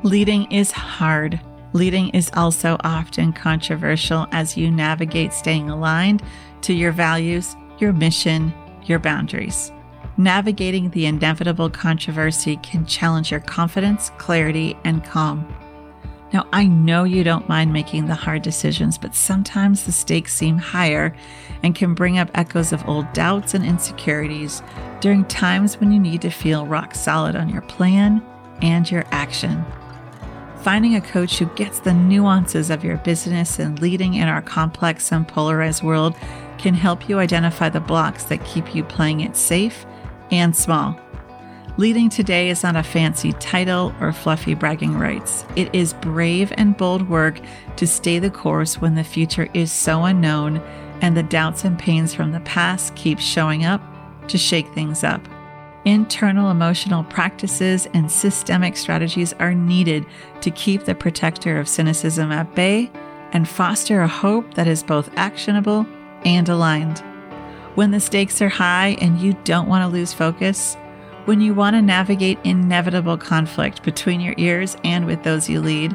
Leading 0.04 0.52
is 0.52 0.72
hard. 0.72 1.40
Leading 1.76 2.08
is 2.12 2.32
also 2.36 2.78
often 2.86 3.34
controversial 3.34 4.28
as 4.32 4.56
you 4.56 4.72
navigate 4.72 5.34
staying 5.34 5.70
aligned 5.70 6.24
to 6.62 6.74
your 6.74 6.94
values, 6.94 7.54
your 7.80 7.92
mission, 7.92 8.54
your 8.86 8.98
boundaries. 8.98 9.74
Navigating 10.16 10.90
the 10.92 11.06
inevitable 11.06 11.70
controversy 11.70 12.56
can 12.64 12.86
challenge 12.86 13.30
your 13.30 13.42
confidence, 13.42 14.10
clarity, 14.18 14.78
and 14.86 15.04
calm. 15.04 15.46
Now, 16.32 16.48
I 16.54 16.66
know 16.66 17.04
you 17.04 17.26
don't 17.26 17.50
mind 17.50 17.74
making 17.74 18.06
the 18.06 18.16
hard 18.16 18.42
decisions, 18.42 18.98
but 18.98 19.14
sometimes 19.14 19.84
the 19.84 19.92
stakes 19.92 20.34
seem 20.34 20.58
higher 20.58 21.14
and 21.62 21.76
can 21.76 21.94
bring 21.94 22.18
up 22.18 22.32
echoes 22.36 22.72
of 22.72 22.88
old 22.88 23.12
doubts 23.12 23.54
and 23.54 23.66
insecurities 23.66 24.64
during 25.02 25.26
times 25.26 25.78
when 25.78 25.92
you 25.92 26.00
need 26.00 26.22
to 26.22 26.30
feel 26.30 26.66
rock 26.66 26.96
solid 26.96 27.36
on 27.36 27.50
your 27.50 27.64
plan 27.64 28.24
and 28.62 28.90
your 28.90 29.04
action. 29.12 29.66
Finding 30.66 30.96
a 30.96 31.02
coach 31.02 31.38
who 31.38 31.46
gets 31.54 31.78
the 31.78 31.94
nuances 31.94 32.72
of 32.72 32.84
your 32.84 32.98
business 32.98 33.60
and 33.60 33.80
leading 33.80 34.16
in 34.16 34.28
our 34.28 34.42
complex 34.42 35.12
and 35.12 35.28
polarized 35.28 35.84
world 35.84 36.16
can 36.58 36.74
help 36.74 37.08
you 37.08 37.20
identify 37.20 37.70
the 37.70 37.80
blocks 37.80 38.24
that 38.24 38.44
keep 38.46 38.74
you 38.74 38.84
playing 38.84 39.20
it 39.20 39.36
safe 39.36 39.86
and 40.32 40.56
small. 40.56 41.00
Leading 41.78 42.10
today 42.10 42.50
is 42.50 42.64
not 42.64 42.76
a 42.76 42.82
fancy 42.82 43.32
title 43.34 43.94
or 44.02 44.12
fluffy 44.12 44.56
bragging 44.56 44.98
rights. 44.98 45.46
It 45.56 45.70
is 45.72 45.94
brave 45.94 46.52
and 46.58 46.76
bold 46.76 47.08
work 47.10 47.40
to 47.76 47.86
stay 47.86 48.18
the 48.18 48.32
course 48.32 48.82
when 48.82 48.96
the 48.96 49.04
future 49.04 49.48
is 49.54 49.72
so 49.72 50.06
unknown 50.06 50.58
and 51.00 51.16
the 51.16 51.22
doubts 51.22 51.64
and 51.64 51.78
pains 51.78 52.12
from 52.12 52.32
the 52.32 52.40
past 52.40 52.96
keep 52.96 53.20
showing 53.20 53.66
up 53.66 53.84
to 54.30 54.40
shake 54.40 54.68
things 54.74 55.04
up. 55.04 55.22
Internal 55.86 56.50
emotional 56.50 57.04
practices 57.04 57.88
and 57.94 58.12
systemic 58.12 58.76
strategies 58.76 59.34
are 59.34 59.54
needed 59.54 60.04
to 60.42 60.50
keep 60.50 60.84
the 60.84 60.96
protector 60.96 61.60
of 61.60 61.70
cynicism 61.70 62.32
at 62.32 62.56
bay 62.56 62.92
and 63.34 63.48
foster 63.48 64.02
a 64.02 64.08
hope 64.08 64.56
that 64.56 64.68
is 64.68 64.82
both 64.82 65.16
actionable 65.16 65.86
and 66.26 66.50
aligned. 66.50 67.00
When 67.76 67.92
the 67.92 68.00
stakes 68.00 68.42
are 68.42 68.50
high 68.50 68.98
and 69.00 69.20
you 69.20 69.34
don't 69.44 69.68
want 69.68 69.84
to 69.84 69.96
lose 69.96 70.12
focus, 70.12 70.76
when 71.26 71.40
you 71.40 71.54
want 71.54 71.76
to 71.76 71.82
navigate 71.82 72.40
inevitable 72.44 73.18
conflict 73.18 73.84
between 73.84 74.22
your 74.22 74.36
ears 74.38 74.78
and 74.84 75.06
with 75.06 75.22
those 75.24 75.50
you 75.50 75.62
lead, 75.62 75.92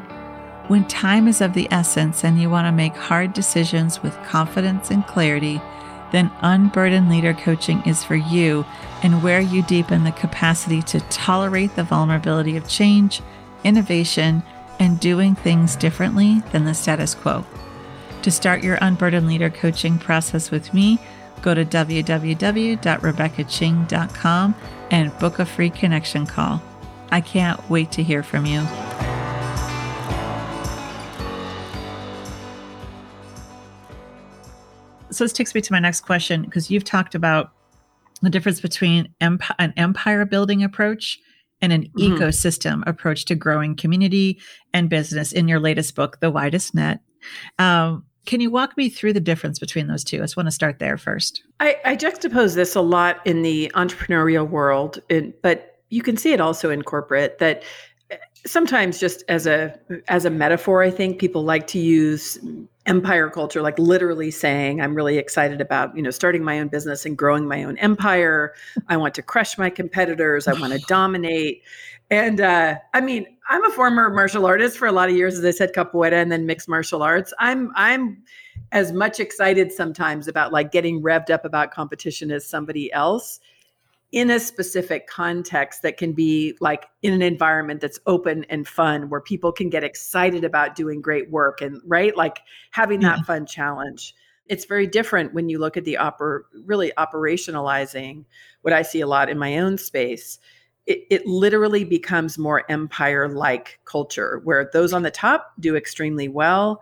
when 0.67 0.87
time 0.87 1.27
is 1.27 1.41
of 1.41 1.53
the 1.53 1.67
essence 1.69 2.23
and 2.23 2.39
you 2.39 2.49
want 2.49 2.65
to 2.65 2.71
make 2.71 2.95
hard 2.95 3.33
decisions 3.33 4.01
with 4.01 4.15
confidence 4.23 4.89
and 4.89 5.05
clarity, 5.05 5.61
then 6.11 6.31
Unburdened 6.41 7.09
Leader 7.09 7.33
Coaching 7.33 7.81
is 7.85 8.03
for 8.03 8.15
you 8.15 8.65
and 9.03 9.23
where 9.23 9.41
you 9.41 9.63
deepen 9.63 10.03
the 10.03 10.11
capacity 10.11 10.83
to 10.83 10.99
tolerate 11.01 11.75
the 11.75 11.83
vulnerability 11.83 12.55
of 12.57 12.67
change, 12.67 13.21
innovation, 13.63 14.43
and 14.79 14.99
doing 14.99 15.35
things 15.35 15.75
differently 15.75 16.41
than 16.51 16.65
the 16.65 16.73
status 16.73 17.13
quo. 17.15 17.45
To 18.23 18.31
start 18.31 18.63
your 18.63 18.77
Unburdened 18.81 19.27
Leader 19.27 19.49
coaching 19.49 19.97
process 19.97 20.51
with 20.51 20.73
me, 20.73 20.99
go 21.41 21.53
to 21.53 21.63
www.rebeccaching.com 21.65 24.55
and 24.91 25.19
book 25.19 25.39
a 25.39 25.45
free 25.45 25.69
connection 25.69 26.27
call. 26.27 26.61
I 27.11 27.21
can't 27.21 27.69
wait 27.69 27.91
to 27.93 28.03
hear 28.03 28.23
from 28.23 28.45
you. 28.45 28.67
So 35.11 35.23
this 35.23 35.33
takes 35.33 35.53
me 35.53 35.61
to 35.61 35.73
my 35.73 35.79
next 35.79 36.01
question 36.01 36.43
because 36.43 36.71
you've 36.71 36.83
talked 36.83 37.15
about 37.15 37.51
the 38.21 38.29
difference 38.29 38.61
between 38.61 39.13
emp- 39.19 39.43
an 39.59 39.73
empire 39.77 40.25
building 40.25 40.63
approach 40.63 41.19
and 41.61 41.71
an 41.73 41.83
mm-hmm. 41.83 42.15
ecosystem 42.15 42.83
approach 42.87 43.25
to 43.25 43.35
growing 43.35 43.75
community 43.75 44.39
and 44.73 44.89
business 44.89 45.31
in 45.31 45.47
your 45.47 45.59
latest 45.59 45.95
book, 45.95 46.19
The 46.19 46.31
Widest 46.31 46.73
Net. 46.73 46.99
Um, 47.59 48.05
can 48.25 48.39
you 48.39 48.51
walk 48.51 48.77
me 48.77 48.89
through 48.89 49.13
the 49.13 49.19
difference 49.19 49.59
between 49.59 49.87
those 49.87 50.03
two? 50.03 50.17
I 50.17 50.21
just 50.21 50.37
want 50.37 50.47
to 50.47 50.51
start 50.51 50.79
there 50.79 50.97
first. 50.97 51.43
I, 51.59 51.77
I 51.85 51.95
juxtapose 51.95 52.55
this 52.55 52.75
a 52.75 52.81
lot 52.81 53.25
in 53.25 53.41
the 53.41 53.71
entrepreneurial 53.75 54.47
world, 54.47 54.99
in, 55.09 55.33
but 55.41 55.79
you 55.89 56.01
can 56.03 56.17
see 56.17 56.31
it 56.31 56.39
also 56.39 56.69
in 56.69 56.83
corporate 56.83 57.39
that 57.39 57.63
sometimes 58.45 58.99
just 58.99 59.23
as 59.27 59.45
a 59.45 59.77
as 60.07 60.25
a 60.25 60.29
metaphor 60.29 60.81
i 60.81 60.89
think 60.89 61.19
people 61.19 61.43
like 61.43 61.67
to 61.67 61.79
use 61.79 62.39
empire 62.87 63.29
culture 63.29 63.61
like 63.61 63.77
literally 63.77 64.31
saying 64.31 64.81
i'm 64.81 64.95
really 64.95 65.17
excited 65.17 65.61
about 65.61 65.95
you 65.95 66.01
know 66.01 66.09
starting 66.09 66.43
my 66.43 66.59
own 66.59 66.67
business 66.67 67.05
and 67.05 67.17
growing 67.17 67.47
my 67.47 67.63
own 67.63 67.77
empire. 67.77 68.53
I 68.87 68.97
want 68.97 69.13
to 69.15 69.21
crush 69.21 69.57
my 69.57 69.69
competitors. 69.69 70.47
I 70.47 70.53
want 70.53 70.73
to 70.73 70.79
dominate. 70.87 71.61
And 72.09 72.41
uh, 72.41 72.75
i 72.93 73.01
mean 73.01 73.25
i'm 73.49 73.63
a 73.65 73.69
former 73.69 74.09
martial 74.09 74.45
artist 74.45 74.77
for 74.77 74.87
a 74.87 74.91
lot 74.91 75.09
of 75.09 75.15
years 75.15 75.37
as 75.37 75.45
i 75.45 75.51
said 75.51 75.73
capoeira 75.73 76.21
and 76.21 76.31
then 76.31 76.45
mixed 76.45 76.67
martial 76.67 77.03
arts. 77.03 77.33
I'm 77.39 77.71
i'm 77.75 78.23
as 78.71 78.91
much 78.91 79.19
excited 79.19 79.71
sometimes 79.71 80.27
about 80.27 80.51
like 80.51 80.71
getting 80.71 81.03
revved 81.03 81.29
up 81.29 81.45
about 81.45 81.71
competition 81.71 82.31
as 82.31 82.45
somebody 82.45 82.91
else 82.91 83.39
in 84.11 84.29
a 84.29 84.39
specific 84.39 85.07
context 85.07 85.81
that 85.83 85.97
can 85.97 86.11
be 86.11 86.55
like 86.59 86.87
in 87.01 87.13
an 87.13 87.21
environment 87.21 87.79
that's 87.79 87.99
open 88.05 88.45
and 88.49 88.67
fun 88.67 89.09
where 89.09 89.21
people 89.21 89.51
can 89.51 89.69
get 89.69 89.83
excited 89.83 90.43
about 90.43 90.75
doing 90.75 91.01
great 91.01 91.29
work 91.31 91.61
and 91.61 91.81
right 91.85 92.15
like 92.17 92.41
having 92.71 92.99
that 92.99 93.19
yeah. 93.19 93.23
fun 93.23 93.45
challenge 93.45 94.13
it's 94.47 94.65
very 94.65 94.85
different 94.85 95.33
when 95.33 95.47
you 95.47 95.59
look 95.59 95.77
at 95.77 95.85
the 95.85 95.97
oper 95.99 96.41
really 96.65 96.91
operationalizing 96.97 98.25
what 98.63 98.73
i 98.73 98.81
see 98.81 98.99
a 98.99 99.07
lot 99.07 99.29
in 99.29 99.37
my 99.37 99.57
own 99.57 99.77
space 99.77 100.39
it, 100.87 101.05
it 101.09 101.27
literally 101.27 101.85
becomes 101.85 102.37
more 102.37 102.69
empire 102.69 103.29
like 103.29 103.79
culture 103.85 104.41
where 104.43 104.69
those 104.73 104.93
on 104.93 105.03
the 105.03 105.11
top 105.11 105.53
do 105.59 105.75
extremely 105.75 106.27
well 106.27 106.81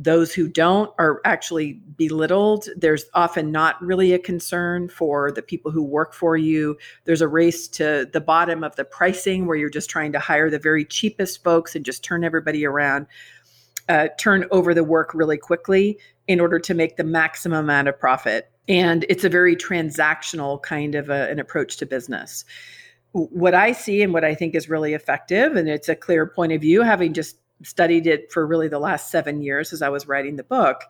those 0.00 0.32
who 0.32 0.48
don't 0.48 0.92
are 0.98 1.20
actually 1.24 1.72
belittled. 1.96 2.68
There's 2.76 3.04
often 3.14 3.50
not 3.50 3.82
really 3.82 4.12
a 4.12 4.18
concern 4.18 4.88
for 4.88 5.32
the 5.32 5.42
people 5.42 5.72
who 5.72 5.82
work 5.82 6.14
for 6.14 6.36
you. 6.36 6.78
There's 7.04 7.20
a 7.20 7.26
race 7.26 7.66
to 7.68 8.08
the 8.12 8.20
bottom 8.20 8.62
of 8.62 8.76
the 8.76 8.84
pricing 8.84 9.46
where 9.46 9.56
you're 9.56 9.68
just 9.68 9.90
trying 9.90 10.12
to 10.12 10.20
hire 10.20 10.50
the 10.50 10.58
very 10.60 10.84
cheapest 10.84 11.42
folks 11.42 11.74
and 11.74 11.84
just 11.84 12.04
turn 12.04 12.22
everybody 12.22 12.64
around, 12.64 13.08
uh, 13.88 14.06
turn 14.18 14.46
over 14.52 14.72
the 14.72 14.84
work 14.84 15.12
really 15.14 15.36
quickly 15.36 15.98
in 16.28 16.38
order 16.38 16.60
to 16.60 16.74
make 16.74 16.96
the 16.96 17.04
maximum 17.04 17.64
amount 17.64 17.88
of 17.88 17.98
profit. 17.98 18.52
And 18.68 19.04
it's 19.08 19.24
a 19.24 19.28
very 19.28 19.56
transactional 19.56 20.62
kind 20.62 20.94
of 20.94 21.10
a, 21.10 21.28
an 21.28 21.40
approach 21.40 21.76
to 21.78 21.86
business. 21.86 22.44
What 23.12 23.54
I 23.54 23.72
see 23.72 24.02
and 24.02 24.12
what 24.12 24.24
I 24.24 24.36
think 24.36 24.54
is 24.54 24.68
really 24.68 24.94
effective, 24.94 25.56
and 25.56 25.68
it's 25.68 25.88
a 25.88 25.96
clear 25.96 26.24
point 26.24 26.52
of 26.52 26.60
view, 26.60 26.82
having 26.82 27.14
just 27.14 27.36
studied 27.62 28.06
it 28.06 28.30
for 28.32 28.46
really 28.46 28.68
the 28.68 28.78
last 28.78 29.10
seven 29.10 29.42
years 29.42 29.72
as 29.72 29.82
I 29.82 29.88
was 29.88 30.06
writing 30.06 30.36
the 30.36 30.44
book, 30.44 30.82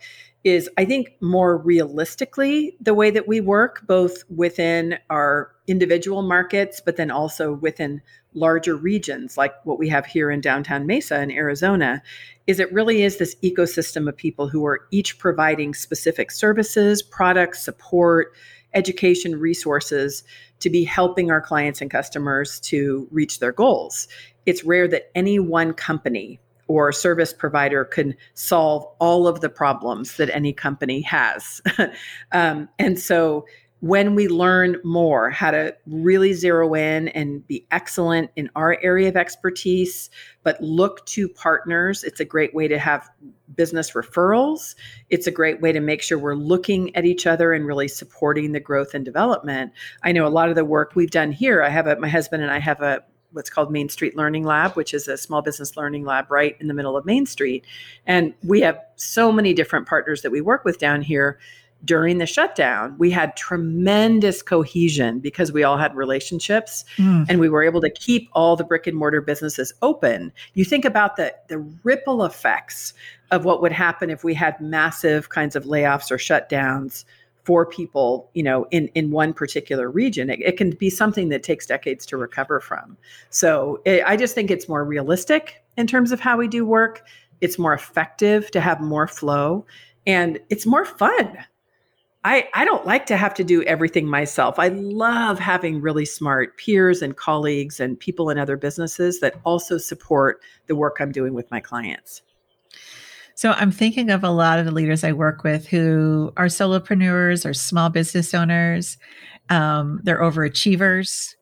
is 0.44 0.68
I 0.78 0.84
think 0.84 1.10
more 1.20 1.56
realistically 1.58 2.76
the 2.80 2.94
way 2.94 3.10
that 3.10 3.26
we 3.26 3.40
work, 3.40 3.82
both 3.86 4.22
within 4.30 4.98
our 5.10 5.52
individual 5.66 6.22
markets, 6.22 6.80
but 6.84 6.96
then 6.96 7.10
also 7.10 7.54
within 7.54 8.00
larger 8.34 8.76
regions 8.76 9.36
like 9.36 9.54
what 9.64 9.78
we 9.78 9.88
have 9.88 10.06
here 10.06 10.30
in 10.30 10.40
downtown 10.40 10.86
Mesa 10.86 11.20
in 11.20 11.30
Arizona, 11.30 12.02
is 12.46 12.60
it 12.60 12.72
really 12.72 13.02
is 13.02 13.16
this 13.16 13.36
ecosystem 13.42 14.08
of 14.08 14.16
people 14.16 14.48
who 14.48 14.64
are 14.66 14.86
each 14.90 15.18
providing 15.18 15.74
specific 15.74 16.30
services, 16.30 17.02
products, 17.02 17.62
support, 17.62 18.32
education 18.74 19.38
resources 19.40 20.22
to 20.60 20.70
be 20.70 20.84
helping 20.84 21.30
our 21.30 21.40
clients 21.40 21.80
and 21.80 21.90
customers 21.90 22.60
to 22.60 23.08
reach 23.10 23.40
their 23.40 23.52
goals. 23.52 24.08
It's 24.46 24.64
rare 24.64 24.88
that 24.88 25.10
any 25.14 25.38
one 25.38 25.72
company 25.72 26.38
or 26.68 26.92
service 26.92 27.32
provider 27.32 27.84
can 27.84 28.14
solve 28.34 28.86
all 29.00 29.26
of 29.26 29.40
the 29.40 29.48
problems 29.48 30.16
that 30.16 30.30
any 30.30 30.52
company 30.52 31.00
has. 31.00 31.60
um, 32.32 32.68
and 32.78 32.98
so 32.98 33.44
when 33.80 34.16
we 34.16 34.26
learn 34.26 34.76
more 34.82 35.30
how 35.30 35.52
to 35.52 35.74
really 35.86 36.32
zero 36.32 36.74
in 36.74 37.08
and 37.08 37.46
be 37.46 37.64
excellent 37.70 38.30
in 38.34 38.50
our 38.56 38.76
area 38.82 39.08
of 39.08 39.16
expertise, 39.16 40.10
but 40.42 40.60
look 40.60 41.06
to 41.06 41.28
partners, 41.28 42.02
it's 42.02 42.18
a 42.18 42.24
great 42.24 42.52
way 42.54 42.66
to 42.66 42.78
have 42.78 43.08
business 43.54 43.92
referrals. 43.92 44.74
It's 45.10 45.28
a 45.28 45.30
great 45.30 45.60
way 45.60 45.70
to 45.70 45.80
make 45.80 46.02
sure 46.02 46.18
we're 46.18 46.34
looking 46.34 46.94
at 46.96 47.04
each 47.04 47.26
other 47.26 47.52
and 47.52 47.66
really 47.66 47.88
supporting 47.88 48.50
the 48.50 48.60
growth 48.60 48.94
and 48.94 49.04
development. 49.04 49.72
I 50.02 50.10
know 50.10 50.26
a 50.26 50.28
lot 50.28 50.48
of 50.48 50.56
the 50.56 50.64
work 50.64 50.96
we've 50.96 51.10
done 51.10 51.30
here, 51.30 51.62
I 51.62 51.68
have 51.68 51.86
a, 51.86 51.96
my 52.00 52.08
husband 52.08 52.42
and 52.42 52.50
I 52.50 52.58
have 52.58 52.80
a 52.80 53.04
what's 53.32 53.50
called 53.50 53.70
Main 53.70 53.88
Street 53.88 54.16
Learning 54.16 54.44
Lab, 54.44 54.72
which 54.74 54.94
is 54.94 55.08
a 55.08 55.16
small 55.16 55.42
business 55.42 55.76
learning 55.76 56.04
lab 56.04 56.30
right 56.30 56.56
in 56.60 56.68
the 56.68 56.74
middle 56.74 56.96
of 56.96 57.04
Main 57.04 57.26
Street. 57.26 57.64
And 58.06 58.34
we 58.42 58.60
have 58.62 58.78
so 58.96 59.30
many 59.30 59.52
different 59.52 59.86
partners 59.86 60.22
that 60.22 60.30
we 60.30 60.40
work 60.40 60.64
with 60.64 60.78
down 60.78 61.02
here. 61.02 61.38
During 61.84 62.18
the 62.18 62.26
shutdown, 62.26 62.96
we 62.98 63.08
had 63.12 63.36
tremendous 63.36 64.42
cohesion 64.42 65.20
because 65.20 65.52
we 65.52 65.62
all 65.62 65.76
had 65.76 65.94
relationships 65.94 66.84
mm. 66.96 67.24
and 67.28 67.38
we 67.38 67.48
were 67.48 67.62
able 67.62 67.80
to 67.82 67.90
keep 67.90 68.28
all 68.32 68.56
the 68.56 68.64
brick 68.64 68.88
and 68.88 68.96
mortar 68.96 69.20
businesses 69.20 69.72
open. 69.80 70.32
You 70.54 70.64
think 70.64 70.84
about 70.84 71.14
the, 71.14 71.36
the 71.46 71.58
ripple 71.84 72.24
effects 72.24 72.94
of 73.30 73.44
what 73.44 73.62
would 73.62 73.70
happen 73.70 74.10
if 74.10 74.24
we 74.24 74.34
had 74.34 74.60
massive 74.60 75.28
kinds 75.28 75.54
of 75.54 75.66
layoffs 75.66 76.10
or 76.10 76.16
shutdowns 76.16 77.04
for 77.48 77.64
people, 77.64 78.28
you 78.34 78.42
know, 78.42 78.66
in 78.70 78.88
in 78.88 79.10
one 79.10 79.32
particular 79.32 79.90
region. 79.90 80.28
It, 80.28 80.38
it 80.42 80.58
can 80.58 80.72
be 80.72 80.90
something 80.90 81.30
that 81.30 81.42
takes 81.42 81.64
decades 81.64 82.04
to 82.04 82.18
recover 82.18 82.60
from. 82.60 82.98
So 83.30 83.80
it, 83.86 84.02
I 84.06 84.18
just 84.18 84.34
think 84.34 84.50
it's 84.50 84.68
more 84.68 84.84
realistic 84.84 85.64
in 85.78 85.86
terms 85.86 86.12
of 86.12 86.20
how 86.20 86.36
we 86.36 86.46
do 86.46 86.66
work. 86.66 87.06
It's 87.40 87.58
more 87.58 87.72
effective 87.72 88.50
to 88.50 88.60
have 88.60 88.82
more 88.82 89.08
flow, 89.08 89.64
and 90.06 90.38
it's 90.50 90.66
more 90.66 90.84
fun. 90.84 91.38
I, 92.22 92.50
I 92.52 92.66
don't 92.66 92.84
like 92.84 93.06
to 93.06 93.16
have 93.16 93.32
to 93.34 93.44
do 93.44 93.62
everything 93.62 94.06
myself. 94.06 94.58
I 94.58 94.68
love 94.68 95.38
having 95.38 95.80
really 95.80 96.04
smart 96.04 96.58
peers 96.58 97.00
and 97.00 97.16
colleagues 97.16 97.80
and 97.80 97.98
people 97.98 98.28
in 98.28 98.36
other 98.36 98.58
businesses 98.58 99.20
that 99.20 99.36
also 99.44 99.78
support 99.78 100.42
the 100.66 100.76
work 100.76 100.98
I'm 101.00 101.12
doing 101.12 101.32
with 101.32 101.50
my 101.50 101.60
clients. 101.60 102.20
So 103.38 103.52
I'm 103.52 103.70
thinking 103.70 104.10
of 104.10 104.24
a 104.24 104.30
lot 104.30 104.58
of 104.58 104.64
the 104.64 104.72
leaders 104.72 105.04
I 105.04 105.12
work 105.12 105.44
with 105.44 105.64
who 105.68 106.32
are 106.36 106.46
solopreneurs 106.46 107.48
or 107.48 107.54
small 107.54 107.88
business 107.88 108.34
owners. 108.34 108.98
Um, 109.48 110.00
they're 110.02 110.18
overachievers. 110.18 111.36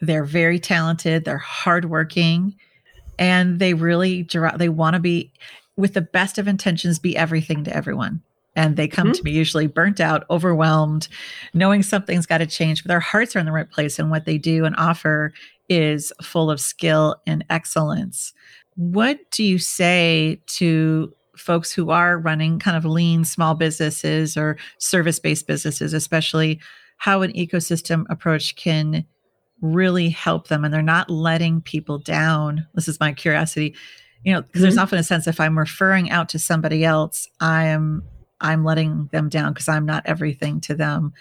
They're 0.00 0.24
very 0.24 0.58
talented. 0.58 1.26
They're 1.26 1.36
hardworking, 1.36 2.56
and 3.18 3.58
they 3.58 3.74
really 3.74 4.26
they 4.56 4.70
want 4.70 4.94
to 4.94 4.98
be, 4.98 5.30
with 5.76 5.92
the 5.92 6.00
best 6.00 6.38
of 6.38 6.48
intentions, 6.48 6.98
be 6.98 7.14
everything 7.18 7.64
to 7.64 7.76
everyone. 7.76 8.22
And 8.54 8.78
they 8.78 8.88
come 8.88 9.08
mm-hmm. 9.08 9.16
to 9.16 9.24
me 9.24 9.32
usually 9.32 9.66
burnt 9.66 10.00
out, 10.00 10.24
overwhelmed, 10.30 11.06
knowing 11.52 11.82
something's 11.82 12.24
got 12.24 12.38
to 12.38 12.46
change, 12.46 12.82
but 12.82 12.88
their 12.88 12.98
hearts 12.98 13.36
are 13.36 13.40
in 13.40 13.44
the 13.44 13.52
right 13.52 13.70
place, 13.70 13.98
and 13.98 14.10
what 14.10 14.24
they 14.24 14.38
do 14.38 14.64
and 14.64 14.74
offer 14.78 15.34
is 15.68 16.14
full 16.22 16.50
of 16.50 16.62
skill 16.62 17.16
and 17.26 17.44
excellence. 17.50 18.32
What 18.76 19.18
do 19.32 19.44
you 19.44 19.58
say 19.58 20.40
to 20.46 21.12
folks 21.36 21.72
who 21.72 21.90
are 21.90 22.18
running 22.18 22.58
kind 22.58 22.76
of 22.76 22.84
lean 22.84 23.24
small 23.24 23.54
businesses 23.54 24.36
or 24.36 24.56
service 24.78 25.18
based 25.18 25.46
businesses, 25.46 25.92
especially 25.92 26.60
how 26.98 27.22
an 27.22 27.32
ecosystem 27.32 28.04
approach 28.08 28.56
can 28.56 29.04
really 29.60 30.08
help 30.08 30.48
them 30.48 30.64
and 30.64 30.72
they're 30.72 30.82
not 30.82 31.10
letting 31.10 31.60
people 31.60 31.98
down. 31.98 32.66
This 32.74 32.88
is 32.88 33.00
my 33.00 33.12
curiosity. 33.12 33.74
You 34.24 34.34
know, 34.34 34.42
because 34.42 34.58
mm-hmm. 34.58 34.62
there's 34.62 34.78
often 34.78 34.98
a 34.98 35.04
sense 35.04 35.26
if 35.26 35.40
I'm 35.40 35.58
referring 35.58 36.10
out 36.10 36.28
to 36.30 36.38
somebody 36.38 36.84
else, 36.84 37.28
I 37.40 37.66
am 37.66 38.02
I'm 38.40 38.64
letting 38.64 39.08
them 39.12 39.28
down 39.28 39.52
because 39.52 39.68
I'm 39.68 39.86
not 39.86 40.04
everything 40.06 40.60
to 40.62 40.74
them. 40.74 41.12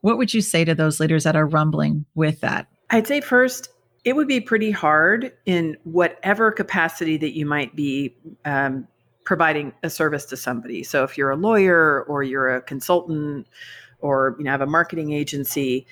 What 0.00 0.16
would 0.18 0.32
you 0.32 0.40
say 0.40 0.64
to 0.64 0.74
those 0.74 1.00
leaders 1.00 1.24
that 1.24 1.36
are 1.36 1.46
rumbling 1.46 2.06
with 2.14 2.40
that? 2.40 2.66
I'd 2.90 3.06
say 3.06 3.20
first, 3.20 3.68
it 4.04 4.16
would 4.16 4.28
be 4.28 4.40
pretty 4.40 4.70
hard 4.70 5.32
in 5.46 5.76
whatever 5.84 6.50
capacity 6.50 7.16
that 7.18 7.36
you 7.36 7.46
might 7.46 7.76
be 7.76 8.16
um, 8.44 8.88
providing 9.24 9.72
a 9.82 9.90
service 9.90 10.24
to 10.26 10.36
somebody. 10.36 10.82
So 10.82 11.04
if 11.04 11.16
you're 11.16 11.30
a 11.30 11.36
lawyer 11.36 12.02
or 12.04 12.22
you're 12.22 12.54
a 12.54 12.62
consultant 12.62 13.46
or 14.00 14.36
you 14.38 14.44
know 14.44 14.50
have 14.50 14.60
a 14.60 14.66
marketing 14.66 15.12
agency, 15.12 15.86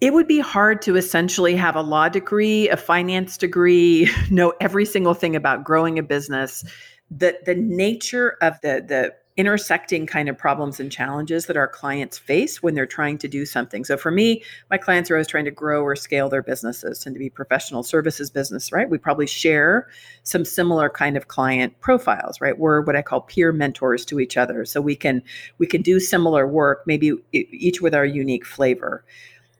it 0.00 0.12
would 0.12 0.26
be 0.26 0.40
hard 0.40 0.82
to 0.82 0.96
essentially 0.96 1.54
have 1.56 1.76
a 1.76 1.82
law 1.82 2.08
degree, 2.08 2.68
a 2.68 2.76
finance 2.76 3.36
degree, 3.36 4.10
know 4.30 4.52
every 4.60 4.84
single 4.84 5.14
thing 5.14 5.36
about 5.36 5.64
growing 5.64 5.98
a 5.98 6.02
business. 6.02 6.64
The 7.10 7.38
the 7.44 7.54
nature 7.54 8.36
of 8.40 8.60
the 8.62 8.84
the 8.86 9.14
intersecting 9.38 10.06
kind 10.06 10.28
of 10.28 10.36
problems 10.36 10.78
and 10.78 10.92
challenges 10.92 11.46
that 11.46 11.56
our 11.56 11.66
clients 11.66 12.18
face 12.18 12.62
when 12.62 12.74
they're 12.74 12.86
trying 12.86 13.16
to 13.16 13.28
do 13.28 13.46
something. 13.46 13.82
So 13.82 13.96
for 13.96 14.10
me, 14.10 14.42
my 14.70 14.76
clients 14.76 15.10
are 15.10 15.14
always 15.14 15.26
trying 15.26 15.46
to 15.46 15.50
grow 15.50 15.82
or 15.82 15.96
scale 15.96 16.28
their 16.28 16.42
businesses, 16.42 16.98
tend 16.98 17.14
to 17.14 17.18
be 17.18 17.30
professional 17.30 17.82
services 17.82 18.30
business, 18.30 18.72
right? 18.72 18.90
We 18.90 18.98
probably 18.98 19.26
share 19.26 19.88
some 20.22 20.44
similar 20.44 20.90
kind 20.90 21.16
of 21.16 21.28
client 21.28 21.80
profiles, 21.80 22.42
right? 22.42 22.58
We're 22.58 22.82
what 22.82 22.94
I 22.94 23.00
call 23.00 23.22
peer 23.22 23.52
mentors 23.52 24.04
to 24.06 24.20
each 24.20 24.36
other. 24.36 24.66
So 24.66 24.82
we 24.82 24.94
can 24.94 25.22
we 25.56 25.66
can 25.66 25.80
do 25.80 25.98
similar 25.98 26.46
work, 26.46 26.82
maybe 26.86 27.14
each 27.32 27.80
with 27.80 27.94
our 27.94 28.04
unique 28.04 28.44
flavor. 28.44 29.02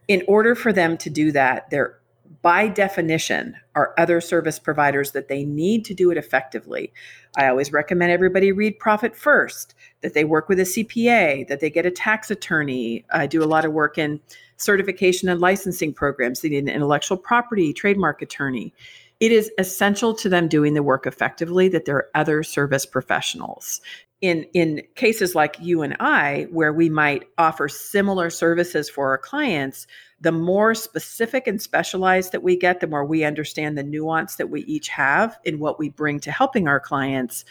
In 0.08 0.22
order 0.28 0.54
for 0.54 0.72
them 0.72 0.98
to 0.98 1.08
do 1.08 1.32
that, 1.32 1.70
they're 1.70 1.98
by 2.40 2.68
definition, 2.68 3.56
are 3.74 3.94
other 3.98 4.20
service 4.20 4.58
providers 4.58 5.12
that 5.12 5.28
they 5.28 5.44
need 5.44 5.84
to 5.84 5.94
do 5.94 6.10
it 6.10 6.16
effectively. 6.16 6.92
I 7.36 7.48
always 7.48 7.72
recommend 7.72 8.12
everybody 8.12 8.52
read 8.52 8.78
Profit 8.78 9.16
First, 9.16 9.74
that 10.00 10.14
they 10.14 10.24
work 10.24 10.48
with 10.48 10.60
a 10.60 10.64
CPA, 10.64 11.46
that 11.48 11.60
they 11.60 11.70
get 11.70 11.86
a 11.86 11.90
tax 11.90 12.30
attorney. 12.30 13.04
I 13.12 13.26
do 13.26 13.42
a 13.42 13.46
lot 13.46 13.64
of 13.64 13.72
work 13.72 13.98
in 13.98 14.20
certification 14.56 15.28
and 15.28 15.40
licensing 15.40 15.92
programs. 15.92 16.40
They 16.40 16.48
need 16.48 16.64
an 16.64 16.68
intellectual 16.68 17.18
property, 17.18 17.72
trademark 17.72 18.22
attorney. 18.22 18.72
It 19.20 19.32
is 19.32 19.50
essential 19.58 20.14
to 20.14 20.28
them 20.28 20.48
doing 20.48 20.74
the 20.74 20.82
work 20.82 21.06
effectively 21.06 21.68
that 21.68 21.84
there 21.84 21.96
are 21.96 22.10
other 22.14 22.42
service 22.42 22.86
professionals 22.86 23.80
in 24.22 24.44
in 24.54 24.82
cases 24.94 25.34
like 25.34 25.56
you 25.60 25.82
and 25.82 25.94
I 26.00 26.46
where 26.50 26.72
we 26.72 26.88
might 26.88 27.28
offer 27.36 27.68
similar 27.68 28.30
services 28.30 28.88
for 28.88 29.10
our 29.10 29.18
clients 29.18 29.86
the 30.20 30.32
more 30.32 30.74
specific 30.74 31.48
and 31.48 31.60
specialized 31.60 32.32
that 32.32 32.44
we 32.44 32.56
get 32.56 32.80
the 32.80 32.86
more 32.86 33.04
we 33.04 33.24
understand 33.24 33.76
the 33.76 33.82
nuance 33.82 34.36
that 34.36 34.48
we 34.48 34.62
each 34.62 34.88
have 34.88 35.38
in 35.44 35.58
what 35.58 35.78
we 35.78 35.90
bring 35.90 36.20
to 36.20 36.30
helping 36.30 36.68
our 36.68 36.80
clients 36.80 37.44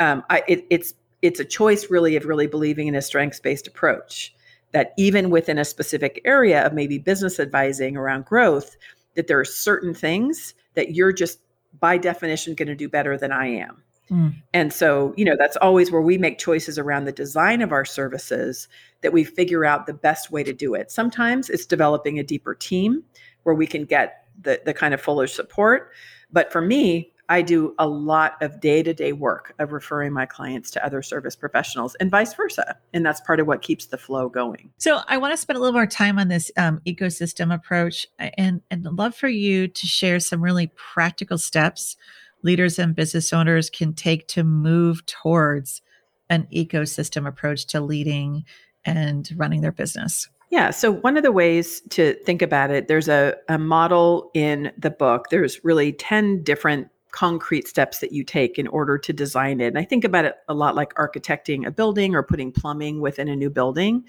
um, 0.00 0.24
I, 0.30 0.42
it, 0.48 0.66
it's 0.70 0.94
it's 1.22 1.40
a 1.40 1.44
choice 1.44 1.90
really 1.90 2.16
of 2.16 2.26
really 2.26 2.46
believing 2.46 2.86
in 2.86 2.94
a 2.94 3.02
strengths 3.02 3.40
based 3.40 3.66
approach. 3.66 4.34
That 4.72 4.92
even 4.98 5.30
within 5.30 5.58
a 5.58 5.64
specific 5.64 6.20
area 6.24 6.66
of 6.66 6.74
maybe 6.74 6.98
business 6.98 7.38
advising 7.38 7.96
around 7.96 8.26
growth 8.26 8.76
that 9.14 9.28
there 9.28 9.38
are 9.38 9.44
certain 9.44 9.94
things 9.94 10.54
that 10.74 10.94
you're 10.94 11.12
just 11.12 11.38
by 11.78 11.96
definition 11.96 12.54
going 12.54 12.68
to 12.68 12.74
do 12.74 12.88
better 12.88 13.16
than 13.16 13.30
I 13.30 13.46
am 13.46 13.82
Mm. 14.10 14.34
And 14.52 14.72
so, 14.72 15.14
you 15.16 15.24
know, 15.24 15.36
that's 15.38 15.56
always 15.56 15.90
where 15.90 16.02
we 16.02 16.18
make 16.18 16.38
choices 16.38 16.78
around 16.78 17.04
the 17.04 17.12
design 17.12 17.62
of 17.62 17.72
our 17.72 17.84
services 17.84 18.68
that 19.00 19.12
we 19.12 19.24
figure 19.24 19.64
out 19.64 19.86
the 19.86 19.94
best 19.94 20.30
way 20.30 20.42
to 20.42 20.52
do 20.52 20.74
it. 20.74 20.90
Sometimes 20.90 21.50
it's 21.50 21.66
developing 21.66 22.18
a 22.18 22.22
deeper 22.22 22.54
team 22.54 23.02
where 23.44 23.54
we 23.54 23.66
can 23.66 23.84
get 23.84 24.26
the, 24.40 24.60
the 24.64 24.74
kind 24.74 24.94
of 24.94 25.00
fuller 25.00 25.26
support. 25.26 25.90
But 26.30 26.52
for 26.52 26.60
me, 26.60 27.12
I 27.28 27.42
do 27.42 27.74
a 27.78 27.86
lot 27.86 28.34
of 28.42 28.60
day 28.60 28.82
to 28.82 28.92
day 28.92 29.12
work 29.12 29.54
of 29.58 29.72
referring 29.72 30.12
my 30.12 30.26
clients 30.26 30.70
to 30.72 30.84
other 30.84 31.00
service 31.00 31.34
professionals 31.34 31.94
and 31.96 32.10
vice 32.10 32.34
versa. 32.34 32.76
And 32.92 33.04
that's 33.04 33.20
part 33.20 33.40
of 33.40 33.46
what 33.46 33.62
keeps 33.62 33.86
the 33.86 33.96
flow 33.96 34.28
going. 34.28 34.70
So 34.78 35.00
I 35.08 35.16
want 35.16 35.32
to 35.32 35.36
spend 35.36 35.56
a 35.56 35.60
little 35.60 35.72
more 35.72 35.86
time 35.86 36.18
on 36.18 36.28
this 36.28 36.50
um, 36.56 36.80
ecosystem 36.86 37.54
approach 37.54 38.06
and, 38.18 38.60
and 38.70 38.84
love 38.84 39.14
for 39.14 39.28
you 39.28 39.68
to 39.68 39.86
share 39.86 40.20
some 40.20 40.42
really 40.42 40.70
practical 40.76 41.38
steps 41.38 41.96
leaders 42.44 42.78
and 42.78 42.94
business 42.94 43.32
owners 43.32 43.70
can 43.70 43.94
take 43.94 44.28
to 44.28 44.44
move 44.44 45.04
towards 45.06 45.82
an 46.30 46.46
ecosystem 46.54 47.26
approach 47.26 47.66
to 47.66 47.80
leading 47.80 48.44
and 48.84 49.30
running 49.36 49.60
their 49.60 49.72
business? 49.72 50.28
Yeah. 50.50 50.70
So, 50.70 50.92
one 50.92 51.16
of 51.16 51.24
the 51.24 51.32
ways 51.32 51.80
to 51.90 52.14
think 52.24 52.42
about 52.42 52.70
it, 52.70 52.86
there's 52.86 53.08
a, 53.08 53.34
a 53.48 53.58
model 53.58 54.30
in 54.34 54.70
the 54.78 54.90
book. 54.90 55.30
There's 55.30 55.64
really 55.64 55.92
10 55.92 56.44
different 56.44 56.88
concrete 57.14 57.68
steps 57.68 57.98
that 57.98 58.12
you 58.12 58.24
take 58.24 58.58
in 58.58 58.66
order 58.66 58.98
to 58.98 59.12
design 59.12 59.60
it. 59.60 59.68
And 59.68 59.78
I 59.78 59.84
think 59.84 60.02
about 60.04 60.24
it 60.24 60.34
a 60.48 60.54
lot 60.54 60.74
like 60.74 60.92
architecting 60.94 61.64
a 61.64 61.70
building 61.70 62.14
or 62.14 62.24
putting 62.24 62.50
plumbing 62.50 63.00
within 63.00 63.28
a 63.28 63.36
new 63.36 63.50
building. 63.50 64.04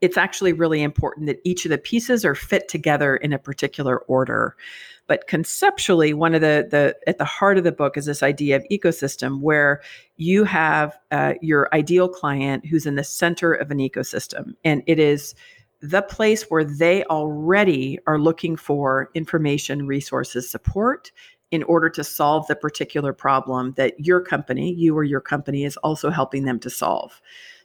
It's 0.00 0.16
actually 0.16 0.52
really 0.52 0.82
important 0.82 1.26
that 1.26 1.40
each 1.44 1.64
of 1.64 1.70
the 1.70 1.78
pieces 1.78 2.24
are 2.24 2.34
fit 2.34 2.68
together 2.68 3.16
in 3.16 3.32
a 3.32 3.38
particular 3.38 3.98
order. 4.00 4.56
But 5.10 5.26
conceptually, 5.26 6.14
one 6.14 6.36
of 6.36 6.40
the 6.40 6.68
the 6.70 6.94
at 7.08 7.18
the 7.18 7.24
heart 7.24 7.58
of 7.58 7.64
the 7.64 7.72
book 7.72 7.96
is 7.96 8.06
this 8.06 8.22
idea 8.22 8.54
of 8.54 8.64
ecosystem, 8.70 9.40
where 9.40 9.82
you 10.18 10.44
have 10.44 10.96
uh, 11.10 11.34
your 11.42 11.68
ideal 11.72 12.08
client 12.08 12.64
who's 12.64 12.86
in 12.86 12.94
the 12.94 13.02
center 13.02 13.52
of 13.52 13.72
an 13.72 13.78
ecosystem, 13.78 14.52
and 14.64 14.84
it 14.86 15.00
is 15.00 15.34
the 15.80 16.02
place 16.02 16.44
where 16.44 16.62
they 16.62 17.02
already 17.06 17.98
are 18.06 18.20
looking 18.20 18.54
for 18.54 19.10
information, 19.14 19.84
resources, 19.84 20.48
support 20.48 21.10
in 21.50 21.64
order 21.64 21.90
to 21.90 22.04
solve 22.04 22.46
the 22.46 22.54
particular 22.54 23.12
problem 23.12 23.72
that 23.76 23.98
your 23.98 24.20
company, 24.20 24.72
you 24.72 24.96
or 24.96 25.02
your 25.02 25.20
company, 25.20 25.64
is 25.64 25.76
also 25.78 26.10
helping 26.10 26.44
them 26.44 26.60
to 26.60 26.70
solve. 26.70 27.20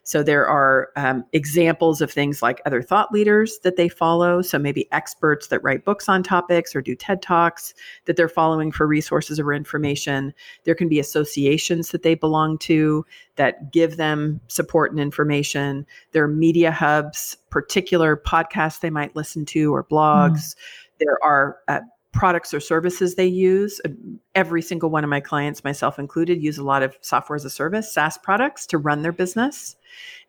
So 0.06 0.22
there 0.22 0.48
are 0.48 0.92
um, 0.96 1.26
examples 1.34 2.00
of 2.00 2.12
things 2.12 2.44
like 2.44 2.62
other 2.66 2.84
thought 2.84 3.12
leaders 3.12 3.58
that 3.64 3.76
they 3.76 3.90
follow. 3.90 4.44
So 4.44 4.60
maybe 4.60 4.88
experts 4.92 5.48
that 5.48 5.64
write 5.64 5.84
books 5.84 6.08
on 6.08 6.22
topics 6.22 6.76
or 6.76 6.82
do 6.84 6.96
TED 6.96 7.24
Talks 7.24 7.74
that 8.06 8.16
they're 8.16 8.30
following 8.30 8.72
for 8.72 8.86
resources 8.86 9.40
or 9.40 9.52
information. 9.52 10.32
There 10.64 10.76
can 10.76 10.88
be 10.88 11.00
associations 11.00 11.90
that 11.90 12.04
they 12.04 12.14
belong 12.14 12.60
to 12.60 13.04
that 13.38 13.72
give 13.72 13.98
them 13.98 14.40
support 14.48 14.92
and 14.92 15.00
information. 15.00 15.88
There 16.12 16.24
are 16.24 16.28
media 16.28 16.72
hubs, 16.72 17.36
particular 17.50 18.16
podcasts 18.16 18.82
they 18.82 18.92
might 18.92 19.16
listen 19.16 19.44
to 19.48 19.74
or 19.74 19.84
blogs. 19.84 20.32
Mm. 20.32 20.56
There 21.00 21.18
are 21.24 21.58
uh, 21.68 21.80
products 22.16 22.54
or 22.54 22.60
services 22.60 23.16
they 23.16 23.28
use. 23.28 23.80
Uh, 23.86 23.90
every 24.34 24.62
single 24.62 24.90
one 24.90 25.04
of 25.04 25.10
my 25.10 25.20
clients, 25.20 25.64
myself 25.64 26.00
included, 26.00 26.42
use 26.42 26.58
a 26.58 26.64
lot 26.64 26.82
of 26.82 26.98
software 27.02 27.36
as 27.36 27.46
a 27.46 27.50
service, 27.50 27.94
SaaS 27.94 28.18
products 28.18 28.66
to 28.68 28.78
run 28.78 29.04
their 29.04 29.12
business. 29.12 29.76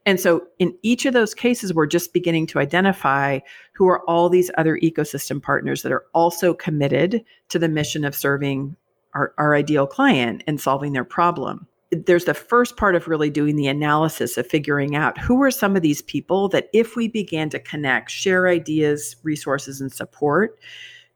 And 0.05 0.20
so 0.20 0.47
in 0.59 0.76
each 0.82 1.07
of 1.07 1.14
those 1.14 1.32
cases, 1.32 1.72
we're 1.72 1.87
just 1.87 2.12
beginning 2.12 2.47
to 2.49 2.59
identify 2.59 3.39
who 3.72 3.89
are 3.89 4.03
all 4.09 4.28
these 4.28 4.51
other 4.59 4.78
ecosystem 4.78 5.43
partners 5.43 5.82
that 5.82 5.93
are 5.93 6.05
also 6.12 6.53
committed 6.53 7.24
to 7.49 7.59
the 7.59 7.68
mission 7.68 8.05
of 8.05 8.14
serving 8.14 8.76
our, 9.14 9.32
our 9.39 9.55
ideal 9.55 9.87
client 9.87 10.45
and 10.47 10.61
solving 10.61 10.93
their 10.93 11.05
problem. 11.05 11.66
There's 11.91 12.24
the 12.24 12.34
first 12.34 12.76
part 12.76 12.97
of 12.97 13.07
really 13.07 13.30
doing 13.30 13.57
the 13.57 13.68
analysis 13.68 14.37
of 14.37 14.47
figuring 14.47 14.97
out 14.97 15.18
who 15.18 15.41
are 15.43 15.53
some 15.53 15.76
of 15.76 15.82
these 15.82 16.03
people 16.03 16.49
that 16.49 16.68
if 16.72 16.97
we 16.97 17.07
began 17.07 17.49
to 17.51 17.61
connect, 17.61 18.11
share 18.11 18.49
ideas, 18.49 19.16
resources, 19.22 19.80
and 19.80 19.93
support, 19.93 20.59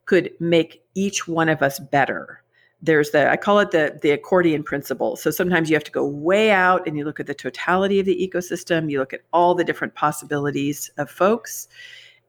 could 0.05 0.31
make 0.39 0.83
each 0.95 1.27
one 1.27 1.49
of 1.49 1.61
us 1.61 1.79
better. 1.79 2.43
There's 2.83 3.11
the 3.11 3.29
i 3.29 3.37
call 3.37 3.59
it 3.59 3.71
the 3.71 3.99
the 4.01 4.11
accordion 4.11 4.63
principle. 4.63 5.15
So 5.15 5.29
sometimes 5.31 5.69
you 5.69 5.75
have 5.75 5.83
to 5.83 5.91
go 5.91 6.05
way 6.05 6.51
out 6.51 6.87
and 6.87 6.97
you 6.97 7.05
look 7.05 7.19
at 7.19 7.27
the 7.27 7.33
totality 7.33 7.99
of 7.99 8.05
the 8.05 8.29
ecosystem 8.33 8.89
you 8.89 8.99
look 8.99 9.13
at 9.13 9.21
all 9.31 9.53
the 9.53 9.63
different 9.63 9.93
possibilities 9.93 10.89
of 10.97 11.09
folks 11.09 11.67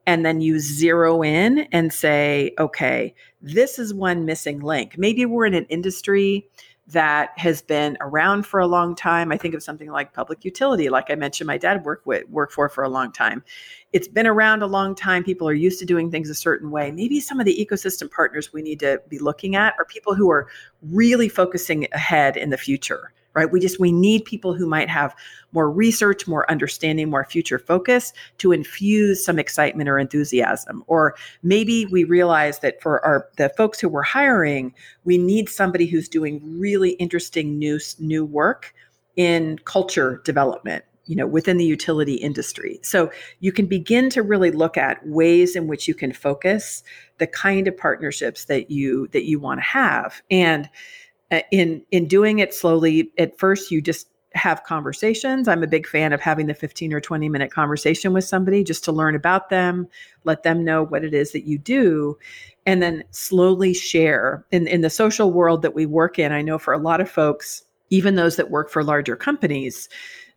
and 0.05 0.25
then 0.25 0.41
you 0.41 0.59
zero 0.59 1.23
in 1.23 1.59
and 1.71 1.91
say 1.91 2.53
okay 2.59 3.15
this 3.43 3.77
is 3.77 3.93
one 3.93 4.25
missing 4.25 4.61
link. 4.61 4.97
Maybe 4.97 5.25
we're 5.25 5.45
in 5.45 5.53
an 5.53 5.65
industry 5.65 6.47
that 6.87 7.29
has 7.37 7.61
been 7.61 7.97
around 8.01 8.45
for 8.45 8.59
a 8.59 8.67
long 8.67 8.93
time. 8.93 9.31
I 9.31 9.37
think 9.37 9.53
of 9.53 9.63
something 9.63 9.89
like 9.89 10.13
public 10.13 10.43
utility, 10.43 10.89
like 10.89 11.09
I 11.09 11.15
mentioned, 11.15 11.47
my 11.47 11.57
dad 11.57 11.85
worked 11.85 12.05
with 12.05 12.27
worked 12.29 12.53
for 12.53 12.67
for 12.67 12.83
a 12.83 12.89
long 12.89 13.11
time. 13.11 13.43
It's 13.93 14.07
been 14.07 14.27
around 14.27 14.63
a 14.63 14.67
long 14.67 14.93
time. 14.93 15.23
People 15.23 15.47
are 15.47 15.53
used 15.53 15.79
to 15.79 15.85
doing 15.85 16.11
things 16.11 16.29
a 16.29 16.35
certain 16.35 16.71
way. 16.71 16.91
Maybe 16.91 17.19
some 17.21 17.39
of 17.39 17.45
the 17.45 17.55
ecosystem 17.55 18.11
partners 18.11 18.51
we 18.51 18.61
need 18.61 18.79
to 18.81 19.01
be 19.07 19.17
looking 19.17 19.55
at 19.55 19.75
are 19.79 19.85
people 19.85 20.13
who 20.13 20.29
are 20.29 20.47
really 20.81 21.29
focusing 21.29 21.87
ahead 21.93 22.35
in 22.35 22.49
the 22.49 22.57
future 22.57 23.13
right? 23.33 23.51
We 23.51 23.59
just 23.59 23.79
we 23.79 23.91
need 23.91 24.25
people 24.25 24.53
who 24.53 24.67
might 24.67 24.89
have 24.89 25.15
more 25.51 25.69
research, 25.71 26.27
more 26.27 26.49
understanding, 26.49 27.09
more 27.09 27.25
future 27.25 27.59
focus 27.59 28.13
to 28.39 28.51
infuse 28.51 29.23
some 29.23 29.39
excitement 29.39 29.89
or 29.89 29.99
enthusiasm. 29.99 30.83
Or 30.87 31.15
maybe 31.41 31.85
we 31.85 32.03
realize 32.03 32.59
that 32.59 32.81
for 32.81 33.03
our 33.05 33.27
the 33.37 33.49
folks 33.49 33.79
who 33.79 33.89
we're 33.89 34.03
hiring, 34.03 34.73
we 35.03 35.17
need 35.17 35.49
somebody 35.49 35.85
who's 35.85 36.09
doing 36.09 36.41
really 36.59 36.91
interesting 36.91 37.57
new 37.57 37.79
new 37.99 38.25
work 38.25 38.73
in 39.15 39.59
culture 39.65 40.21
development 40.25 40.83
you 41.05 41.15
know 41.15 41.27
within 41.27 41.57
the 41.57 41.65
utility 41.65 42.15
industry 42.15 42.79
so 42.81 43.11
you 43.39 43.51
can 43.51 43.65
begin 43.65 44.09
to 44.09 44.21
really 44.21 44.51
look 44.51 44.77
at 44.77 45.05
ways 45.05 45.55
in 45.55 45.67
which 45.67 45.87
you 45.87 45.93
can 45.93 46.13
focus 46.13 46.83
the 47.17 47.27
kind 47.27 47.67
of 47.67 47.77
partnerships 47.77 48.45
that 48.45 48.71
you 48.71 49.07
that 49.11 49.25
you 49.25 49.39
want 49.39 49.59
to 49.59 49.65
have 49.65 50.21
and 50.31 50.69
Uh, 51.33 51.41
in 51.51 51.81
in 51.89 52.07
doing 52.07 52.37
it 52.37 52.53
slowly 52.53 53.11
at 53.17 53.39
first 53.39 53.71
you 53.71 53.81
just 53.81 54.07
have 54.35 54.63
conversations 54.65 55.47
i'm 55.47 55.63
a 55.63 55.67
big 55.67 55.87
fan 55.87 56.13
of 56.13 56.21
having 56.21 56.45
the 56.45 56.53
15 56.53 56.93
or 56.93 57.01
20 57.01 57.27
minute 57.27 57.51
conversation 57.51 58.13
with 58.13 58.23
somebody 58.23 58.63
just 58.63 58.83
to 58.83 58.91
learn 58.91 59.15
about 59.15 59.49
them 59.49 59.87
let 60.25 60.43
them 60.43 60.63
know 60.63 60.83
what 60.83 61.03
it 61.03 61.13
is 61.13 61.31
that 61.31 61.45
you 61.45 61.57
do 61.57 62.15
and 62.67 62.83
then 62.83 63.03
slowly 63.09 63.73
share 63.73 64.45
in 64.51 64.67
in 64.67 64.81
the 64.81 64.91
social 64.91 65.31
world 65.31 65.63
that 65.63 65.73
we 65.73 65.87
work 65.87 66.19
in 66.19 66.31
i 66.31 66.41
know 66.41 66.59
for 66.59 66.71
a 66.73 66.77
lot 66.77 67.01
of 67.01 67.09
folks 67.09 67.63
even 67.89 68.13
those 68.13 68.35
that 68.35 68.51
work 68.51 68.69
for 68.69 68.83
larger 68.83 69.15
companies 69.15 69.89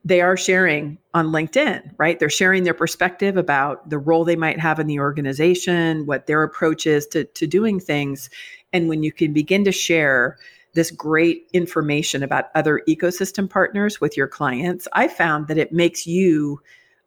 they 0.05 0.21
are 0.21 0.37
sharing 0.37 0.99
on 1.15 1.33
LinkedIn, 1.33 1.91
right? 1.99 2.21
They're 2.21 2.31
sharing 2.31 2.63
their 2.63 2.75
perspective 2.75 3.37
about 3.37 3.91
the 3.91 3.99
role 3.99 4.25
they 4.25 4.37
might 4.37 4.61
have 4.61 4.79
in 4.79 4.87
the 4.87 5.01
organization, 5.01 6.07
what 6.07 6.29
their 6.29 6.45
approach 6.45 6.87
is 6.87 7.09
to, 7.09 7.25
to 7.25 7.47
doing 7.49 7.81
things. 7.81 8.31
And 8.73 8.89
when 8.89 9.03
you 9.03 9.11
can 9.11 9.33
begin 9.33 9.65
to 9.65 9.73
share 9.73 10.39
this 10.77 10.93
great 10.93 11.49
information 11.53 12.23
about 12.23 12.47
other 12.55 12.83
ecosystem 12.89 13.51
partners 13.51 14.01
with 14.01 14.17
your 14.17 14.29
clients, 14.29 14.87
I 14.93 15.09
found 15.09 15.49
that 15.49 15.59
it 15.59 15.73
makes 15.73 16.07
you 16.07 16.61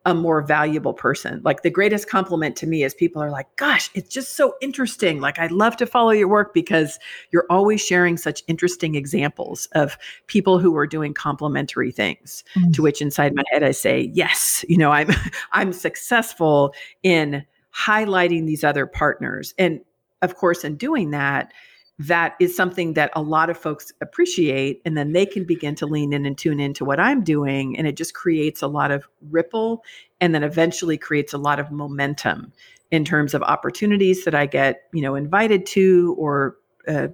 a 0.05 0.13
more 0.13 0.41
valuable 0.41 0.93
person. 0.93 1.41
Like 1.43 1.61
the 1.61 1.69
greatest 1.69 2.09
compliment 2.09 2.55
to 2.57 2.67
me 2.67 2.83
is 2.83 2.93
people 2.93 3.21
are 3.21 3.29
like, 3.29 3.53
gosh, 3.57 3.89
it's 3.93 4.09
just 4.09 4.35
so 4.35 4.55
interesting. 4.61 5.19
Like, 5.19 5.37
I'd 5.37 5.51
love 5.51 5.75
to 5.77 5.85
follow 5.85 6.11
your 6.11 6.27
work 6.27 6.53
because 6.53 6.97
you're 7.31 7.45
always 7.49 7.81
sharing 7.85 8.17
such 8.17 8.41
interesting 8.47 8.95
examples 8.95 9.67
of 9.73 9.97
people 10.27 10.57
who 10.57 10.75
are 10.77 10.87
doing 10.87 11.13
complementary 11.13 11.91
things. 11.91 12.43
Mm-hmm. 12.55 12.71
To 12.71 12.81
which 12.81 13.01
inside 13.01 13.35
my 13.35 13.43
head 13.51 13.61
I 13.61 13.71
say, 13.71 14.09
yes, 14.13 14.63
you 14.67 14.77
know, 14.77 14.91
I'm 14.91 15.09
I'm 15.51 15.73
successful 15.73 16.73
in 17.03 17.45
highlighting 17.75 18.45
these 18.45 18.63
other 18.63 18.85
partners. 18.85 19.53
And 19.57 19.81
of 20.21 20.35
course, 20.35 20.63
in 20.63 20.75
doing 20.75 21.11
that, 21.11 21.53
that 21.99 22.35
is 22.39 22.55
something 22.55 22.93
that 22.93 23.11
a 23.13 23.21
lot 23.21 23.49
of 23.49 23.57
folks 23.57 23.91
appreciate 23.99 24.81
and 24.85 24.97
then 24.97 25.11
they 25.11 25.25
can 25.25 25.43
begin 25.43 25.75
to 25.75 25.85
lean 25.85 26.13
in 26.13 26.25
and 26.25 26.37
tune 26.37 26.59
into 26.59 26.85
what 26.85 26.99
i'm 26.99 27.23
doing 27.23 27.77
and 27.77 27.85
it 27.87 27.95
just 27.95 28.13
creates 28.13 28.61
a 28.61 28.67
lot 28.67 28.89
of 28.89 29.07
ripple 29.29 29.83
and 30.21 30.33
then 30.33 30.41
eventually 30.41 30.97
creates 30.97 31.33
a 31.33 31.37
lot 31.37 31.59
of 31.59 31.71
momentum 31.71 32.53
in 32.89 33.03
terms 33.03 33.33
of 33.33 33.43
opportunities 33.43 34.23
that 34.23 34.33
i 34.33 34.45
get 34.45 34.83
you 34.93 35.01
know 35.01 35.13
invited 35.13 35.65
to 35.65 36.15
or 36.17 36.55
uh, 36.87 37.09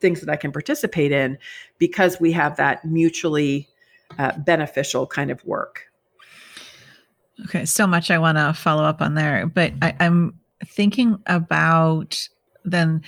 things 0.00 0.20
that 0.20 0.28
i 0.28 0.36
can 0.36 0.52
participate 0.52 1.10
in 1.10 1.38
because 1.78 2.20
we 2.20 2.30
have 2.30 2.56
that 2.56 2.84
mutually 2.84 3.66
uh, 4.18 4.32
beneficial 4.38 5.06
kind 5.06 5.30
of 5.30 5.44
work. 5.44 5.84
Okay 7.46 7.64
so 7.64 7.86
much 7.86 8.10
i 8.10 8.18
want 8.18 8.36
to 8.36 8.52
follow 8.52 8.84
up 8.84 9.00
on 9.00 9.14
there 9.14 9.46
but 9.46 9.72
I, 9.80 9.96
i'm 10.00 10.38
thinking 10.66 11.22
about 11.26 12.28
then 12.64 13.02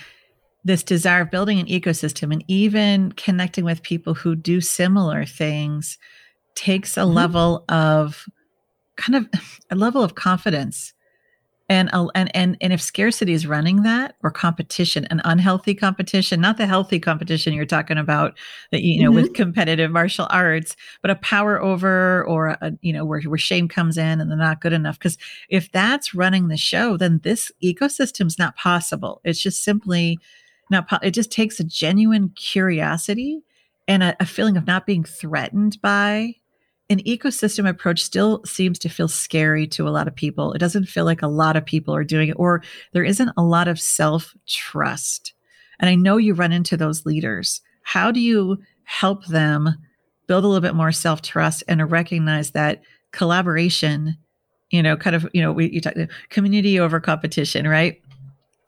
this 0.65 0.83
desire 0.83 1.23
of 1.23 1.31
building 1.31 1.59
an 1.59 1.67
ecosystem 1.67 2.33
and 2.33 2.45
even 2.49 3.13
connecting 3.13 3.65
with 3.65 3.83
people 3.83 4.15
who 4.15 4.35
do 4.37 4.61
similar 4.61 5.25
things 5.25 5.99
takes 6.55 6.97
a 6.97 7.01
mm-hmm. 7.01 7.15
level 7.15 7.65
of 7.69 8.27
kind 8.97 9.17
of 9.17 9.29
a 9.71 9.75
level 9.75 10.03
of 10.03 10.15
confidence 10.15 10.93
and 11.71 11.89
and 12.17 12.37
and 12.37 12.57
and 12.61 12.73
if 12.73 12.83
scarcity 12.83 13.33
is 13.33 13.47
running 13.47 13.85
that 13.85 14.17
or 14.23 14.31
competition 14.31 15.07
an 15.07 15.23
unhealthy 15.25 15.75
competition 15.75 16.41
not 16.41 16.59
the 16.59 16.67
healthy 16.67 16.99
competition 16.99 17.55
you're 17.55 17.65
talking 17.65 17.97
about 17.97 18.37
that 18.73 18.83
you 18.83 19.03
know 19.03 19.11
mm-hmm. 19.11 19.23
with 19.23 19.35
competitive 19.35 19.91
martial 19.91 20.27
arts 20.31 20.77
but 21.01 21.11
a 21.11 21.15
power 21.17 21.63
over 21.63 22.25
or 22.27 22.49
a, 22.49 22.73
you 22.83 22.93
know 22.93 23.05
where, 23.05 23.23
where 23.23 23.39
shame 23.39 23.69
comes 23.69 23.97
in 23.97 24.21
and 24.21 24.31
they're 24.31 24.37
not 24.37 24.61
good 24.61 24.73
enough 24.73 24.99
because 24.99 25.17
if 25.49 25.71
that's 25.71 26.13
running 26.13 26.49
the 26.49 26.57
show 26.57 26.97
then 26.97 27.21
this 27.23 27.53
ecosystem's 27.63 28.39
not 28.39 28.57
possible 28.57 29.21
it's 29.25 29.41
just 29.41 29.63
simply 29.63 30.19
now, 30.71 30.87
it 31.03 31.11
just 31.11 31.33
takes 31.33 31.61
a 31.61 31.65
genuine 31.65 32.31
curiosity 32.31 33.43
and 33.89 34.03
a, 34.03 34.17
a 34.21 34.27
feeling 34.27 34.57
of 34.57 34.67
not 34.67 34.87
being 34.87 35.05
threatened 35.05 35.79
by 35.83 36.35
an 36.91 36.99
ecosystem 37.05 37.69
approach 37.69 38.03
still 38.03 38.43
seems 38.45 38.79
to 38.81 38.89
feel 38.89 39.07
scary 39.07 39.67
to 39.69 39.87
a 39.87 39.91
lot 39.91 40.09
of 40.09 40.15
people. 40.15 40.53
It 40.53 40.59
doesn't 40.59 40.89
feel 40.89 41.05
like 41.05 41.23
a 41.23 41.29
lot 41.29 41.57
of 41.57 41.65
people 41.65 41.95
are 41.95 42.05
doing 42.05 42.31
it, 42.31 42.37
or 42.37 42.63
there 42.93 43.05
isn't 43.05 43.31
a 43.37 43.43
lot 43.43 43.69
of 43.69 43.81
self 43.81 44.35
trust. 44.47 45.33
And 45.79 45.89
I 45.89 45.95
know 45.95 46.17
you 46.17 46.35
run 46.35 46.53
into 46.53 46.77
those 46.77 47.07
leaders. 47.07 47.61
How 47.83 48.11
do 48.11 48.21
you 48.21 48.59
help 48.85 49.27
them 49.27 49.77
build 50.27 50.45
a 50.45 50.49
little 50.49 50.61
bit 50.61 50.75
more 50.75 50.93
self 50.93 51.23
trust 51.23 51.63
and 51.69 51.91
recognize 51.91 52.51
that 52.51 52.83
collaboration, 53.13 54.17
you 54.71 54.83
know, 54.83 54.97
kind 54.97 55.15
of, 55.15 55.29
you 55.33 55.43
know, 55.43 55.53
we 55.53 55.71
you 55.71 55.81
talk 55.81 55.95
community 56.29 56.79
over 56.79 56.99
competition, 56.99 57.69
right? 57.69 58.03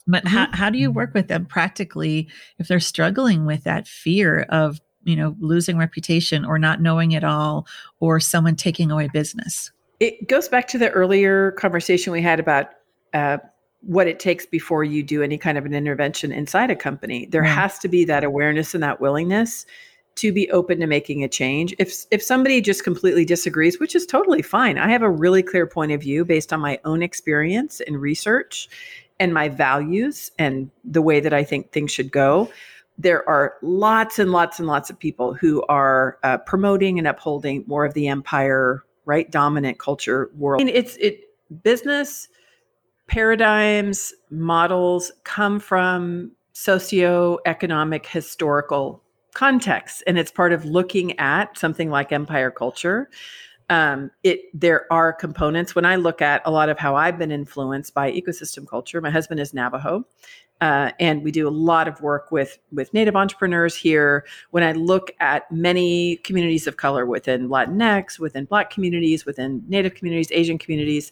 But 0.06 0.24
mm-hmm. 0.24 0.36
how, 0.36 0.48
how 0.52 0.70
do 0.70 0.78
you 0.78 0.90
work 0.90 1.14
with 1.14 1.28
them 1.28 1.46
practically 1.46 2.28
if 2.58 2.68
they're 2.68 2.80
struggling 2.80 3.46
with 3.46 3.64
that 3.64 3.86
fear 3.86 4.42
of, 4.48 4.80
you 5.04 5.16
know, 5.16 5.36
losing 5.40 5.78
reputation 5.78 6.44
or 6.44 6.58
not 6.58 6.80
knowing 6.80 7.12
it 7.12 7.24
all 7.24 7.66
or 8.00 8.20
someone 8.20 8.56
taking 8.56 8.90
away 8.90 9.08
business? 9.08 9.70
It 10.00 10.28
goes 10.28 10.48
back 10.48 10.66
to 10.68 10.78
the 10.78 10.90
earlier 10.90 11.52
conversation 11.52 12.12
we 12.12 12.22
had 12.22 12.40
about 12.40 12.70
uh, 13.14 13.38
what 13.82 14.06
it 14.06 14.18
takes 14.18 14.46
before 14.46 14.84
you 14.84 15.02
do 15.02 15.22
any 15.22 15.38
kind 15.38 15.58
of 15.58 15.66
an 15.66 15.74
intervention 15.74 16.32
inside 16.32 16.70
a 16.70 16.76
company. 16.76 17.26
There 17.26 17.44
yeah. 17.44 17.54
has 17.54 17.78
to 17.80 17.88
be 17.88 18.04
that 18.06 18.24
awareness 18.24 18.74
and 18.74 18.82
that 18.82 19.00
willingness 19.00 19.66
to 20.14 20.32
be 20.32 20.50
open 20.50 20.78
to 20.80 20.86
making 20.86 21.24
a 21.24 21.28
change. 21.28 21.74
If 21.78 22.04
if 22.10 22.22
somebody 22.22 22.60
just 22.60 22.84
completely 22.84 23.24
disagrees, 23.24 23.80
which 23.80 23.94
is 23.94 24.06
totally 24.06 24.42
fine. 24.42 24.78
I 24.78 24.90
have 24.90 25.02
a 25.02 25.10
really 25.10 25.42
clear 25.42 25.66
point 25.66 25.92
of 25.92 26.00
view 26.00 26.24
based 26.24 26.52
on 26.52 26.60
my 26.60 26.78
own 26.84 27.02
experience 27.02 27.80
and 27.80 28.00
research 28.00 28.68
and 29.22 29.32
my 29.32 29.48
values 29.48 30.32
and 30.36 30.68
the 30.82 31.00
way 31.00 31.20
that 31.20 31.32
I 31.32 31.44
think 31.44 31.70
things 31.70 31.92
should 31.92 32.10
go. 32.10 32.50
There 32.98 33.26
are 33.28 33.54
lots 33.62 34.18
and 34.18 34.32
lots 34.32 34.58
and 34.58 34.66
lots 34.66 34.90
of 34.90 34.98
people 34.98 35.32
who 35.32 35.62
are 35.68 36.18
uh, 36.24 36.38
promoting 36.38 36.98
and 36.98 37.06
upholding 37.06 37.62
more 37.68 37.84
of 37.84 37.94
the 37.94 38.08
empire, 38.08 38.82
right, 39.04 39.30
dominant 39.30 39.78
culture 39.78 40.28
world. 40.34 40.60
I 40.60 40.64
mean, 40.64 40.74
it's 40.74 40.96
it 40.96 41.20
business 41.62 42.26
paradigms 43.06 44.12
models 44.30 45.12
come 45.22 45.60
from 45.60 46.32
socioeconomic 46.52 48.04
historical 48.06 49.02
context 49.34 50.02
and 50.06 50.18
it's 50.18 50.32
part 50.32 50.52
of 50.52 50.64
looking 50.64 51.18
at 51.18 51.56
something 51.56 51.90
like 51.90 52.10
empire 52.10 52.50
culture 52.50 53.08
um, 53.72 54.10
it 54.22 54.40
there 54.52 54.86
are 54.92 55.14
components. 55.14 55.74
When 55.74 55.86
i 55.86 55.96
look 55.96 56.20
at 56.20 56.42
a 56.44 56.50
lot 56.50 56.68
of 56.68 56.78
how 56.78 56.94
i've 56.94 57.18
been 57.18 57.32
influenced 57.32 57.94
by 57.94 58.12
ecosystem 58.12 58.68
culture 58.68 59.00
my 59.00 59.10
husband 59.10 59.40
is 59.40 59.54
navajo 59.54 60.04
uh, 60.60 60.92
and 61.00 61.24
we 61.24 61.32
do 61.32 61.48
a 61.48 61.50
lot 61.50 61.88
of 61.88 62.00
work 62.02 62.30
with 62.30 62.58
with 62.70 62.92
native 62.92 63.16
entrepreneurs 63.16 63.74
here. 63.74 64.26
When 64.50 64.62
i 64.62 64.72
look 64.72 65.10
at 65.20 65.50
many 65.50 66.16
communities 66.18 66.66
of 66.66 66.76
color 66.76 67.06
within 67.06 67.48
latinx 67.48 68.18
within 68.18 68.44
black 68.44 68.68
communities 68.68 69.24
within 69.24 69.62
native 69.68 69.94
communities 69.94 70.30
asian 70.32 70.58
communities 70.58 71.10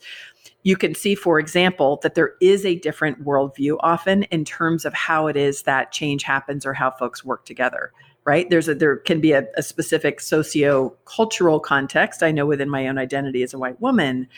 you 0.62 0.76
can 0.76 0.94
see, 0.94 1.14
for 1.14 1.38
example, 1.38 2.00
that 2.02 2.14
there 2.14 2.34
is 2.42 2.66
a 2.66 2.74
different 2.74 3.24
worldview 3.24 3.78
often 3.80 4.24
in 4.24 4.44
terms 4.44 4.84
of 4.84 4.92
how 4.92 5.26
it 5.26 5.34
is 5.34 5.62
that 5.62 5.90
change 5.90 6.22
happens 6.22 6.66
or 6.66 6.74
how 6.74 6.90
folks 6.90 7.24
work 7.24 7.46
together 7.46 7.92
right? 8.30 8.48
There's 8.48 8.68
a 8.68 8.76
there 8.76 8.96
can 8.96 9.20
be 9.20 9.32
a, 9.32 9.44
a 9.56 9.62
socio 9.62 10.12
socio-cultural 10.18 11.58
context 11.58 12.22
i 12.22 12.30
know 12.30 12.46
within 12.46 12.70
my 12.70 12.86
own 12.86 12.96
identity 12.96 13.42
as 13.42 13.52
a 13.52 13.58
white 13.58 13.80
woman 13.80 14.28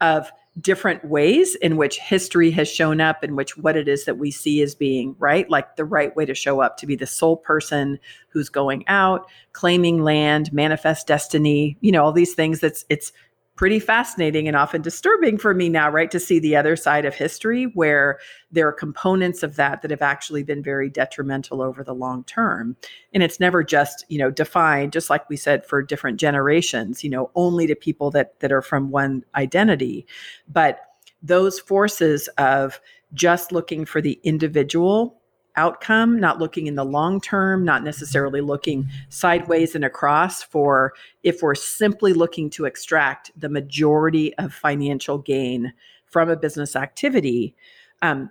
of 0.00 0.30
different 0.60 1.04
ways 1.04 1.54
in 1.56 1.76
which 1.76 1.98
history 1.98 2.50
has 2.50 2.68
shown 2.68 3.00
up 3.00 3.22
in 3.22 3.36
which 3.36 3.56
what 3.58 3.76
it 3.76 3.86
is 3.86 4.04
that 4.06 4.18
we 4.18 4.30
see 4.30 4.62
as 4.62 4.74
being 4.74 5.14
right? 5.18 5.48
Like 5.50 5.76
the 5.76 5.84
right 5.84 6.14
way 6.16 6.24
to 6.24 6.34
show 6.34 6.60
up 6.60 6.78
to 6.78 6.86
be 6.86 6.96
the 6.96 7.06
sole 7.06 7.36
person 7.36 7.98
who's 8.30 8.48
going 8.48 8.82
out 8.88 9.28
claiming 9.52 10.02
land 10.02 10.52
manifest 10.52 11.06
destiny 11.06 11.76
you 11.80 11.92
know 11.92 12.02
all 12.02 12.12
these 12.12 12.34
things 12.34 12.60
that's 12.60 12.84
it's 12.88 13.12
pretty 13.56 13.80
fascinating 13.80 14.46
and 14.46 14.56
often 14.56 14.82
disturbing 14.82 15.38
for 15.38 15.54
me 15.54 15.68
now, 15.68 15.90
right? 15.90 16.10
To 16.10 16.20
see 16.20 16.38
the 16.38 16.54
other 16.54 16.76
side 16.76 17.06
of 17.06 17.14
history 17.14 17.64
where 17.74 18.18
there 18.52 18.68
are 18.68 18.72
components 18.72 19.42
of 19.42 19.56
that 19.56 19.82
that 19.82 19.90
have 19.90 20.02
actually 20.02 20.42
been 20.42 20.62
very 20.62 20.90
detrimental 20.90 21.62
over 21.62 21.82
the 21.82 21.94
long 21.94 22.22
term. 22.24 22.76
And 23.14 23.22
it's 23.22 23.40
never 23.40 23.64
just, 23.64 24.04
you 24.08 24.18
know, 24.18 24.30
defined, 24.30 24.92
just 24.92 25.10
like 25.10 25.28
we 25.28 25.36
said, 25.36 25.64
for 25.64 25.82
different 25.82 26.20
generations, 26.20 27.02
you 27.02 27.10
know, 27.10 27.30
only 27.34 27.66
to 27.66 27.74
people 27.74 28.10
that 28.12 28.38
that 28.40 28.52
are 28.52 28.62
from 28.62 28.90
one 28.90 29.24
identity. 29.34 30.06
But 30.46 30.80
those 31.22 31.58
forces 31.58 32.28
of 32.38 32.80
just 33.14 33.52
looking 33.52 33.86
for 33.86 34.00
the 34.00 34.20
individual 34.22 35.20
outcome, 35.56 36.18
not 36.18 36.38
looking 36.38 36.66
in 36.66 36.74
the 36.74 36.84
long 36.84 37.20
term, 37.20 37.64
not 37.64 37.82
necessarily 37.82 38.40
looking 38.40 38.88
sideways 39.08 39.74
and 39.74 39.84
across 39.84 40.42
for 40.42 40.92
if 41.22 41.42
we're 41.42 41.54
simply 41.54 42.12
looking 42.12 42.50
to 42.50 42.64
extract 42.64 43.30
the 43.36 43.48
majority 43.48 44.34
of 44.38 44.52
financial 44.52 45.18
gain 45.18 45.72
from 46.06 46.30
a 46.30 46.36
business 46.36 46.76
activity. 46.76 47.54
Um, 48.02 48.30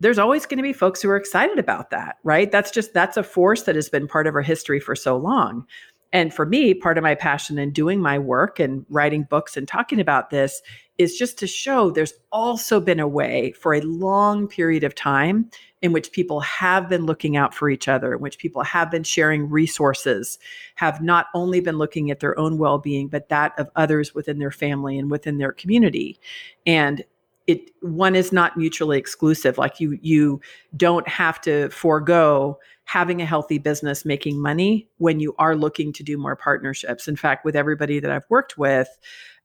there's 0.00 0.18
always 0.18 0.44
going 0.44 0.58
to 0.58 0.62
be 0.62 0.72
folks 0.72 1.00
who 1.00 1.08
are 1.08 1.16
excited 1.16 1.58
about 1.58 1.90
that, 1.90 2.16
right? 2.24 2.50
That's 2.50 2.70
just 2.70 2.92
that's 2.92 3.16
a 3.16 3.22
force 3.22 3.62
that 3.62 3.76
has 3.76 3.88
been 3.88 4.08
part 4.08 4.26
of 4.26 4.34
our 4.34 4.42
history 4.42 4.80
for 4.80 4.96
so 4.96 5.16
long. 5.16 5.66
And 6.14 6.32
for 6.32 6.46
me, 6.46 6.74
part 6.74 6.96
of 6.96 7.02
my 7.02 7.16
passion 7.16 7.58
in 7.58 7.72
doing 7.72 8.00
my 8.00 8.20
work 8.20 8.60
and 8.60 8.86
writing 8.88 9.24
books 9.28 9.56
and 9.56 9.66
talking 9.66 10.00
about 10.00 10.30
this 10.30 10.62
is 10.96 11.18
just 11.18 11.38
to 11.40 11.46
show 11.48 11.90
there's 11.90 12.14
also 12.30 12.80
been 12.80 13.00
a 13.00 13.08
way 13.08 13.50
for 13.50 13.74
a 13.74 13.80
long 13.80 14.46
period 14.46 14.84
of 14.84 14.94
time 14.94 15.50
in 15.82 15.92
which 15.92 16.12
people 16.12 16.38
have 16.38 16.88
been 16.88 17.04
looking 17.04 17.36
out 17.36 17.52
for 17.52 17.68
each 17.68 17.88
other, 17.88 18.14
in 18.14 18.20
which 18.20 18.38
people 18.38 18.62
have 18.62 18.92
been 18.92 19.02
sharing 19.02 19.50
resources, 19.50 20.38
have 20.76 21.02
not 21.02 21.26
only 21.34 21.58
been 21.58 21.78
looking 21.78 22.12
at 22.12 22.20
their 22.20 22.38
own 22.38 22.58
well 22.58 22.78
being, 22.78 23.08
but 23.08 23.28
that 23.28 23.52
of 23.58 23.68
others 23.74 24.14
within 24.14 24.38
their 24.38 24.52
family 24.52 24.96
and 24.96 25.10
within 25.10 25.38
their 25.38 25.52
community. 25.52 26.20
And 26.64 27.02
it 27.46 27.70
one 27.80 28.14
is 28.14 28.32
not 28.32 28.56
mutually 28.56 28.98
exclusive 28.98 29.58
like 29.58 29.80
you 29.80 29.98
you 30.00 30.40
don't 30.76 31.06
have 31.08 31.40
to 31.40 31.68
forego 31.70 32.58
having 32.84 33.22
a 33.22 33.26
healthy 33.26 33.58
business 33.58 34.04
making 34.04 34.40
money 34.40 34.88
when 34.98 35.20
you 35.20 35.34
are 35.38 35.56
looking 35.56 35.92
to 35.92 36.02
do 36.02 36.16
more 36.16 36.36
partnerships 36.36 37.08
in 37.08 37.16
fact 37.16 37.44
with 37.44 37.56
everybody 37.56 38.00
that 38.00 38.10
i've 38.10 38.28
worked 38.28 38.56
with 38.56 38.88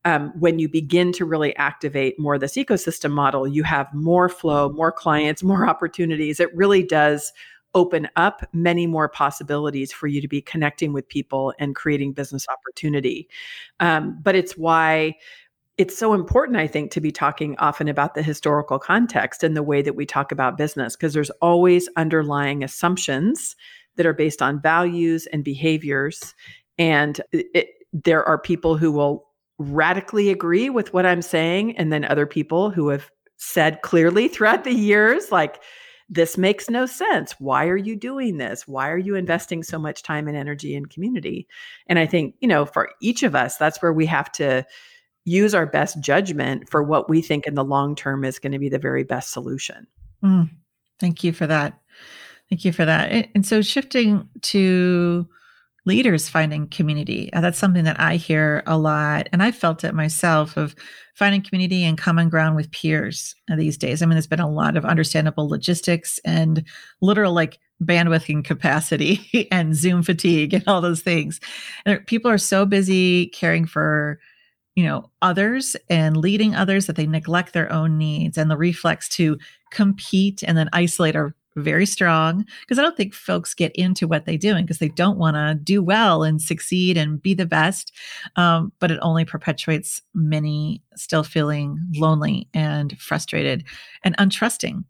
um, 0.05 0.31
when 0.39 0.59
you 0.59 0.69
begin 0.69 1.11
to 1.13 1.25
really 1.25 1.55
activate 1.57 2.17
more 2.17 2.37
this 2.37 2.55
ecosystem 2.55 3.11
model, 3.11 3.45
you 3.47 3.63
have 3.63 3.93
more 3.93 4.29
flow, 4.29 4.69
more 4.69 4.91
clients, 4.91 5.43
more 5.43 5.67
opportunities. 5.67 6.39
It 6.39 6.55
really 6.55 6.83
does 6.83 7.33
open 7.75 8.07
up 8.15 8.47
many 8.51 8.87
more 8.87 9.07
possibilities 9.07 9.91
for 9.91 10.07
you 10.07 10.21
to 10.21 10.27
be 10.27 10.41
connecting 10.41 10.91
with 10.91 11.07
people 11.07 11.53
and 11.59 11.75
creating 11.75 12.13
business 12.13 12.45
opportunity. 12.49 13.27
Um, 13.79 14.17
but 14.23 14.35
it's 14.35 14.57
why 14.57 15.15
it's 15.79 15.97
so 15.97 16.13
important, 16.13 16.57
I 16.57 16.67
think, 16.67 16.91
to 16.91 16.99
be 16.99 17.09
talking 17.11 17.55
often 17.57 17.87
about 17.87 18.13
the 18.13 18.21
historical 18.21 18.77
context 18.77 19.45
and 19.45 19.55
the 19.55 19.63
way 19.63 19.81
that 19.81 19.95
we 19.95 20.05
talk 20.05 20.33
about 20.33 20.57
business, 20.57 20.97
because 20.97 21.13
there's 21.13 21.29
always 21.41 21.87
underlying 21.95 22.65
assumptions 22.65 23.55
that 23.95 24.05
are 24.05 24.13
based 24.13 24.41
on 24.41 24.61
values 24.61 25.25
and 25.27 25.41
behaviors. 25.41 26.35
And 26.77 27.21
it, 27.31 27.69
there 27.93 28.25
are 28.25 28.37
people 28.37 28.75
who 28.75 28.91
will 28.91 29.25
radically 29.57 30.29
agree 30.29 30.69
with 30.69 30.93
what 30.93 31.05
I'm 31.05 31.21
saying, 31.21 31.77
and 31.77 31.93
then 31.93 32.03
other 32.03 32.25
people 32.25 32.71
who 32.71 32.89
have 32.89 33.09
said 33.37 33.81
clearly 33.81 34.27
throughout 34.27 34.65
the 34.65 34.73
years, 34.73 35.31
like, 35.31 35.63
this 36.09 36.37
makes 36.37 36.69
no 36.69 36.87
sense. 36.87 37.35
Why 37.39 37.67
are 37.67 37.77
you 37.77 37.95
doing 37.95 38.37
this? 38.37 38.67
Why 38.67 38.89
are 38.89 38.97
you 38.97 39.15
investing 39.15 39.63
so 39.63 39.79
much 39.79 40.03
time 40.03 40.27
and 40.27 40.35
energy 40.35 40.75
in 40.75 40.87
community? 40.87 41.47
And 41.87 41.99
I 41.99 42.05
think, 42.05 42.35
you 42.41 42.49
know, 42.49 42.65
for 42.65 42.89
each 43.01 43.23
of 43.23 43.33
us, 43.33 43.55
that's 43.55 43.81
where 43.81 43.93
we 43.93 44.07
have 44.07 44.29
to 44.33 44.65
use 45.29 45.53
our 45.53 45.65
best 45.65 45.99
judgment 45.99 46.69
for 46.69 46.81
what 46.83 47.09
we 47.09 47.21
think 47.21 47.45
in 47.45 47.55
the 47.55 47.63
long 47.63 47.95
term 47.95 48.23
is 48.23 48.39
going 48.39 48.51
to 48.51 48.59
be 48.59 48.69
the 48.69 48.79
very 48.79 49.03
best 49.03 49.31
solution. 49.31 49.87
Mm, 50.23 50.49
thank 50.99 51.23
you 51.23 51.31
for 51.31 51.47
that. 51.47 51.79
Thank 52.49 52.65
you 52.65 52.71
for 52.71 52.85
that. 52.85 53.29
And 53.35 53.45
so 53.45 53.61
shifting 53.61 54.27
to 54.41 55.27
leaders 55.85 56.29
finding 56.29 56.67
community. 56.67 57.31
Uh, 57.33 57.41
that's 57.41 57.57
something 57.57 57.83
that 57.83 57.99
I 57.99 58.15
hear 58.15 58.63
a 58.67 58.77
lot. 58.77 59.29
And 59.31 59.41
I 59.41 59.51
felt 59.51 59.83
it 59.83 59.93
myself 59.93 60.57
of 60.57 60.75
finding 61.15 61.41
community 61.41 61.83
and 61.83 61.97
common 61.97 62.29
ground 62.29 62.55
with 62.55 62.71
peers 62.71 63.35
uh, 63.51 63.55
these 63.55 63.77
days. 63.77 64.01
I 64.01 64.05
mean, 64.05 64.15
there's 64.15 64.27
been 64.27 64.39
a 64.39 64.49
lot 64.49 64.77
of 64.77 64.85
understandable 64.85 65.47
logistics 65.47 66.19
and 66.25 66.63
literal 67.01 67.33
like 67.33 67.59
bandwidth 67.83 68.33
and 68.33 68.43
capacity 68.43 69.47
and 69.51 69.75
Zoom 69.75 70.03
fatigue 70.03 70.53
and 70.53 70.63
all 70.67 70.81
those 70.81 71.01
things. 71.01 71.39
And 71.85 72.05
people 72.07 72.29
are 72.29 72.37
so 72.37 72.65
busy 72.65 73.27
caring 73.27 73.65
for 73.65 74.19
you 74.79 74.85
know 74.85 75.09
others 75.21 75.75
and 75.89 76.15
leading 76.15 76.55
others 76.55 76.85
that 76.85 76.95
they 76.95 77.05
neglect 77.05 77.51
their 77.51 77.69
own 77.69 77.97
needs 77.97 78.37
and 78.37 78.49
the 78.49 78.55
reflex 78.55 79.09
to 79.09 79.37
compete 79.71 80.41
and 80.41 80.57
then 80.57 80.69
isolate 80.71 81.17
are 81.17 81.35
very 81.57 81.85
strong 81.85 82.45
because 82.61 82.79
I 82.79 82.81
don't 82.83 82.95
think 82.95 83.13
folks 83.13 83.53
get 83.53 83.75
into 83.75 84.07
what 84.07 84.25
they're 84.25 84.37
doing 84.37 84.63
because 84.63 84.77
they 84.77 84.87
don't 84.87 85.17
want 85.17 85.35
to 85.35 85.59
do 85.61 85.83
well 85.83 86.23
and 86.23 86.41
succeed 86.41 86.95
and 86.95 87.21
be 87.21 87.33
the 87.33 87.45
best. 87.45 87.91
Um, 88.37 88.71
but 88.79 88.89
it 88.89 88.99
only 89.01 89.25
perpetuates 89.25 90.01
many 90.13 90.81
still 90.95 91.23
feeling 91.23 91.77
lonely 91.95 92.47
and 92.53 92.97
frustrated 93.01 93.65
and 94.05 94.15
untrusting. 94.15 94.85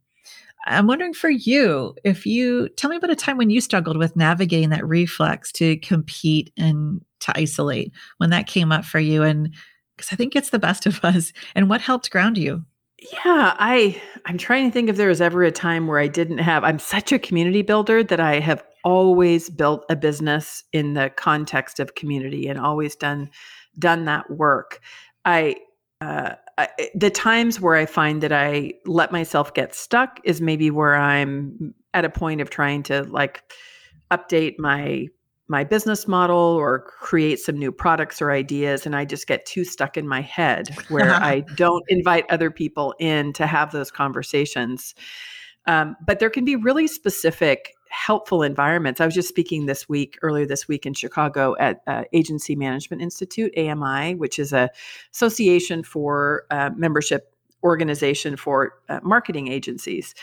I'm 0.68 0.86
wondering 0.86 1.14
for 1.14 1.32
you, 1.32 1.96
if 2.04 2.28
you 2.28 2.70
tell 2.70 2.92
me 2.92 2.98
about 2.98 3.10
a 3.10 3.16
time 3.16 3.38
when 3.38 3.50
you 3.50 3.60
struggled 3.60 3.98
with 3.98 4.16
navigating 4.16 4.70
that 4.70 4.88
reflex 4.88 5.52
to 5.54 5.78
compete 5.78 6.52
and 6.58 7.04
to 7.22 7.34
isolate, 7.36 7.92
when 8.18 8.30
that 8.30 8.46
came 8.46 8.72
up 8.72 8.86
for 8.86 9.00
you, 9.00 9.24
and 9.24 9.56
because 10.00 10.14
I 10.14 10.16
think 10.16 10.36
it's 10.36 10.52
the 10.52 10.60
best 10.60 10.86
of 10.86 11.04
us, 11.04 11.34
and 11.56 11.70
what 11.70 11.82
helped 11.82 12.10
ground 12.10 12.38
you? 12.38 12.64
Yeah, 13.02 13.56
I 13.60 14.02
I'm 14.26 14.38
trying 14.38 14.66
to 14.68 14.74
think 14.74 14.90
if 14.90 14.98
there 14.98 15.10
was 15.10 15.22
ever 15.22 15.44
a 15.44 15.52
time 15.52 15.88
where 15.88 16.00
I 16.00 16.08
didn't 16.08 16.40
have 16.40 16.64
I'm 16.64 16.80
such 16.80 17.12
a 17.12 17.20
community 17.20 17.62
builder 17.62 18.04
that 18.04 18.20
I 18.20 18.40
have 18.40 18.64
always 18.84 19.50
built 19.50 19.86
a 19.90 19.96
business 19.96 20.64
in 20.72 20.94
the 20.94 21.10
context 21.10 21.80
of 21.80 21.96
community 21.96 22.48
and 22.48 22.60
always 22.60 22.96
done 22.96 23.30
done 23.78 24.06
that 24.06 24.30
work. 24.32 24.80
I 25.26 25.58
uh, 26.02 26.36
the 26.96 27.10
times 27.10 27.60
where 27.60 27.76
I 27.76 27.86
find 27.86 28.22
that 28.22 28.32
I 28.32 28.74
let 28.86 29.12
myself 29.12 29.54
get 29.54 29.76
stuck 29.76 30.20
is 30.24 30.40
maybe 30.40 30.72
where 30.72 30.96
I'm 30.96 31.74
at 31.94 32.06
a 32.06 32.10
point 32.10 32.40
of 32.40 32.50
trying 32.50 32.84
to 32.84 33.04
like 33.04 33.44
update 34.12 34.56
my 34.60 35.08
my 35.50 35.64
business 35.64 36.08
model 36.08 36.38
or 36.38 36.80
create 36.80 37.40
some 37.40 37.58
new 37.58 37.72
products 37.72 38.22
or 38.22 38.32
ideas 38.32 38.86
and 38.86 38.96
I 38.96 39.04
just 39.04 39.28
get 39.28 39.46
too 39.46 39.66
stuck 39.66 39.98
in 39.98 40.08
my 40.08 40.22
head 40.22 40.70
where 40.90 41.14
I 41.24 41.42
don't 41.56 41.84
invite 41.90 42.26
other 42.30 42.52
people 42.52 42.94
in 43.00 43.34
to 43.34 43.48
have 43.48 43.72
those 43.72 43.92
conversations. 43.92 44.94
Um, 45.66 45.96
but 46.06 46.20
there 46.20 46.30
can 46.30 46.46
be 46.46 46.56
really 46.56 46.88
specific 46.88 47.76
helpful 47.90 48.44
environments. 48.44 49.02
I 49.02 49.06
was 49.06 49.16
just 49.16 49.28
speaking 49.28 49.66
this 49.66 49.90
week, 49.90 50.18
earlier 50.22 50.46
this 50.46 50.68
week 50.68 50.86
in 50.86 50.94
Chicago 50.94 51.56
at 51.60 51.82
uh, 51.88 52.04
Agency 52.14 52.56
Management 52.56 53.02
Institute, 53.02 53.52
AMI, 53.58 54.16
which 54.16 54.38
is 54.38 54.54
a 54.54 54.70
association 55.12 55.84
for 55.84 56.44
uh, 56.52 56.70
membership 56.76 57.34
organization 57.64 58.38
for 58.38 58.76
uh, 58.88 59.00
marketing 59.04 59.50
agencies 59.50 60.14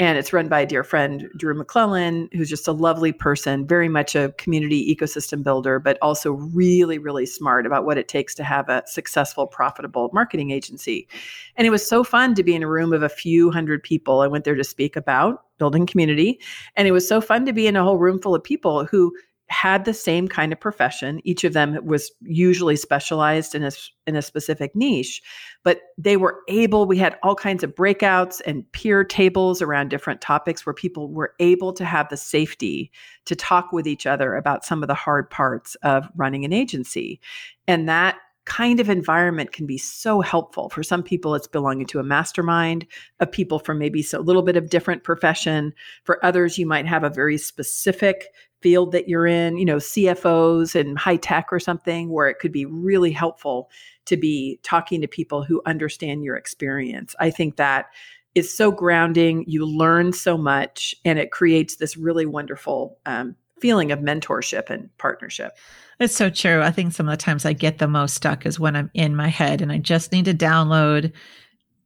and 0.00 0.18
it's 0.18 0.32
run 0.32 0.48
by 0.48 0.60
a 0.60 0.66
dear 0.66 0.82
friend 0.82 1.28
drew 1.36 1.54
McLellan 1.54 2.32
who's 2.34 2.48
just 2.48 2.66
a 2.66 2.72
lovely 2.72 3.12
person 3.12 3.66
very 3.66 3.88
much 3.88 4.14
a 4.14 4.32
community 4.38 4.94
ecosystem 4.94 5.42
builder 5.42 5.78
but 5.78 5.98
also 6.02 6.32
really 6.32 6.98
really 6.98 7.26
smart 7.26 7.66
about 7.66 7.84
what 7.84 7.98
it 7.98 8.08
takes 8.08 8.34
to 8.34 8.44
have 8.44 8.68
a 8.68 8.82
successful 8.86 9.46
profitable 9.46 10.10
marketing 10.12 10.50
agency. 10.50 11.08
And 11.56 11.66
it 11.66 11.70
was 11.70 11.86
so 11.86 12.02
fun 12.02 12.34
to 12.34 12.42
be 12.42 12.54
in 12.54 12.62
a 12.62 12.68
room 12.68 12.92
of 12.92 13.02
a 13.02 13.08
few 13.08 13.50
hundred 13.50 13.82
people 13.82 14.20
i 14.20 14.26
went 14.26 14.44
there 14.44 14.54
to 14.54 14.64
speak 14.64 14.96
about 14.96 15.44
building 15.58 15.86
community. 15.86 16.40
And 16.76 16.88
it 16.88 16.92
was 16.92 17.06
so 17.06 17.20
fun 17.20 17.46
to 17.46 17.52
be 17.52 17.66
in 17.66 17.76
a 17.76 17.84
whole 17.84 17.98
room 17.98 18.20
full 18.20 18.34
of 18.34 18.42
people 18.42 18.84
who 18.84 19.12
had 19.48 19.84
the 19.84 19.94
same 19.94 20.26
kind 20.26 20.52
of 20.52 20.60
profession. 20.60 21.20
Each 21.24 21.44
of 21.44 21.52
them 21.52 21.78
was 21.84 22.10
usually 22.22 22.76
specialized 22.76 23.54
in 23.54 23.62
a, 23.62 23.70
in 24.06 24.16
a 24.16 24.22
specific 24.22 24.74
niche, 24.74 25.22
but 25.62 25.80
they 25.98 26.16
were 26.16 26.40
able, 26.48 26.86
we 26.86 26.98
had 26.98 27.18
all 27.22 27.34
kinds 27.34 27.62
of 27.62 27.74
breakouts 27.74 28.40
and 28.46 28.70
peer 28.72 29.04
tables 29.04 29.60
around 29.60 29.88
different 29.88 30.20
topics 30.20 30.64
where 30.64 30.72
people 30.72 31.12
were 31.12 31.34
able 31.40 31.72
to 31.74 31.84
have 31.84 32.08
the 32.08 32.16
safety 32.16 32.90
to 33.26 33.36
talk 33.36 33.72
with 33.72 33.86
each 33.86 34.06
other 34.06 34.34
about 34.34 34.64
some 34.64 34.82
of 34.82 34.88
the 34.88 34.94
hard 34.94 35.28
parts 35.30 35.74
of 35.82 36.08
running 36.16 36.44
an 36.44 36.52
agency. 36.52 37.20
And 37.68 37.88
that 37.88 38.16
kind 38.44 38.78
of 38.78 38.90
environment 38.90 39.52
can 39.52 39.66
be 39.66 39.78
so 39.78 40.20
helpful. 40.20 40.68
For 40.68 40.82
some 40.82 41.02
people, 41.02 41.34
it's 41.34 41.46
belonging 41.46 41.86
to 41.86 41.98
a 41.98 42.04
mastermind 42.04 42.86
of 43.20 43.32
people 43.32 43.58
from 43.58 43.78
maybe 43.78 44.04
a 44.12 44.18
little 44.18 44.42
bit 44.42 44.56
of 44.56 44.68
different 44.68 45.02
profession. 45.02 45.72
For 46.04 46.24
others, 46.24 46.58
you 46.58 46.66
might 46.66 46.86
have 46.86 47.04
a 47.04 47.10
very 47.10 47.38
specific 47.38 48.26
field 48.64 48.92
that 48.92 49.10
you're 49.10 49.26
in, 49.26 49.58
you 49.58 49.64
know, 49.66 49.76
CFOs 49.76 50.74
and 50.74 50.98
high 50.98 51.16
tech 51.18 51.48
or 51.52 51.60
something, 51.60 52.08
where 52.08 52.28
it 52.28 52.38
could 52.38 52.50
be 52.50 52.64
really 52.64 53.12
helpful 53.12 53.70
to 54.06 54.16
be 54.16 54.58
talking 54.62 55.02
to 55.02 55.06
people 55.06 55.44
who 55.44 55.60
understand 55.66 56.24
your 56.24 56.34
experience. 56.34 57.14
I 57.20 57.28
think 57.28 57.56
that 57.56 57.90
is 58.34 58.50
so 58.50 58.70
grounding. 58.70 59.44
You 59.46 59.66
learn 59.66 60.14
so 60.14 60.38
much, 60.38 60.94
and 61.04 61.18
it 61.18 61.30
creates 61.30 61.76
this 61.76 61.98
really 61.98 62.24
wonderful 62.24 62.96
um, 63.04 63.36
feeling 63.60 63.92
of 63.92 63.98
mentorship 63.98 64.70
and 64.70 64.88
partnership. 64.96 65.52
It's 66.00 66.16
so 66.16 66.30
true. 66.30 66.62
I 66.62 66.70
think 66.70 66.94
some 66.94 67.06
of 67.06 67.12
the 67.12 67.22
times 67.22 67.44
I 67.44 67.52
get 67.52 67.76
the 67.76 67.86
most 67.86 68.14
stuck 68.14 68.46
is 68.46 68.58
when 68.58 68.76
I'm 68.76 68.90
in 68.94 69.14
my 69.14 69.28
head 69.28 69.60
and 69.60 69.70
I 69.70 69.76
just 69.76 70.10
need 70.10 70.24
to 70.24 70.34
download 70.34 71.12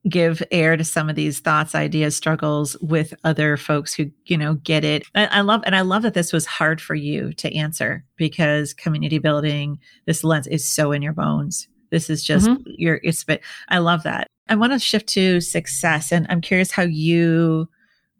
give 0.08 0.42
air 0.50 0.76
to 0.76 0.84
some 0.84 1.08
of 1.08 1.16
these 1.16 1.40
thoughts, 1.40 1.74
ideas, 1.74 2.16
struggles 2.16 2.76
with 2.80 3.14
other 3.24 3.56
folks 3.56 3.94
who, 3.94 4.10
you 4.26 4.36
know, 4.36 4.54
get 4.54 4.84
it. 4.84 5.04
I, 5.14 5.26
I, 5.26 5.40
love, 5.40 5.62
and 5.66 5.76
I 5.76 5.82
love 5.82 6.02
that 6.02 6.14
this 6.14 6.32
was 6.32 6.46
hard 6.46 6.80
for 6.80 6.94
you 6.94 7.32
to 7.34 7.54
answer 7.54 8.04
because 8.16 8.72
community 8.74 9.18
building, 9.18 9.78
this 10.06 10.24
lens 10.24 10.46
is 10.46 10.68
so 10.68 10.92
in 10.92 11.02
your 11.02 11.12
bones. 11.12 11.68
This 11.90 12.10
is 12.10 12.22
just 12.22 12.46
mm-hmm. 12.46 12.70
your, 12.76 13.00
it's, 13.02 13.24
but 13.24 13.40
I 13.68 13.78
love 13.78 14.02
that. 14.02 14.26
I 14.48 14.54
want 14.54 14.72
to 14.72 14.78
shift 14.78 15.08
to 15.10 15.40
success 15.40 16.12
and 16.12 16.26
I'm 16.28 16.40
curious 16.40 16.70
how 16.70 16.82
you 16.82 17.68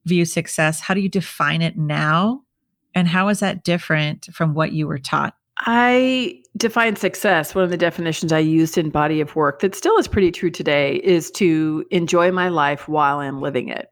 view 0.04 0.24
success. 0.24 0.80
How 0.80 0.94
do 0.94 1.00
you 1.00 1.08
define 1.08 1.62
it 1.62 1.76
now? 1.76 2.42
And 2.94 3.06
how 3.06 3.28
is 3.28 3.40
that 3.40 3.64
different 3.64 4.28
from 4.32 4.54
what 4.54 4.72
you 4.72 4.86
were 4.86 4.98
taught? 4.98 5.34
I 5.60 6.42
define 6.58 6.96
success. 6.96 7.54
One 7.54 7.64
of 7.64 7.70
the 7.70 7.76
definitions 7.76 8.32
I 8.32 8.40
used 8.40 8.76
in 8.76 8.90
Body 8.90 9.20
of 9.20 9.36
Work 9.36 9.60
that 9.60 9.74
still 9.74 9.96
is 9.98 10.08
pretty 10.08 10.30
true 10.30 10.50
today 10.50 10.96
is 10.96 11.30
to 11.32 11.84
enjoy 11.90 12.32
my 12.32 12.48
life 12.48 12.88
while 12.88 13.20
I'm 13.20 13.40
living 13.40 13.68
it. 13.68 13.88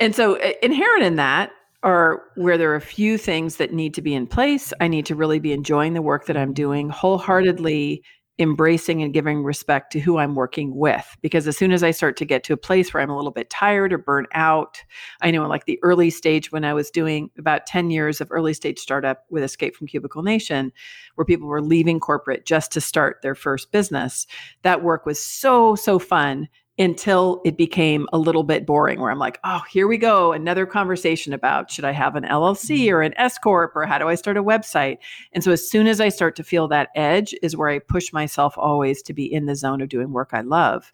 And 0.00 0.14
so, 0.14 0.36
uh, 0.40 0.52
inherent 0.62 1.04
in 1.04 1.16
that 1.16 1.52
are 1.82 2.22
where 2.36 2.58
there 2.58 2.72
are 2.72 2.76
a 2.76 2.80
few 2.80 3.16
things 3.18 3.56
that 3.56 3.72
need 3.72 3.94
to 3.94 4.02
be 4.02 4.14
in 4.14 4.26
place. 4.26 4.72
I 4.80 4.88
need 4.88 5.06
to 5.06 5.14
really 5.14 5.38
be 5.38 5.52
enjoying 5.52 5.94
the 5.94 6.02
work 6.02 6.26
that 6.26 6.36
I'm 6.36 6.52
doing 6.52 6.88
wholeheartedly, 6.88 8.02
embracing 8.38 9.02
and 9.02 9.14
giving 9.14 9.44
respect 9.44 9.92
to 9.92 10.00
who 10.00 10.18
I'm 10.18 10.34
working 10.34 10.74
with. 10.74 11.16
Because 11.20 11.46
as 11.46 11.56
soon 11.56 11.70
as 11.70 11.84
I 11.84 11.92
start 11.92 12.16
to 12.16 12.24
get 12.24 12.42
to 12.44 12.52
a 12.52 12.56
place 12.56 12.92
where 12.92 13.02
I'm 13.02 13.10
a 13.10 13.16
little 13.16 13.30
bit 13.30 13.48
tired 13.48 13.92
or 13.92 13.98
burnt 13.98 14.28
out, 14.32 14.82
I 15.20 15.30
know 15.30 15.46
like 15.46 15.66
the 15.66 15.78
early 15.82 16.10
stage 16.10 16.50
when 16.50 16.64
I 16.64 16.74
was 16.74 16.90
doing 16.90 17.30
about 17.38 17.66
10 17.66 17.90
years 17.90 18.20
of 18.20 18.28
early 18.30 18.52
stage 18.52 18.78
startup 18.78 19.24
with 19.30 19.44
Escape 19.44 19.76
from 19.76 19.86
Cubicle 19.86 20.22
Nation, 20.22 20.72
where 21.14 21.24
people 21.24 21.46
were 21.46 21.62
leaving 21.62 22.00
corporate 22.00 22.44
just 22.44 22.72
to 22.72 22.80
start 22.80 23.22
their 23.22 23.36
first 23.36 23.70
business, 23.70 24.26
that 24.62 24.82
work 24.82 25.06
was 25.06 25.22
so, 25.22 25.76
so 25.76 25.98
fun 25.98 26.48
until 26.78 27.40
it 27.44 27.56
became 27.56 28.08
a 28.12 28.18
little 28.18 28.42
bit 28.42 28.66
boring 28.66 29.00
where 29.00 29.10
I'm 29.10 29.18
like, 29.18 29.38
oh, 29.44 29.62
here 29.70 29.86
we 29.86 29.96
go, 29.96 30.32
another 30.32 30.66
conversation 30.66 31.32
about 31.32 31.70
should 31.70 31.84
I 31.84 31.92
have 31.92 32.16
an 32.16 32.24
LLC 32.24 32.78
mm-hmm. 32.78 32.94
or 32.94 33.02
an 33.02 33.14
S 33.16 33.38
corp 33.38 33.76
or 33.76 33.86
how 33.86 33.98
do 33.98 34.08
I 34.08 34.16
start 34.16 34.36
a 34.36 34.42
website? 34.42 34.98
And 35.32 35.44
so 35.44 35.52
as 35.52 35.68
soon 35.68 35.86
as 35.86 36.00
I 36.00 36.08
start 36.08 36.34
to 36.36 36.44
feel 36.44 36.66
that 36.68 36.88
edge 36.96 37.34
is 37.42 37.56
where 37.56 37.68
I 37.68 37.78
push 37.78 38.12
myself 38.12 38.58
always 38.58 39.02
to 39.02 39.14
be 39.14 39.32
in 39.32 39.46
the 39.46 39.54
zone 39.54 39.80
of 39.80 39.88
doing 39.88 40.12
work 40.12 40.30
I 40.32 40.40
love. 40.40 40.90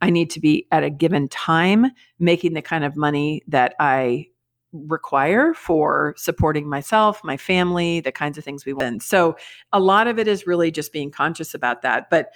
I 0.00 0.10
need 0.10 0.30
to 0.30 0.40
be 0.40 0.66
at 0.72 0.84
a 0.84 0.90
given 0.90 1.28
time 1.28 1.86
making 2.18 2.54
the 2.54 2.62
kind 2.62 2.84
of 2.84 2.96
money 2.96 3.42
that 3.48 3.74
I 3.78 4.28
require 4.72 5.54
for 5.54 6.14
supporting 6.16 6.68
myself, 6.68 7.22
my 7.24 7.36
family, 7.36 8.00
the 8.00 8.12
kinds 8.12 8.38
of 8.38 8.44
things 8.44 8.64
we 8.64 8.72
want. 8.72 9.02
So 9.02 9.36
a 9.72 9.80
lot 9.80 10.06
of 10.06 10.18
it 10.18 10.28
is 10.28 10.46
really 10.46 10.70
just 10.70 10.92
being 10.92 11.10
conscious 11.10 11.54
about 11.54 11.82
that. 11.82 12.10
But 12.10 12.30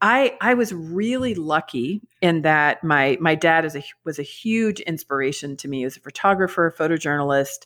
I 0.00 0.36
I 0.40 0.54
was 0.54 0.72
really 0.74 1.34
lucky 1.34 2.02
in 2.20 2.42
that 2.42 2.84
my 2.84 3.16
my 3.20 3.34
dad 3.34 3.64
is 3.64 3.74
a 3.74 3.82
was 4.04 4.18
a 4.18 4.22
huge 4.22 4.80
inspiration 4.80 5.56
to 5.58 5.68
me 5.68 5.84
as 5.84 5.96
a 5.96 6.00
photographer, 6.00 6.74
photojournalist, 6.76 7.64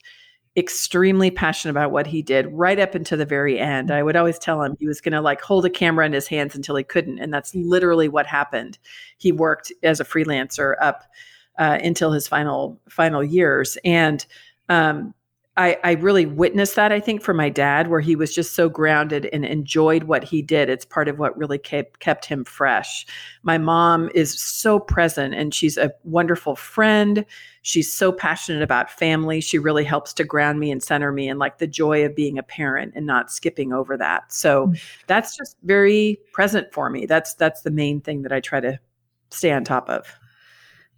extremely 0.57 1.30
passionate 1.30 1.72
about 1.72 1.90
what 1.90 2.07
he 2.07 2.22
did 2.22 2.46
right 2.53 2.78
up 2.78 2.94
until 2.94 3.18
the 3.18 3.26
very 3.26 3.59
end. 3.59 3.90
I 3.90 4.03
would 4.03 4.16
always 4.16 4.38
tell 4.38 4.62
him 4.62 4.76
he 4.78 4.86
was 4.86 5.01
going 5.01 5.12
to 5.12 5.20
like 5.20 5.40
hold 5.40 5.64
a 5.64 5.70
camera 5.70 6.07
in 6.07 6.12
his 6.12 6.28
hands 6.28 6.55
until 6.55 6.76
he 6.76 6.84
couldn't, 6.84 7.18
and 7.18 7.34
that's 7.34 7.55
literally 7.55 8.09
what 8.09 8.26
happened. 8.26 8.78
He 9.16 9.32
worked 9.32 9.72
as 9.82 9.99
a 9.99 10.05
freelancer 10.05 10.74
up 10.80 11.05
uh, 11.59 11.78
until 11.82 12.12
his 12.12 12.28
final 12.28 12.80
final 12.88 13.24
years, 13.24 13.76
and 13.84 14.24
um, 14.68 15.14
I, 15.59 15.76
I 15.82 15.92
really 15.94 16.24
witnessed 16.24 16.76
that, 16.76 16.92
I 16.92 17.00
think, 17.00 17.20
for 17.20 17.34
my 17.34 17.48
dad, 17.48 17.88
where 17.88 18.00
he 18.00 18.14
was 18.14 18.32
just 18.32 18.54
so 18.54 18.68
grounded 18.68 19.28
and 19.32 19.44
enjoyed 19.44 20.04
what 20.04 20.22
he 20.22 20.40
did. 20.40 20.70
It's 20.70 20.84
part 20.84 21.09
of 21.09 21.18
what 21.18 21.36
really 21.36 21.59
kept, 21.59 21.98
kept 21.98 22.24
him 22.24 22.44
fresh. 22.44 23.04
My 23.42 23.59
mom 23.59 24.09
is 24.14 24.40
so 24.40 24.78
present 24.78 25.34
and 25.34 25.52
she's 25.52 25.76
a 25.76 25.92
wonderful 26.04 26.54
friend. 26.54 27.26
She's 27.62 27.92
so 27.92 28.12
passionate 28.12 28.62
about 28.62 28.88
family. 28.88 29.40
She 29.40 29.59
really 29.59 29.82
helps 29.82 30.14
to 30.14 30.24
ground 30.24 30.61
me 30.61 30.70
and 30.70 30.80
center 30.80 31.11
me 31.11 31.28
and 31.28 31.40
like 31.40 31.59
the 31.59 31.66
joy 31.66 32.04
of 32.04 32.14
being 32.14 32.38
a 32.38 32.42
parent 32.44 32.92
and 32.94 33.04
not 33.04 33.32
skipping 33.32 33.72
over 33.72 33.96
that. 33.96 34.32
So 34.32 34.68
mm. 34.68 34.80
that's 35.09 35.36
just 35.36 35.56
very 35.64 36.20
present 36.32 36.72
for 36.72 36.88
me. 36.88 37.04
That's 37.04 37.34
that's 37.34 37.62
the 37.62 37.72
main 37.72 38.00
thing 38.00 38.22
that 38.22 38.32
I 38.32 38.38
try 38.38 38.61
to 38.61 38.78
stay 39.30 39.50
on 39.50 39.64
top 39.64 39.90
of. 39.90 40.06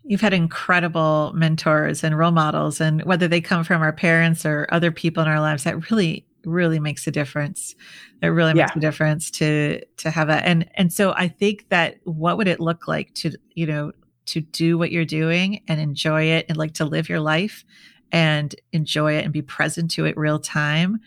You've 0.05 0.21
had 0.21 0.33
incredible 0.33 1.33
mentors 1.35 2.03
and 2.03 2.17
role 2.17 2.31
models, 2.31 2.81
and 2.81 3.03
whether 3.05 3.29
they 3.29 3.41
come 3.41 3.65
from 3.65 3.83
our 3.83 3.93
parents 3.93 4.47
or 4.47 4.67
other 4.71 4.91
people 4.91 5.23
in 5.23 5.29
our 5.29 5.41
lives, 5.41 5.65
that 5.65 5.91
really, 5.91 6.27
really 6.45 6.81
makes 6.81 7.07
a 7.07 7.11
difference. 7.11 7.75
It 8.23 8.29
really 8.29 8.55
makes 8.55 8.73
yeah. 8.73 8.79
a 8.79 8.81
difference 8.81 9.31
to 9.33 9.81
to 9.99 10.11
have 10.11 10.29
that. 10.29 10.45
And 10.45 10.69
and 10.75 10.93
so 10.93 11.13
I 11.13 11.29
think 11.29 11.69
that 11.69 11.99
what 12.05 12.37
would 12.39 12.49
it 12.49 12.61
look 12.61 12.89
like 12.89 13.15
to 13.17 13.33
you 13.55 13.67
know 13.67 13.93
to 14.27 14.41
do 14.41 14.79
what 14.79 14.93
you're 14.93 15.05
doing 15.05 15.63
and 15.69 15.81
enjoy 15.81 16.25
it 16.25 16.47
and 16.49 16.57
like 16.57 16.75
to 16.75 16.85
live 16.85 17.09
your 17.09 17.21
life 17.21 17.65
and 18.13 18.55
enjoy 18.73 19.15
it 19.15 19.25
and 19.25 19.33
be 19.33 19.43
present 19.43 19.91
to 19.93 20.05
it 20.05 20.17
real 20.17 20.39
time 20.39 21.01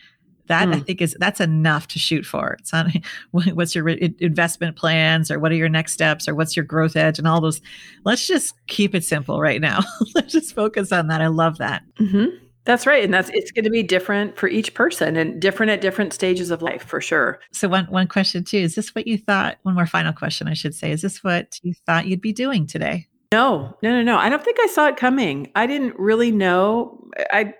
that 0.47 0.67
mm. 0.67 0.73
I 0.73 0.77
hmm. 0.77 0.83
think 0.83 1.01
is 1.01 1.15
that's 1.19 1.39
enough 1.39 1.87
to 1.89 1.99
shoot 1.99 2.25
for. 2.25 2.57
It's 2.59 2.73
not 2.73 2.87
what's 3.31 3.75
your 3.75 3.87
investment 3.89 4.75
plans 4.75 5.31
or 5.31 5.39
what 5.39 5.51
are 5.51 5.55
your 5.55 5.69
next 5.69 5.93
steps 5.93 6.27
or 6.27 6.35
what's 6.35 6.55
your 6.55 6.65
growth 6.65 6.95
edge 6.95 7.19
and 7.19 7.27
all 7.27 7.41
those. 7.41 7.61
Let's 8.03 8.27
just 8.27 8.55
keep 8.67 8.93
it 8.95 9.03
simple 9.03 9.39
right 9.39 9.61
now. 9.61 9.81
Let's 10.15 10.33
just 10.33 10.53
focus 10.53 10.91
on 10.91 11.07
that. 11.07 11.21
I 11.21 11.27
love 11.27 11.57
that. 11.59 11.83
Mm-hmm. 11.99 12.37
That's 12.65 12.87
right, 12.87 13.03
and 13.03 13.13
that's 13.13 13.29
it's 13.33 13.51
going 13.51 13.65
to 13.65 13.69
be 13.69 13.83
different 13.83 14.37
for 14.37 14.47
each 14.47 14.73
person 14.73 15.17
and 15.17 15.41
different 15.41 15.69
at 15.69 15.81
different 15.81 16.13
stages 16.13 16.49
of 16.49 16.61
life 16.61 16.83
for 16.83 17.01
sure. 17.01 17.41
So 17.51 17.67
one 17.67 17.85
one 17.87 18.07
question 18.07 18.45
too 18.45 18.57
is 18.57 18.75
this 18.75 18.95
what 18.95 19.05
you 19.05 19.17
thought? 19.17 19.57
One 19.63 19.75
more 19.75 19.85
final 19.85 20.13
question 20.13 20.47
I 20.47 20.53
should 20.53 20.73
say 20.73 20.91
is 20.91 21.01
this 21.01 21.23
what 21.23 21.59
you 21.61 21.73
thought 21.85 22.07
you'd 22.07 22.21
be 22.21 22.31
doing 22.31 22.65
today? 22.65 23.07
No, 23.33 23.75
no, 23.81 23.91
no, 23.91 24.03
no. 24.03 24.17
I 24.17 24.29
don't 24.29 24.43
think 24.43 24.59
I 24.61 24.67
saw 24.67 24.87
it 24.87 24.95
coming. 24.95 25.51
I 25.55 25.67
didn't 25.67 25.97
really 25.99 26.31
know. 26.31 27.09
I 27.31 27.53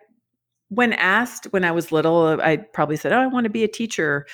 when 0.76 0.94
asked 0.94 1.46
when 1.52 1.64
I 1.64 1.72
was 1.72 1.92
little, 1.92 2.40
I 2.42 2.58
probably 2.58 2.98
said, 2.98 3.14
"Oh, 3.14 3.20
I 3.20 3.28
want 3.28 3.46
to 3.46 3.50
be 3.50 3.64
a 3.64 3.68
teacher," 3.68 4.26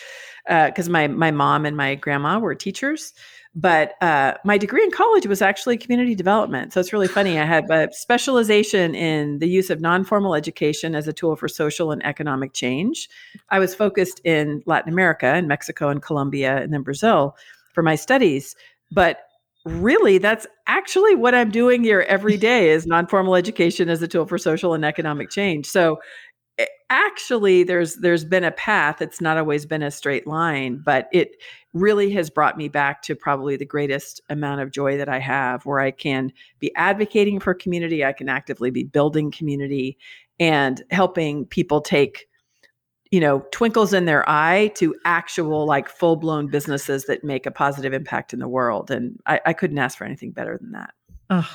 because 0.45 0.87
uh, 0.87 0.91
my 0.91 1.07
my 1.07 1.31
mom 1.31 1.65
and 1.65 1.75
my 1.75 1.95
grandma 1.95 2.39
were 2.39 2.55
teachers. 2.55 3.13
But 3.55 4.01
uh, 4.01 4.35
my 4.45 4.59
degree 4.59 4.83
in 4.83 4.91
college 4.91 5.25
was 5.25 5.41
actually 5.41 5.77
community 5.77 6.13
development. 6.13 6.71
So 6.71 6.79
it's 6.79 6.93
really 6.93 7.07
funny. 7.07 7.39
I 7.39 7.45
had 7.45 7.69
a 7.71 7.89
specialization 7.91 8.93
in 8.93 9.39
the 9.39 9.47
use 9.47 9.71
of 9.71 9.81
non 9.81 10.03
formal 10.03 10.35
education 10.35 10.93
as 10.95 11.07
a 11.07 11.13
tool 11.13 11.35
for 11.35 11.47
social 11.47 11.91
and 11.91 12.05
economic 12.05 12.53
change. 12.53 13.09
I 13.49 13.59
was 13.59 13.73
focused 13.73 14.21
in 14.23 14.61
Latin 14.65 14.93
America, 14.93 15.35
in 15.35 15.47
Mexico 15.47 15.89
and 15.89 16.01
Colombia, 16.01 16.57
and 16.61 16.71
then 16.71 16.83
Brazil 16.83 17.35
for 17.73 17.81
my 17.81 17.95
studies. 17.95 18.55
But 18.91 19.19
really 19.65 20.17
that's 20.17 20.47
actually 20.67 21.15
what 21.15 21.35
i'm 21.35 21.51
doing 21.51 21.83
here 21.83 22.05
every 22.07 22.37
day 22.37 22.69
is 22.69 22.87
non-formal 22.87 23.35
education 23.35 23.89
as 23.89 24.01
a 24.01 24.07
tool 24.07 24.25
for 24.25 24.37
social 24.37 24.73
and 24.73 24.85
economic 24.85 25.29
change 25.29 25.65
so 25.65 25.99
actually 26.89 27.63
there's 27.63 27.95
there's 27.97 28.25
been 28.25 28.43
a 28.43 28.51
path 28.51 29.01
it's 29.01 29.21
not 29.21 29.37
always 29.37 29.65
been 29.65 29.83
a 29.83 29.91
straight 29.91 30.25
line 30.25 30.81
but 30.83 31.07
it 31.11 31.35
really 31.73 32.11
has 32.11 32.29
brought 32.29 32.57
me 32.57 32.67
back 32.67 33.01
to 33.01 33.15
probably 33.15 33.55
the 33.55 33.65
greatest 33.65 34.21
amount 34.29 34.59
of 34.59 34.71
joy 34.71 34.97
that 34.97 35.07
i 35.07 35.19
have 35.19 35.65
where 35.65 35.79
i 35.79 35.91
can 35.91 36.31
be 36.59 36.73
advocating 36.75 37.39
for 37.39 37.53
community 37.53 38.03
i 38.03 38.11
can 38.11 38.27
actively 38.27 38.71
be 38.71 38.83
building 38.83 39.29
community 39.31 39.97
and 40.39 40.83
helping 40.89 41.45
people 41.45 41.79
take 41.79 42.27
you 43.11 43.19
know 43.19 43.45
twinkles 43.51 43.93
in 43.93 44.05
their 44.05 44.27
eye 44.27 44.71
to 44.75 44.95
actual 45.05 45.65
like 45.65 45.87
full 45.87 46.15
blown 46.15 46.47
businesses 46.47 47.05
that 47.05 47.23
make 47.23 47.45
a 47.45 47.51
positive 47.51 47.93
impact 47.93 48.33
in 48.33 48.39
the 48.39 48.47
world 48.47 48.89
and 48.89 49.19
I, 49.25 49.39
I 49.45 49.53
couldn't 49.53 49.77
ask 49.77 49.97
for 49.97 50.05
anything 50.05 50.31
better 50.31 50.57
than 50.59 50.71
that. 50.71 50.93
Oh 51.29 51.49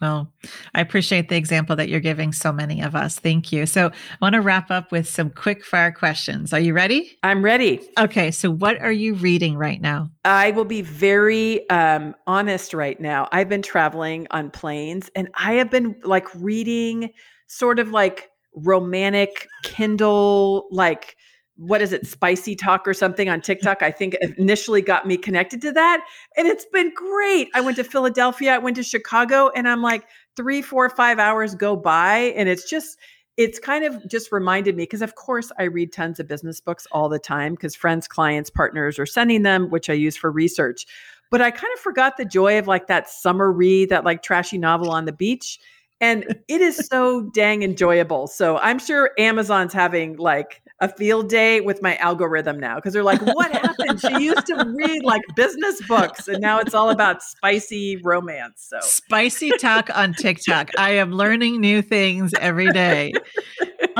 well 0.00 0.32
i 0.74 0.80
appreciate 0.80 1.28
the 1.28 1.36
example 1.36 1.76
that 1.76 1.88
you're 1.88 2.00
giving 2.00 2.32
so 2.32 2.52
many 2.52 2.82
of 2.82 2.94
us. 2.94 3.18
Thank 3.18 3.52
you. 3.52 3.66
So 3.66 3.88
i 3.88 4.16
want 4.20 4.34
to 4.34 4.40
wrap 4.40 4.70
up 4.70 4.92
with 4.92 5.08
some 5.08 5.30
quick 5.30 5.64
fire 5.64 5.92
questions. 5.92 6.52
Are 6.52 6.60
you 6.60 6.74
ready? 6.74 7.18
I'm 7.22 7.44
ready. 7.44 7.80
Okay 7.98 8.30
so 8.30 8.50
what 8.50 8.80
are 8.80 8.92
you 8.92 9.14
reading 9.14 9.56
right 9.56 9.80
now? 9.80 10.10
I 10.24 10.50
will 10.52 10.64
be 10.64 10.82
very 10.82 11.68
um, 11.70 12.14
honest 12.26 12.74
right 12.74 13.00
now. 13.00 13.28
I've 13.32 13.48
been 13.48 13.62
traveling 13.62 14.26
on 14.30 14.50
planes 14.50 15.10
and 15.14 15.28
i 15.34 15.54
have 15.54 15.70
been 15.70 15.96
like 16.04 16.26
reading 16.34 17.10
sort 17.46 17.78
of 17.78 17.90
like 17.90 18.30
romantic 18.54 19.46
Kindle, 19.62 20.66
like 20.70 21.16
what 21.60 21.82
is 21.82 21.92
it, 21.92 22.06
spicy 22.06 22.56
talk 22.56 22.88
or 22.88 22.94
something 22.94 23.28
on 23.28 23.40
TikTok. 23.42 23.82
I 23.82 23.90
think 23.90 24.16
initially 24.38 24.80
got 24.80 25.06
me 25.06 25.16
connected 25.16 25.60
to 25.62 25.72
that. 25.72 26.06
And 26.36 26.48
it's 26.48 26.64
been 26.64 26.92
great. 26.94 27.48
I 27.54 27.60
went 27.60 27.76
to 27.76 27.84
Philadelphia, 27.84 28.54
I 28.54 28.58
went 28.58 28.76
to 28.76 28.82
Chicago, 28.82 29.50
and 29.54 29.68
I'm 29.68 29.82
like, 29.82 30.06
three, 30.36 30.62
four, 30.62 30.88
five 30.88 31.18
hours 31.18 31.54
go 31.54 31.76
by. 31.76 32.32
And 32.36 32.48
it's 32.48 32.68
just, 32.68 32.98
it's 33.36 33.58
kind 33.58 33.84
of 33.84 34.08
just 34.08 34.32
reminded 34.32 34.74
me 34.74 34.84
because 34.84 35.02
of 35.02 35.16
course 35.16 35.52
I 35.58 35.64
read 35.64 35.92
tons 35.92 36.18
of 36.18 36.26
business 36.28 36.60
books 36.60 36.86
all 36.92 37.08
the 37.08 37.18
time 37.18 37.54
because 37.54 37.74
friends, 37.76 38.08
clients, 38.08 38.48
partners 38.48 38.98
are 38.98 39.06
sending 39.06 39.42
them, 39.42 39.68
which 39.68 39.90
I 39.90 39.94
use 39.94 40.16
for 40.16 40.30
research. 40.30 40.86
But 41.30 41.42
I 41.42 41.50
kind 41.50 41.72
of 41.74 41.80
forgot 41.80 42.16
the 42.16 42.24
joy 42.24 42.58
of 42.58 42.66
like 42.66 42.86
that 42.86 43.08
summer 43.08 43.52
read, 43.52 43.90
that 43.90 44.04
like 44.04 44.22
trashy 44.22 44.58
novel 44.58 44.90
on 44.90 45.04
the 45.04 45.12
beach 45.12 45.60
and 46.00 46.24
it 46.48 46.60
is 46.60 46.76
so 46.76 47.22
dang 47.34 47.62
enjoyable. 47.62 48.26
So 48.26 48.58
I'm 48.58 48.78
sure 48.78 49.10
Amazon's 49.18 49.72
having 49.72 50.16
like 50.16 50.62
a 50.80 50.88
field 50.88 51.28
day 51.28 51.60
with 51.60 51.82
my 51.82 51.96
algorithm 51.96 52.58
now 52.58 52.76
because 52.76 52.94
they're 52.94 53.04
like, 53.04 53.20
what 53.20 53.52
happened? 53.52 54.00
She 54.00 54.24
used 54.24 54.46
to 54.46 54.74
read 54.76 55.04
like 55.04 55.22
business 55.36 55.80
books 55.86 56.26
and 56.26 56.40
now 56.40 56.58
it's 56.58 56.74
all 56.74 56.88
about 56.88 57.22
spicy 57.22 57.98
romance. 58.02 58.66
So 58.68 58.78
spicy 58.80 59.50
talk 59.58 59.90
on 59.94 60.14
TikTok. 60.14 60.70
I 60.78 60.92
am 60.92 61.12
learning 61.12 61.60
new 61.60 61.82
things 61.82 62.32
every 62.40 62.72
day. 62.72 63.12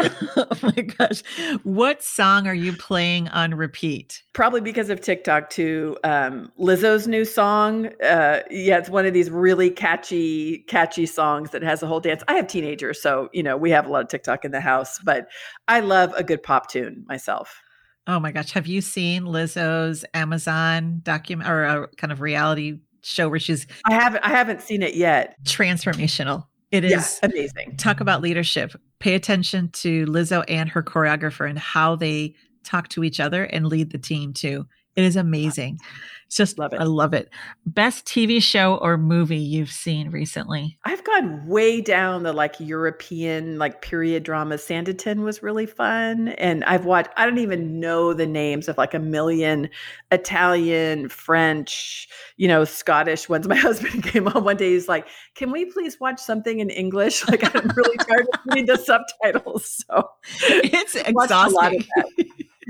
oh 0.37 0.47
my 0.63 0.83
gosh. 0.83 1.23
What 1.63 2.03
song 2.03 2.47
are 2.47 2.55
you 2.55 2.73
playing 2.73 3.29
on 3.29 3.55
repeat? 3.55 4.23
Probably 4.33 4.61
because 4.61 4.91
of 4.91 5.01
TikTok 5.01 5.51
too. 5.51 5.97
Um, 6.05 6.51
Lizzo's 6.59 7.07
new 7.07 7.25
song. 7.25 7.87
Uh, 8.03 8.41
yeah, 8.51 8.79
it's 8.79 8.89
one 8.89 9.07
of 9.07 9.15
these 9.15 9.31
really 9.31 9.71
catchy, 9.71 10.59
catchy 10.69 11.07
songs 11.07 11.51
that 11.51 11.63
has 11.63 11.83
a 11.83 11.87
whole 11.87 12.01
dance. 12.01 12.23
I 12.29 12.35
have 12.35 12.47
teenagers, 12.47 13.01
so 13.01 13.29
you 13.33 13.43
know 13.43 13.57
we 13.57 13.71
have 13.71 13.87
a 13.87 13.91
lot 13.91 14.03
of 14.03 14.09
TikTok 14.09 14.45
in 14.45 14.53
the 14.53 14.61
house, 14.61 14.99
but 15.01 15.29
I 15.69 15.81
love 15.81 16.13
a 16.17 16.25
good 16.25 16.43
pop 16.43 16.71
tune 16.71 17.05
myself. 17.09 17.61
Oh 18.07 18.19
my 18.19 18.33
gosh. 18.33 18.53
Have 18.53 18.67
you 18.67 18.81
seen 18.81 19.25
Lizzo's 19.25 20.05
Amazon 20.15 21.01
document 21.03 21.49
or 21.49 21.65
a 21.65 21.89
kind 21.97 22.13
of 22.13 22.21
reality 22.21 22.81
show 23.03 23.29
where 23.29 23.39
she's 23.39 23.67
I 23.85 23.95
haven't 23.95 24.25
I 24.25 24.31
haven't 24.31 24.63
seen 24.63 24.83
it 24.83 24.95
yet. 24.95 25.37
Transformational. 25.45 26.47
It 26.71 26.85
is 26.85 27.19
amazing. 27.23 27.77
Talk 27.77 28.01
about 28.01 28.23
leadership. 28.23 28.73
Pay 29.01 29.15
attention 29.15 29.71
to 29.71 30.07
Lizzo 30.07 30.45
and 30.49 30.69
her 30.69 30.83
choreographer 30.83 31.49
and 31.49 31.59
how 31.59 31.97
they 31.97 32.35
talk 32.63 32.89
to 32.89 33.03
each 33.03 33.19
other 33.19 33.45
and 33.45 33.67
lead 33.67 33.91
the 33.91 33.99
team 33.99 34.33
too. 34.33 34.67
It 34.95 35.05
is 35.05 35.17
amazing. 35.17 35.81
Just 36.31 36.59
love 36.59 36.73
it. 36.73 36.81
I 36.81 36.85
love 36.85 37.13
it. 37.13 37.29
Best 37.67 38.07
TV 38.07 38.41
show 38.41 38.77
or 38.77 38.97
movie 38.97 39.37
you've 39.37 39.71
seen 39.71 40.11
recently? 40.11 40.79
I've 40.85 41.03
gone 41.03 41.45
way 41.49 41.81
down 41.81 42.23
the 42.23 42.33
like 42.33 42.55
European 42.61 43.59
like 43.59 43.83
period 43.83 44.23
drama. 44.23 44.55
Sanditon 44.55 45.25
was 45.25 45.43
really 45.43 45.67
fun, 45.67 46.29
and 46.29 46.63
I've 46.65 46.85
watched. 46.85 47.11
I 47.17 47.27
don't 47.27 47.39
even 47.39 47.81
know 47.81 48.15
the 48.15 48.27
names 48.27 48.69
of 48.69 48.79
like 48.79 48.95
a 48.95 49.01
million 49.01 49.69
Italian, 50.13 51.09
French, 51.09 52.09
you 52.37 52.47
know, 52.47 52.65
Scottish 52.65 53.29
ones. 53.29 53.49
My 53.51 53.57
husband 53.57 54.05
came 54.05 54.29
on 54.29 54.45
one 54.45 54.57
day. 54.57 54.73
He's 54.73 54.89
like, 54.89 55.09
"Can 55.35 55.51
we 55.51 55.65
please 55.65 55.99
watch 55.99 56.21
something 56.21 56.61
in 56.61 56.71
English?" 56.71 57.25
Like 57.31 57.55
I'm 57.55 57.71
really 57.77 57.97
tired 57.97 58.27
of 58.35 58.41
reading 58.47 58.67
the 58.67 58.77
subtitles. 58.77 59.85
So 59.87 60.11
it's 60.41 60.97
exhausting 60.97 61.85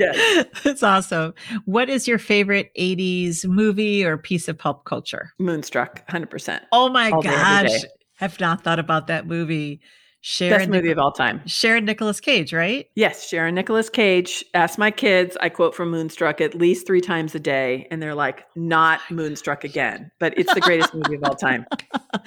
yeah. 0.00 0.42
That's 0.64 0.82
awesome. 0.82 1.34
What 1.64 1.88
is 1.88 2.08
your 2.08 2.18
favorite 2.18 2.70
80s 2.78 3.44
movie 3.44 4.04
or 4.04 4.16
piece 4.16 4.48
of 4.48 4.58
pulp 4.58 4.84
culture? 4.84 5.32
Moonstruck, 5.38 6.06
100%. 6.08 6.60
Oh 6.72 6.88
my 6.88 7.10
All 7.10 7.22
gosh. 7.22 7.70
Have 8.16 8.38
not 8.40 8.62
thought 8.64 8.78
about 8.78 9.06
that 9.06 9.26
movie. 9.26 9.80
Cher 10.22 10.52
and 10.52 10.58
Best 10.60 10.70
movie 10.70 10.88
Nic- 10.88 10.92
of 10.92 10.98
all 10.98 11.12
time. 11.12 11.40
Cher 11.46 11.76
and 11.76 11.86
Nicolas 11.86 12.20
Cage, 12.20 12.52
right? 12.52 12.86
Yes, 12.94 13.26
Sharon 13.26 13.54
Nicolas 13.54 13.88
Cage. 13.88 14.44
Ask 14.52 14.78
my 14.78 14.90
kids. 14.90 15.36
I 15.40 15.48
quote 15.48 15.74
from 15.74 15.90
Moonstruck 15.90 16.42
at 16.42 16.54
least 16.54 16.86
three 16.86 17.00
times 17.00 17.34
a 17.34 17.40
day, 17.40 17.86
and 17.90 18.02
they're 18.02 18.14
like, 18.14 18.44
"Not 18.54 19.00
Moonstruck 19.10 19.64
again." 19.64 20.10
But 20.18 20.36
it's 20.36 20.52
the 20.52 20.60
greatest 20.60 20.92
movie 20.94 21.14
of 21.14 21.24
all 21.24 21.34
time. 21.34 21.64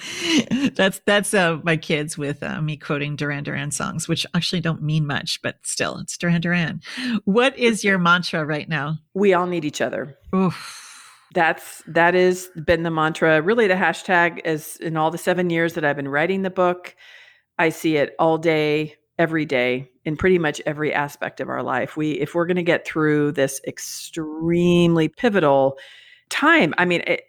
that's 0.74 1.00
that's 1.06 1.34
uh, 1.34 1.60
my 1.62 1.76
kids 1.76 2.18
with 2.18 2.42
uh, 2.42 2.60
me 2.60 2.76
quoting 2.76 3.14
Duran 3.14 3.44
Duran 3.44 3.70
songs, 3.70 4.08
which 4.08 4.26
actually 4.34 4.60
don't 4.60 4.82
mean 4.82 5.06
much, 5.06 5.40
but 5.40 5.58
still, 5.62 5.98
it's 5.98 6.18
Duran 6.18 6.40
Duran. 6.40 6.80
What 7.24 7.56
is 7.56 7.84
your 7.84 7.98
mantra 7.98 8.44
right 8.44 8.68
now? 8.68 8.98
We 9.14 9.34
all 9.34 9.46
need 9.46 9.64
each 9.64 9.80
other. 9.80 10.16
Oof 10.34 10.80
that's 11.32 11.82
that 11.88 12.14
is 12.14 12.48
been 12.64 12.84
the 12.84 12.90
mantra 12.92 13.42
really 13.42 13.66
the 13.66 13.74
hashtag 13.74 14.40
as 14.44 14.76
in 14.76 14.96
all 14.96 15.10
the 15.10 15.18
seven 15.18 15.50
years 15.50 15.72
that 15.72 15.84
i've 15.84 15.96
been 15.96 16.06
writing 16.06 16.42
the 16.42 16.50
book 16.50 16.94
I 17.58 17.68
see 17.68 17.96
it 17.96 18.14
all 18.18 18.38
day, 18.38 18.96
every 19.18 19.44
day, 19.44 19.90
in 20.04 20.16
pretty 20.16 20.38
much 20.38 20.60
every 20.66 20.92
aspect 20.92 21.40
of 21.40 21.48
our 21.48 21.62
life. 21.62 21.96
We, 21.96 22.12
if 22.12 22.34
we're 22.34 22.46
going 22.46 22.56
to 22.56 22.62
get 22.62 22.86
through 22.86 23.32
this 23.32 23.60
extremely 23.66 25.08
pivotal 25.08 25.78
time, 26.30 26.74
I 26.78 26.84
mean, 26.84 27.02
it, 27.06 27.22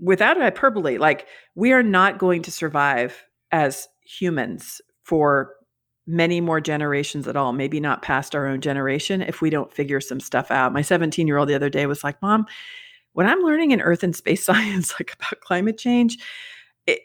without 0.00 0.36
hyperbole, 0.36 0.98
like 0.98 1.26
we 1.54 1.72
are 1.72 1.82
not 1.82 2.18
going 2.18 2.42
to 2.42 2.52
survive 2.52 3.24
as 3.52 3.88
humans 4.02 4.80
for 5.02 5.54
many 6.06 6.40
more 6.40 6.60
generations 6.60 7.26
at 7.26 7.36
all, 7.36 7.52
maybe 7.52 7.80
not 7.80 8.02
past 8.02 8.34
our 8.34 8.46
own 8.46 8.60
generation 8.60 9.22
if 9.22 9.40
we 9.40 9.50
don't 9.50 9.72
figure 9.72 10.00
some 10.00 10.20
stuff 10.20 10.50
out. 10.50 10.72
My 10.72 10.82
17 10.82 11.26
year 11.26 11.36
old 11.36 11.48
the 11.48 11.54
other 11.54 11.70
day 11.70 11.86
was 11.86 12.04
like, 12.04 12.20
Mom, 12.22 12.46
what 13.12 13.26
I'm 13.26 13.40
learning 13.40 13.72
in 13.72 13.80
earth 13.80 14.02
and 14.02 14.14
space 14.14 14.44
science, 14.44 14.92
like 15.00 15.14
about 15.14 15.40
climate 15.40 15.78
change, 15.78 16.18
it, 16.86 17.00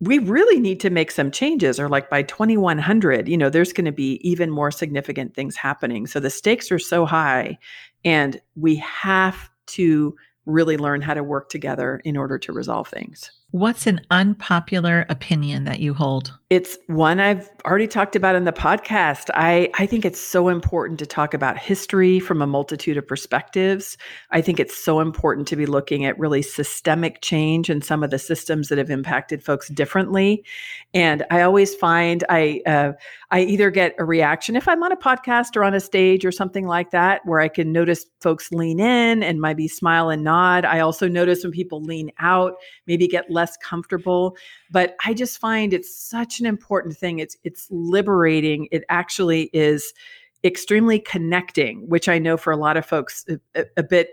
we 0.00 0.18
really 0.18 0.60
need 0.60 0.80
to 0.80 0.90
make 0.90 1.10
some 1.10 1.30
changes 1.30 1.78
or 1.78 1.88
like 1.88 2.08
by 2.08 2.22
2100 2.22 3.28
you 3.28 3.36
know 3.36 3.50
there's 3.50 3.72
going 3.72 3.84
to 3.84 3.92
be 3.92 4.14
even 4.28 4.50
more 4.50 4.70
significant 4.70 5.34
things 5.34 5.56
happening. 5.56 6.06
So 6.06 6.20
the 6.20 6.30
stakes 6.30 6.72
are 6.72 6.78
so 6.78 7.04
high 7.04 7.58
and 8.04 8.40
we 8.54 8.76
have 8.76 9.50
to 9.66 10.16
really 10.46 10.76
learn 10.76 11.02
how 11.02 11.12
to 11.12 11.24
work 11.24 11.48
together 11.48 12.00
in 12.04 12.16
order 12.16 12.38
to 12.38 12.52
resolve 12.52 12.88
things 12.88 13.30
What's 13.56 13.86
an 13.86 14.02
unpopular 14.10 15.06
opinion 15.08 15.64
that 15.64 15.80
you 15.80 15.94
hold? 15.94 16.36
It's 16.50 16.76
one 16.88 17.18
I've 17.18 17.50
already 17.64 17.88
talked 17.88 18.14
about 18.14 18.36
in 18.36 18.44
the 18.44 18.52
podcast. 18.52 19.30
I, 19.34 19.70
I 19.78 19.86
think 19.86 20.04
it's 20.04 20.20
so 20.20 20.48
important 20.48 20.98
to 20.98 21.06
talk 21.06 21.32
about 21.32 21.58
history 21.58 22.20
from 22.20 22.42
a 22.42 22.46
multitude 22.46 22.98
of 22.98 23.08
perspectives. 23.08 23.96
I 24.30 24.42
think 24.42 24.60
it's 24.60 24.76
so 24.76 25.00
important 25.00 25.48
to 25.48 25.56
be 25.56 25.64
looking 25.64 26.04
at 26.04 26.18
really 26.18 26.42
systemic 26.42 27.22
change 27.22 27.70
and 27.70 27.82
some 27.82 28.04
of 28.04 28.10
the 28.10 28.18
systems 28.18 28.68
that 28.68 28.78
have 28.78 28.90
impacted 28.90 29.42
folks 29.42 29.68
differently. 29.70 30.44
And 30.92 31.24
I 31.30 31.40
always 31.40 31.74
find 31.74 32.24
I 32.28 32.60
uh, 32.66 32.92
I 33.30 33.40
either 33.40 33.70
get 33.70 33.94
a 33.98 34.04
reaction 34.04 34.54
if 34.54 34.68
I'm 34.68 34.82
on 34.84 34.92
a 34.92 34.96
podcast 34.96 35.56
or 35.56 35.64
on 35.64 35.74
a 35.74 35.80
stage 35.80 36.24
or 36.24 36.30
something 36.30 36.66
like 36.66 36.90
that, 36.92 37.22
where 37.24 37.40
I 37.40 37.48
can 37.48 37.72
notice 37.72 38.06
folks 38.20 38.52
lean 38.52 38.78
in 38.78 39.22
and 39.22 39.40
maybe 39.40 39.66
smile 39.66 40.10
and 40.10 40.22
nod. 40.22 40.64
I 40.64 40.78
also 40.80 41.08
notice 41.08 41.42
when 41.42 41.52
people 41.52 41.82
lean 41.82 42.12
out, 42.20 42.54
maybe 42.86 43.08
get 43.08 43.30
less 43.30 43.45
less 43.46 43.56
comfortable. 43.58 44.36
But 44.70 44.96
I 45.04 45.14
just 45.14 45.38
find 45.38 45.72
it's 45.72 45.96
such 45.96 46.40
an 46.40 46.46
important 46.46 46.96
thing. 46.96 47.18
It's 47.18 47.36
it's 47.44 47.68
liberating. 47.70 48.68
It 48.72 48.84
actually 48.88 49.50
is 49.52 49.92
extremely 50.44 50.98
connecting, 50.98 51.88
which 51.88 52.08
I 52.08 52.18
know 52.18 52.36
for 52.36 52.52
a 52.52 52.56
lot 52.56 52.76
of 52.76 52.84
folks 52.84 53.24
a, 53.54 53.64
a 53.76 53.82
bit 53.82 54.10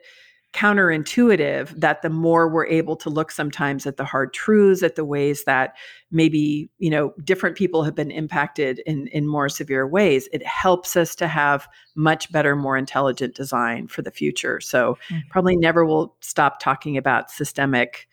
counterintuitive 0.54 1.70
that 1.80 2.04
the 2.04 2.10
more 2.10 2.48
we're 2.48 2.68
able 2.68 2.96
to 2.96 3.10
look 3.10 3.32
sometimes 3.32 3.88
at 3.88 3.98
the 3.98 4.06
hard 4.06 4.34
truths 4.34 4.84
at 4.84 4.96
the 4.96 5.04
ways 5.04 5.46
that 5.46 5.76
maybe 6.12 6.70
you 6.78 6.92
know 6.92 7.12
different 7.24 7.58
people 7.58 7.84
have 7.84 7.96
been 7.96 8.12
impacted 8.12 8.80
in 8.86 9.08
in 9.08 9.28
more 9.28 9.50
severe 9.50 9.88
ways 9.88 10.30
it 10.32 10.46
helps 10.46 10.96
us 10.96 11.16
to 11.16 11.28
have 11.28 11.68
much 11.96 12.32
better 12.32 12.56
more 12.56 12.78
intelligent 12.78 13.36
design 13.36 13.88
for 13.88 14.02
the 14.02 14.12
future. 14.12 14.60
So 14.60 14.98
mm-hmm. 15.10 15.28
probably 15.30 15.56
never 15.56 15.86
will 15.86 16.16
stop 16.22 16.60
talking 16.60 16.98
about 16.98 17.32
systemic 17.32 18.08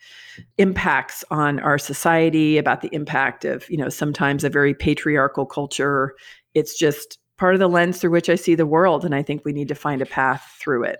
impacts 0.57 1.23
on 1.29 1.59
our 1.59 1.77
society 1.77 2.57
about 2.57 2.81
the 2.81 2.89
impact 2.91 3.45
of 3.45 3.69
you 3.69 3.77
know 3.77 3.89
sometimes 3.89 4.43
a 4.43 4.49
very 4.49 4.73
patriarchal 4.73 5.45
culture. 5.45 6.15
It's 6.53 6.77
just 6.77 7.19
part 7.37 7.55
of 7.55 7.59
the 7.59 7.67
lens 7.67 7.99
through 7.99 8.11
which 8.11 8.29
i 8.29 8.35
see 8.35 8.53
the 8.53 8.67
world 8.67 9.03
and 9.03 9.15
i 9.15 9.23
think 9.23 9.43
we 9.43 9.51
need 9.51 9.67
to 9.67 9.73
find 9.73 9.99
a 9.99 10.05
path 10.05 10.55
through 10.59 10.83
it 10.83 10.99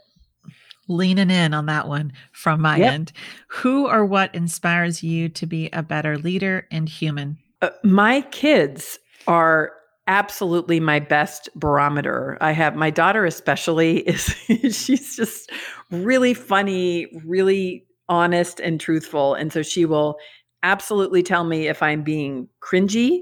leaning 0.91 1.29
in 1.29 1.53
on 1.53 1.65
that 1.67 1.87
one 1.87 2.13
from 2.31 2.61
my 2.61 2.77
yep. 2.77 2.93
end. 2.93 3.11
Who 3.47 3.87
or 3.87 4.05
what 4.05 4.33
inspires 4.35 5.03
you 5.03 5.29
to 5.29 5.45
be 5.45 5.69
a 5.71 5.83
better 5.83 6.17
leader 6.17 6.67
and 6.71 6.87
human? 6.87 7.37
Uh, 7.61 7.69
my 7.83 8.21
kids 8.21 8.99
are 9.27 9.71
absolutely 10.07 10.79
my 10.79 10.99
best 10.99 11.49
barometer. 11.55 12.37
I 12.41 12.51
have 12.51 12.75
my 12.75 12.89
daughter 12.89 13.25
especially 13.25 13.99
is 14.07 14.35
she's 14.75 15.15
just 15.15 15.51
really 15.91 16.33
funny, 16.33 17.07
really 17.25 17.85
honest 18.09 18.59
and 18.59 18.79
truthful 18.79 19.33
and 19.35 19.53
so 19.53 19.61
she 19.61 19.85
will 19.85 20.17
absolutely 20.63 21.23
tell 21.23 21.45
me 21.45 21.67
if 21.67 21.81
I'm 21.81 22.03
being 22.03 22.47
cringy 22.61 23.21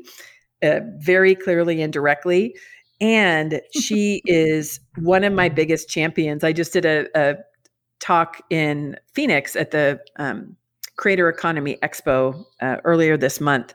uh, 0.63 0.79
very 0.97 1.35
clearly 1.35 1.81
and 1.81 1.93
directly 1.93 2.55
and 3.01 3.61
she 3.79 4.21
is 4.25 4.79
one 4.97 5.23
of 5.23 5.33
my 5.33 5.49
biggest 5.49 5.89
champions. 5.89 6.43
I 6.43 6.53
just 6.53 6.73
did 6.73 6.85
a, 6.85 7.07
a 7.15 7.35
talk 7.99 8.41
in 8.49 8.97
Phoenix 9.13 9.55
at 9.55 9.71
the 9.71 9.99
um, 10.17 10.55
Creator 10.97 11.29
Economy 11.29 11.77
Expo 11.83 12.45
uh, 12.61 12.77
earlier 12.83 13.17
this 13.17 13.39
month, 13.39 13.73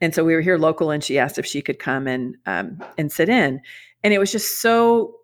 and 0.00 0.14
so 0.14 0.24
we 0.24 0.34
were 0.34 0.40
here 0.40 0.58
local, 0.58 0.90
and 0.90 1.02
she 1.02 1.18
asked 1.18 1.38
if 1.38 1.46
she 1.46 1.62
could 1.62 1.78
come 1.78 2.06
and 2.06 2.36
um, 2.46 2.82
and 2.98 3.12
sit 3.12 3.28
in, 3.28 3.60
and 4.02 4.12
it 4.12 4.18
was 4.18 4.32
just 4.32 4.60
so 4.60 5.14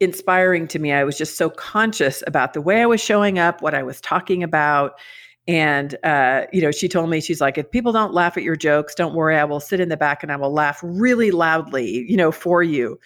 inspiring 0.00 0.68
to 0.68 0.78
me. 0.78 0.92
I 0.92 1.04
was 1.04 1.16
just 1.16 1.36
so 1.36 1.50
conscious 1.50 2.22
about 2.26 2.52
the 2.52 2.60
way 2.60 2.82
I 2.82 2.86
was 2.86 3.00
showing 3.00 3.38
up, 3.38 3.62
what 3.62 3.74
I 3.74 3.82
was 3.82 4.00
talking 4.00 4.42
about. 4.42 4.92
And, 5.48 5.96
uh, 6.04 6.46
you 6.52 6.60
know, 6.60 6.72
she 6.72 6.88
told 6.88 7.08
me, 7.08 7.20
she's 7.20 7.40
like, 7.40 7.56
if 7.56 7.70
people 7.70 7.92
don't 7.92 8.12
laugh 8.12 8.36
at 8.36 8.42
your 8.42 8.56
jokes, 8.56 8.94
don't 8.94 9.14
worry. 9.14 9.36
I 9.36 9.44
will 9.44 9.60
sit 9.60 9.80
in 9.80 9.88
the 9.88 9.96
back 9.96 10.22
and 10.22 10.32
I 10.32 10.36
will 10.36 10.52
laugh 10.52 10.80
really 10.82 11.30
loudly, 11.30 12.04
you 12.08 12.16
know, 12.16 12.32
for 12.32 12.62
you 12.62 12.98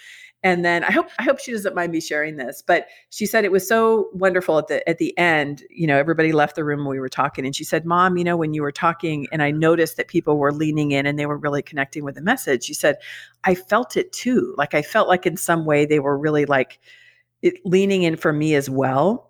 and 0.43 0.65
then 0.65 0.85
i 0.85 0.91
hope 0.91 1.09
i 1.19 1.23
hope 1.23 1.39
she 1.39 1.53
doesn't 1.53 1.75
mind 1.75 1.93
me 1.93 2.01
sharing 2.01 2.37
this 2.37 2.63
but 2.67 2.87
she 3.11 3.27
said 3.27 3.45
it 3.45 3.53
was 3.53 3.67
so 3.67 4.09
wonderful 4.13 4.59
at 4.59 4.69
the 4.69 4.89
at 4.89 4.99
the 4.99 5.17
end 5.19 5.65
you 5.71 5.87
know 5.87 5.99
everybody 5.99 6.33
left 6.33 6.57
the 6.57 6.65
room 6.65 6.81
when 6.81 6.89
we 6.89 7.01
were 7.01 7.09
talking 7.09 7.45
and 7.45 7.55
she 7.55 7.65
said 7.65 7.85
mom 7.85 8.17
you 8.17 8.25
know 8.25 8.37
when 8.37 8.55
you 8.55 8.63
were 8.63 8.73
talking 8.73 9.27
and 9.33 9.43
i 9.43 9.51
noticed 9.51 9.97
that 9.97 10.09
people 10.09 10.39
were 10.39 10.53
leaning 10.53 10.93
in 10.93 11.07
and 11.07 11.19
they 11.19 11.27
were 11.27 11.39
really 11.39 11.63
connecting 11.63 12.05
with 12.05 12.15
the 12.15 12.23
message 12.23 12.65
she 12.65 12.75
said 12.75 12.97
i 13.45 13.55
felt 13.55 13.97
it 13.97 14.13
too 14.13 14.55
like 14.57 14.75
i 14.75 14.83
felt 14.83 15.09
like 15.09 15.27
in 15.27 15.37
some 15.37 15.65
way 15.65 15.85
they 15.85 16.01
were 16.01 16.19
really 16.19 16.47
like 16.47 16.79
it, 17.43 17.55
leaning 17.65 18.03
in 18.03 18.17
for 18.17 18.33
me 18.33 18.55
as 18.55 18.69
well 18.69 19.30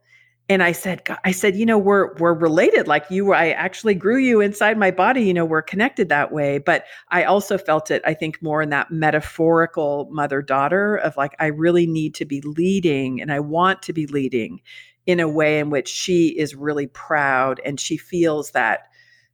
and 0.51 0.65
I 0.65 0.73
said, 0.73 1.09
I 1.25 1.31
said, 1.31 1.55
you 1.55 1.65
know, 1.65 1.79
we're 1.79 2.13
we're 2.15 2.35
related. 2.35 2.89
Like 2.89 3.05
you, 3.09 3.27
were, 3.27 3.37
I 3.37 3.51
actually 3.51 3.95
grew 3.95 4.19
you 4.19 4.41
inside 4.41 4.77
my 4.77 4.91
body. 4.91 5.23
You 5.23 5.33
know, 5.33 5.45
we're 5.45 5.63
connected 5.63 6.09
that 6.09 6.33
way. 6.33 6.59
But 6.59 6.87
I 7.11 7.23
also 7.23 7.57
felt 7.57 7.89
it. 7.93 8.03
I 8.05 8.15
think 8.15 8.43
more 8.43 8.61
in 8.61 8.71
that 8.71 8.91
metaphorical 8.91 10.09
mother 10.11 10.43
daughter 10.43 10.97
of 10.97 11.17
like, 11.17 11.37
I 11.39 11.47
really 11.47 11.87
need 11.87 12.17
to 12.17 12.25
be 12.25 12.41
leading, 12.41 13.23
and 13.23 13.33
I 13.33 13.39
want 13.39 13.81
to 13.83 13.93
be 13.93 14.09
leading 14.09 14.61
in 15.07 15.21
a 15.21 15.29
way 15.29 15.61
in 15.61 15.71
which 15.71 15.89
she 15.89 16.37
is 16.37 16.57
really 16.57 16.89
proud 16.89 17.61
and 17.65 17.79
she 17.79 17.97
feels 17.97 18.51
that 18.51 18.89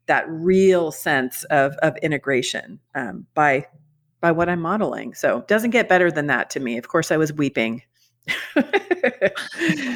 that 0.04 0.26
real 0.28 0.92
sense 0.92 1.44
of 1.44 1.72
of 1.76 1.96
integration 2.02 2.78
um, 2.94 3.26
by 3.32 3.66
by 4.20 4.32
what 4.32 4.50
I'm 4.50 4.60
modeling. 4.60 5.14
So 5.14 5.46
doesn't 5.48 5.70
get 5.70 5.88
better 5.88 6.10
than 6.10 6.26
that 6.26 6.50
to 6.50 6.60
me. 6.60 6.76
Of 6.76 6.88
course, 6.88 7.10
I 7.10 7.16
was 7.16 7.32
weeping 7.32 7.82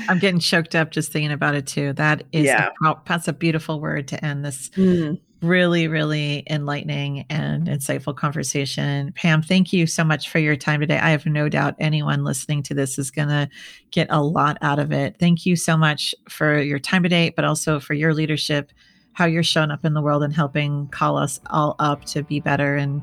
I'm 0.08 0.18
getting 0.18 0.40
choked 0.40 0.74
up 0.74 0.90
just 0.90 1.12
thinking 1.12 1.32
about 1.32 1.54
it 1.54 1.66
too. 1.66 1.92
That 1.94 2.24
is 2.32 2.46
yeah. 2.46 2.70
a, 2.84 2.94
that's 3.06 3.28
a 3.28 3.32
beautiful 3.32 3.80
word 3.80 4.08
to 4.08 4.24
end 4.24 4.44
this 4.44 4.68
mm. 4.70 5.20
really, 5.42 5.88
really 5.88 6.44
enlightening 6.48 7.26
and 7.30 7.66
insightful 7.66 8.14
conversation. 8.14 9.12
Pam, 9.14 9.42
thank 9.42 9.72
you 9.72 9.86
so 9.86 10.04
much 10.04 10.28
for 10.28 10.38
your 10.38 10.56
time 10.56 10.80
today. 10.80 10.98
I 10.98 11.10
have 11.10 11.26
no 11.26 11.48
doubt 11.48 11.74
anyone 11.78 12.24
listening 12.24 12.62
to 12.64 12.74
this 12.74 12.98
is 12.98 13.10
going 13.10 13.28
to 13.28 13.48
get 13.90 14.06
a 14.10 14.22
lot 14.22 14.58
out 14.62 14.78
of 14.78 14.92
it. 14.92 15.16
Thank 15.18 15.46
you 15.46 15.56
so 15.56 15.76
much 15.76 16.14
for 16.28 16.60
your 16.60 16.78
time 16.78 17.02
today, 17.02 17.30
but 17.30 17.44
also 17.44 17.80
for 17.80 17.94
your 17.94 18.14
leadership, 18.14 18.72
how 19.12 19.24
you're 19.24 19.42
showing 19.42 19.70
up 19.70 19.84
in 19.84 19.94
the 19.94 20.02
world 20.02 20.22
and 20.22 20.32
helping 20.32 20.86
call 20.88 21.16
us 21.16 21.40
all 21.46 21.74
up 21.78 22.04
to 22.06 22.22
be 22.22 22.40
better 22.40 22.76
and 22.76 23.02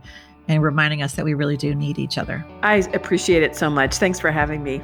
and 0.50 0.64
reminding 0.64 1.02
us 1.04 1.16
that 1.16 1.26
we 1.26 1.34
really 1.34 1.58
do 1.58 1.76
need 1.76 2.00
each 2.00 2.18
other. 2.18 2.46
I 2.64 2.76
appreciate 2.94 3.44
it 3.44 3.56
so 3.56 3.70
much. 3.70 3.98
Thanks 3.98 4.18
for 4.18 4.32
having 4.32 4.64
me. 4.64 4.82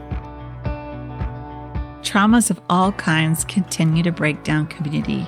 Traumas 2.03 2.51
of 2.51 2.61
all 2.69 2.91
kinds 2.91 3.45
continue 3.45 4.03
to 4.03 4.11
break 4.11 4.43
down 4.43 4.67
community, 4.67 5.27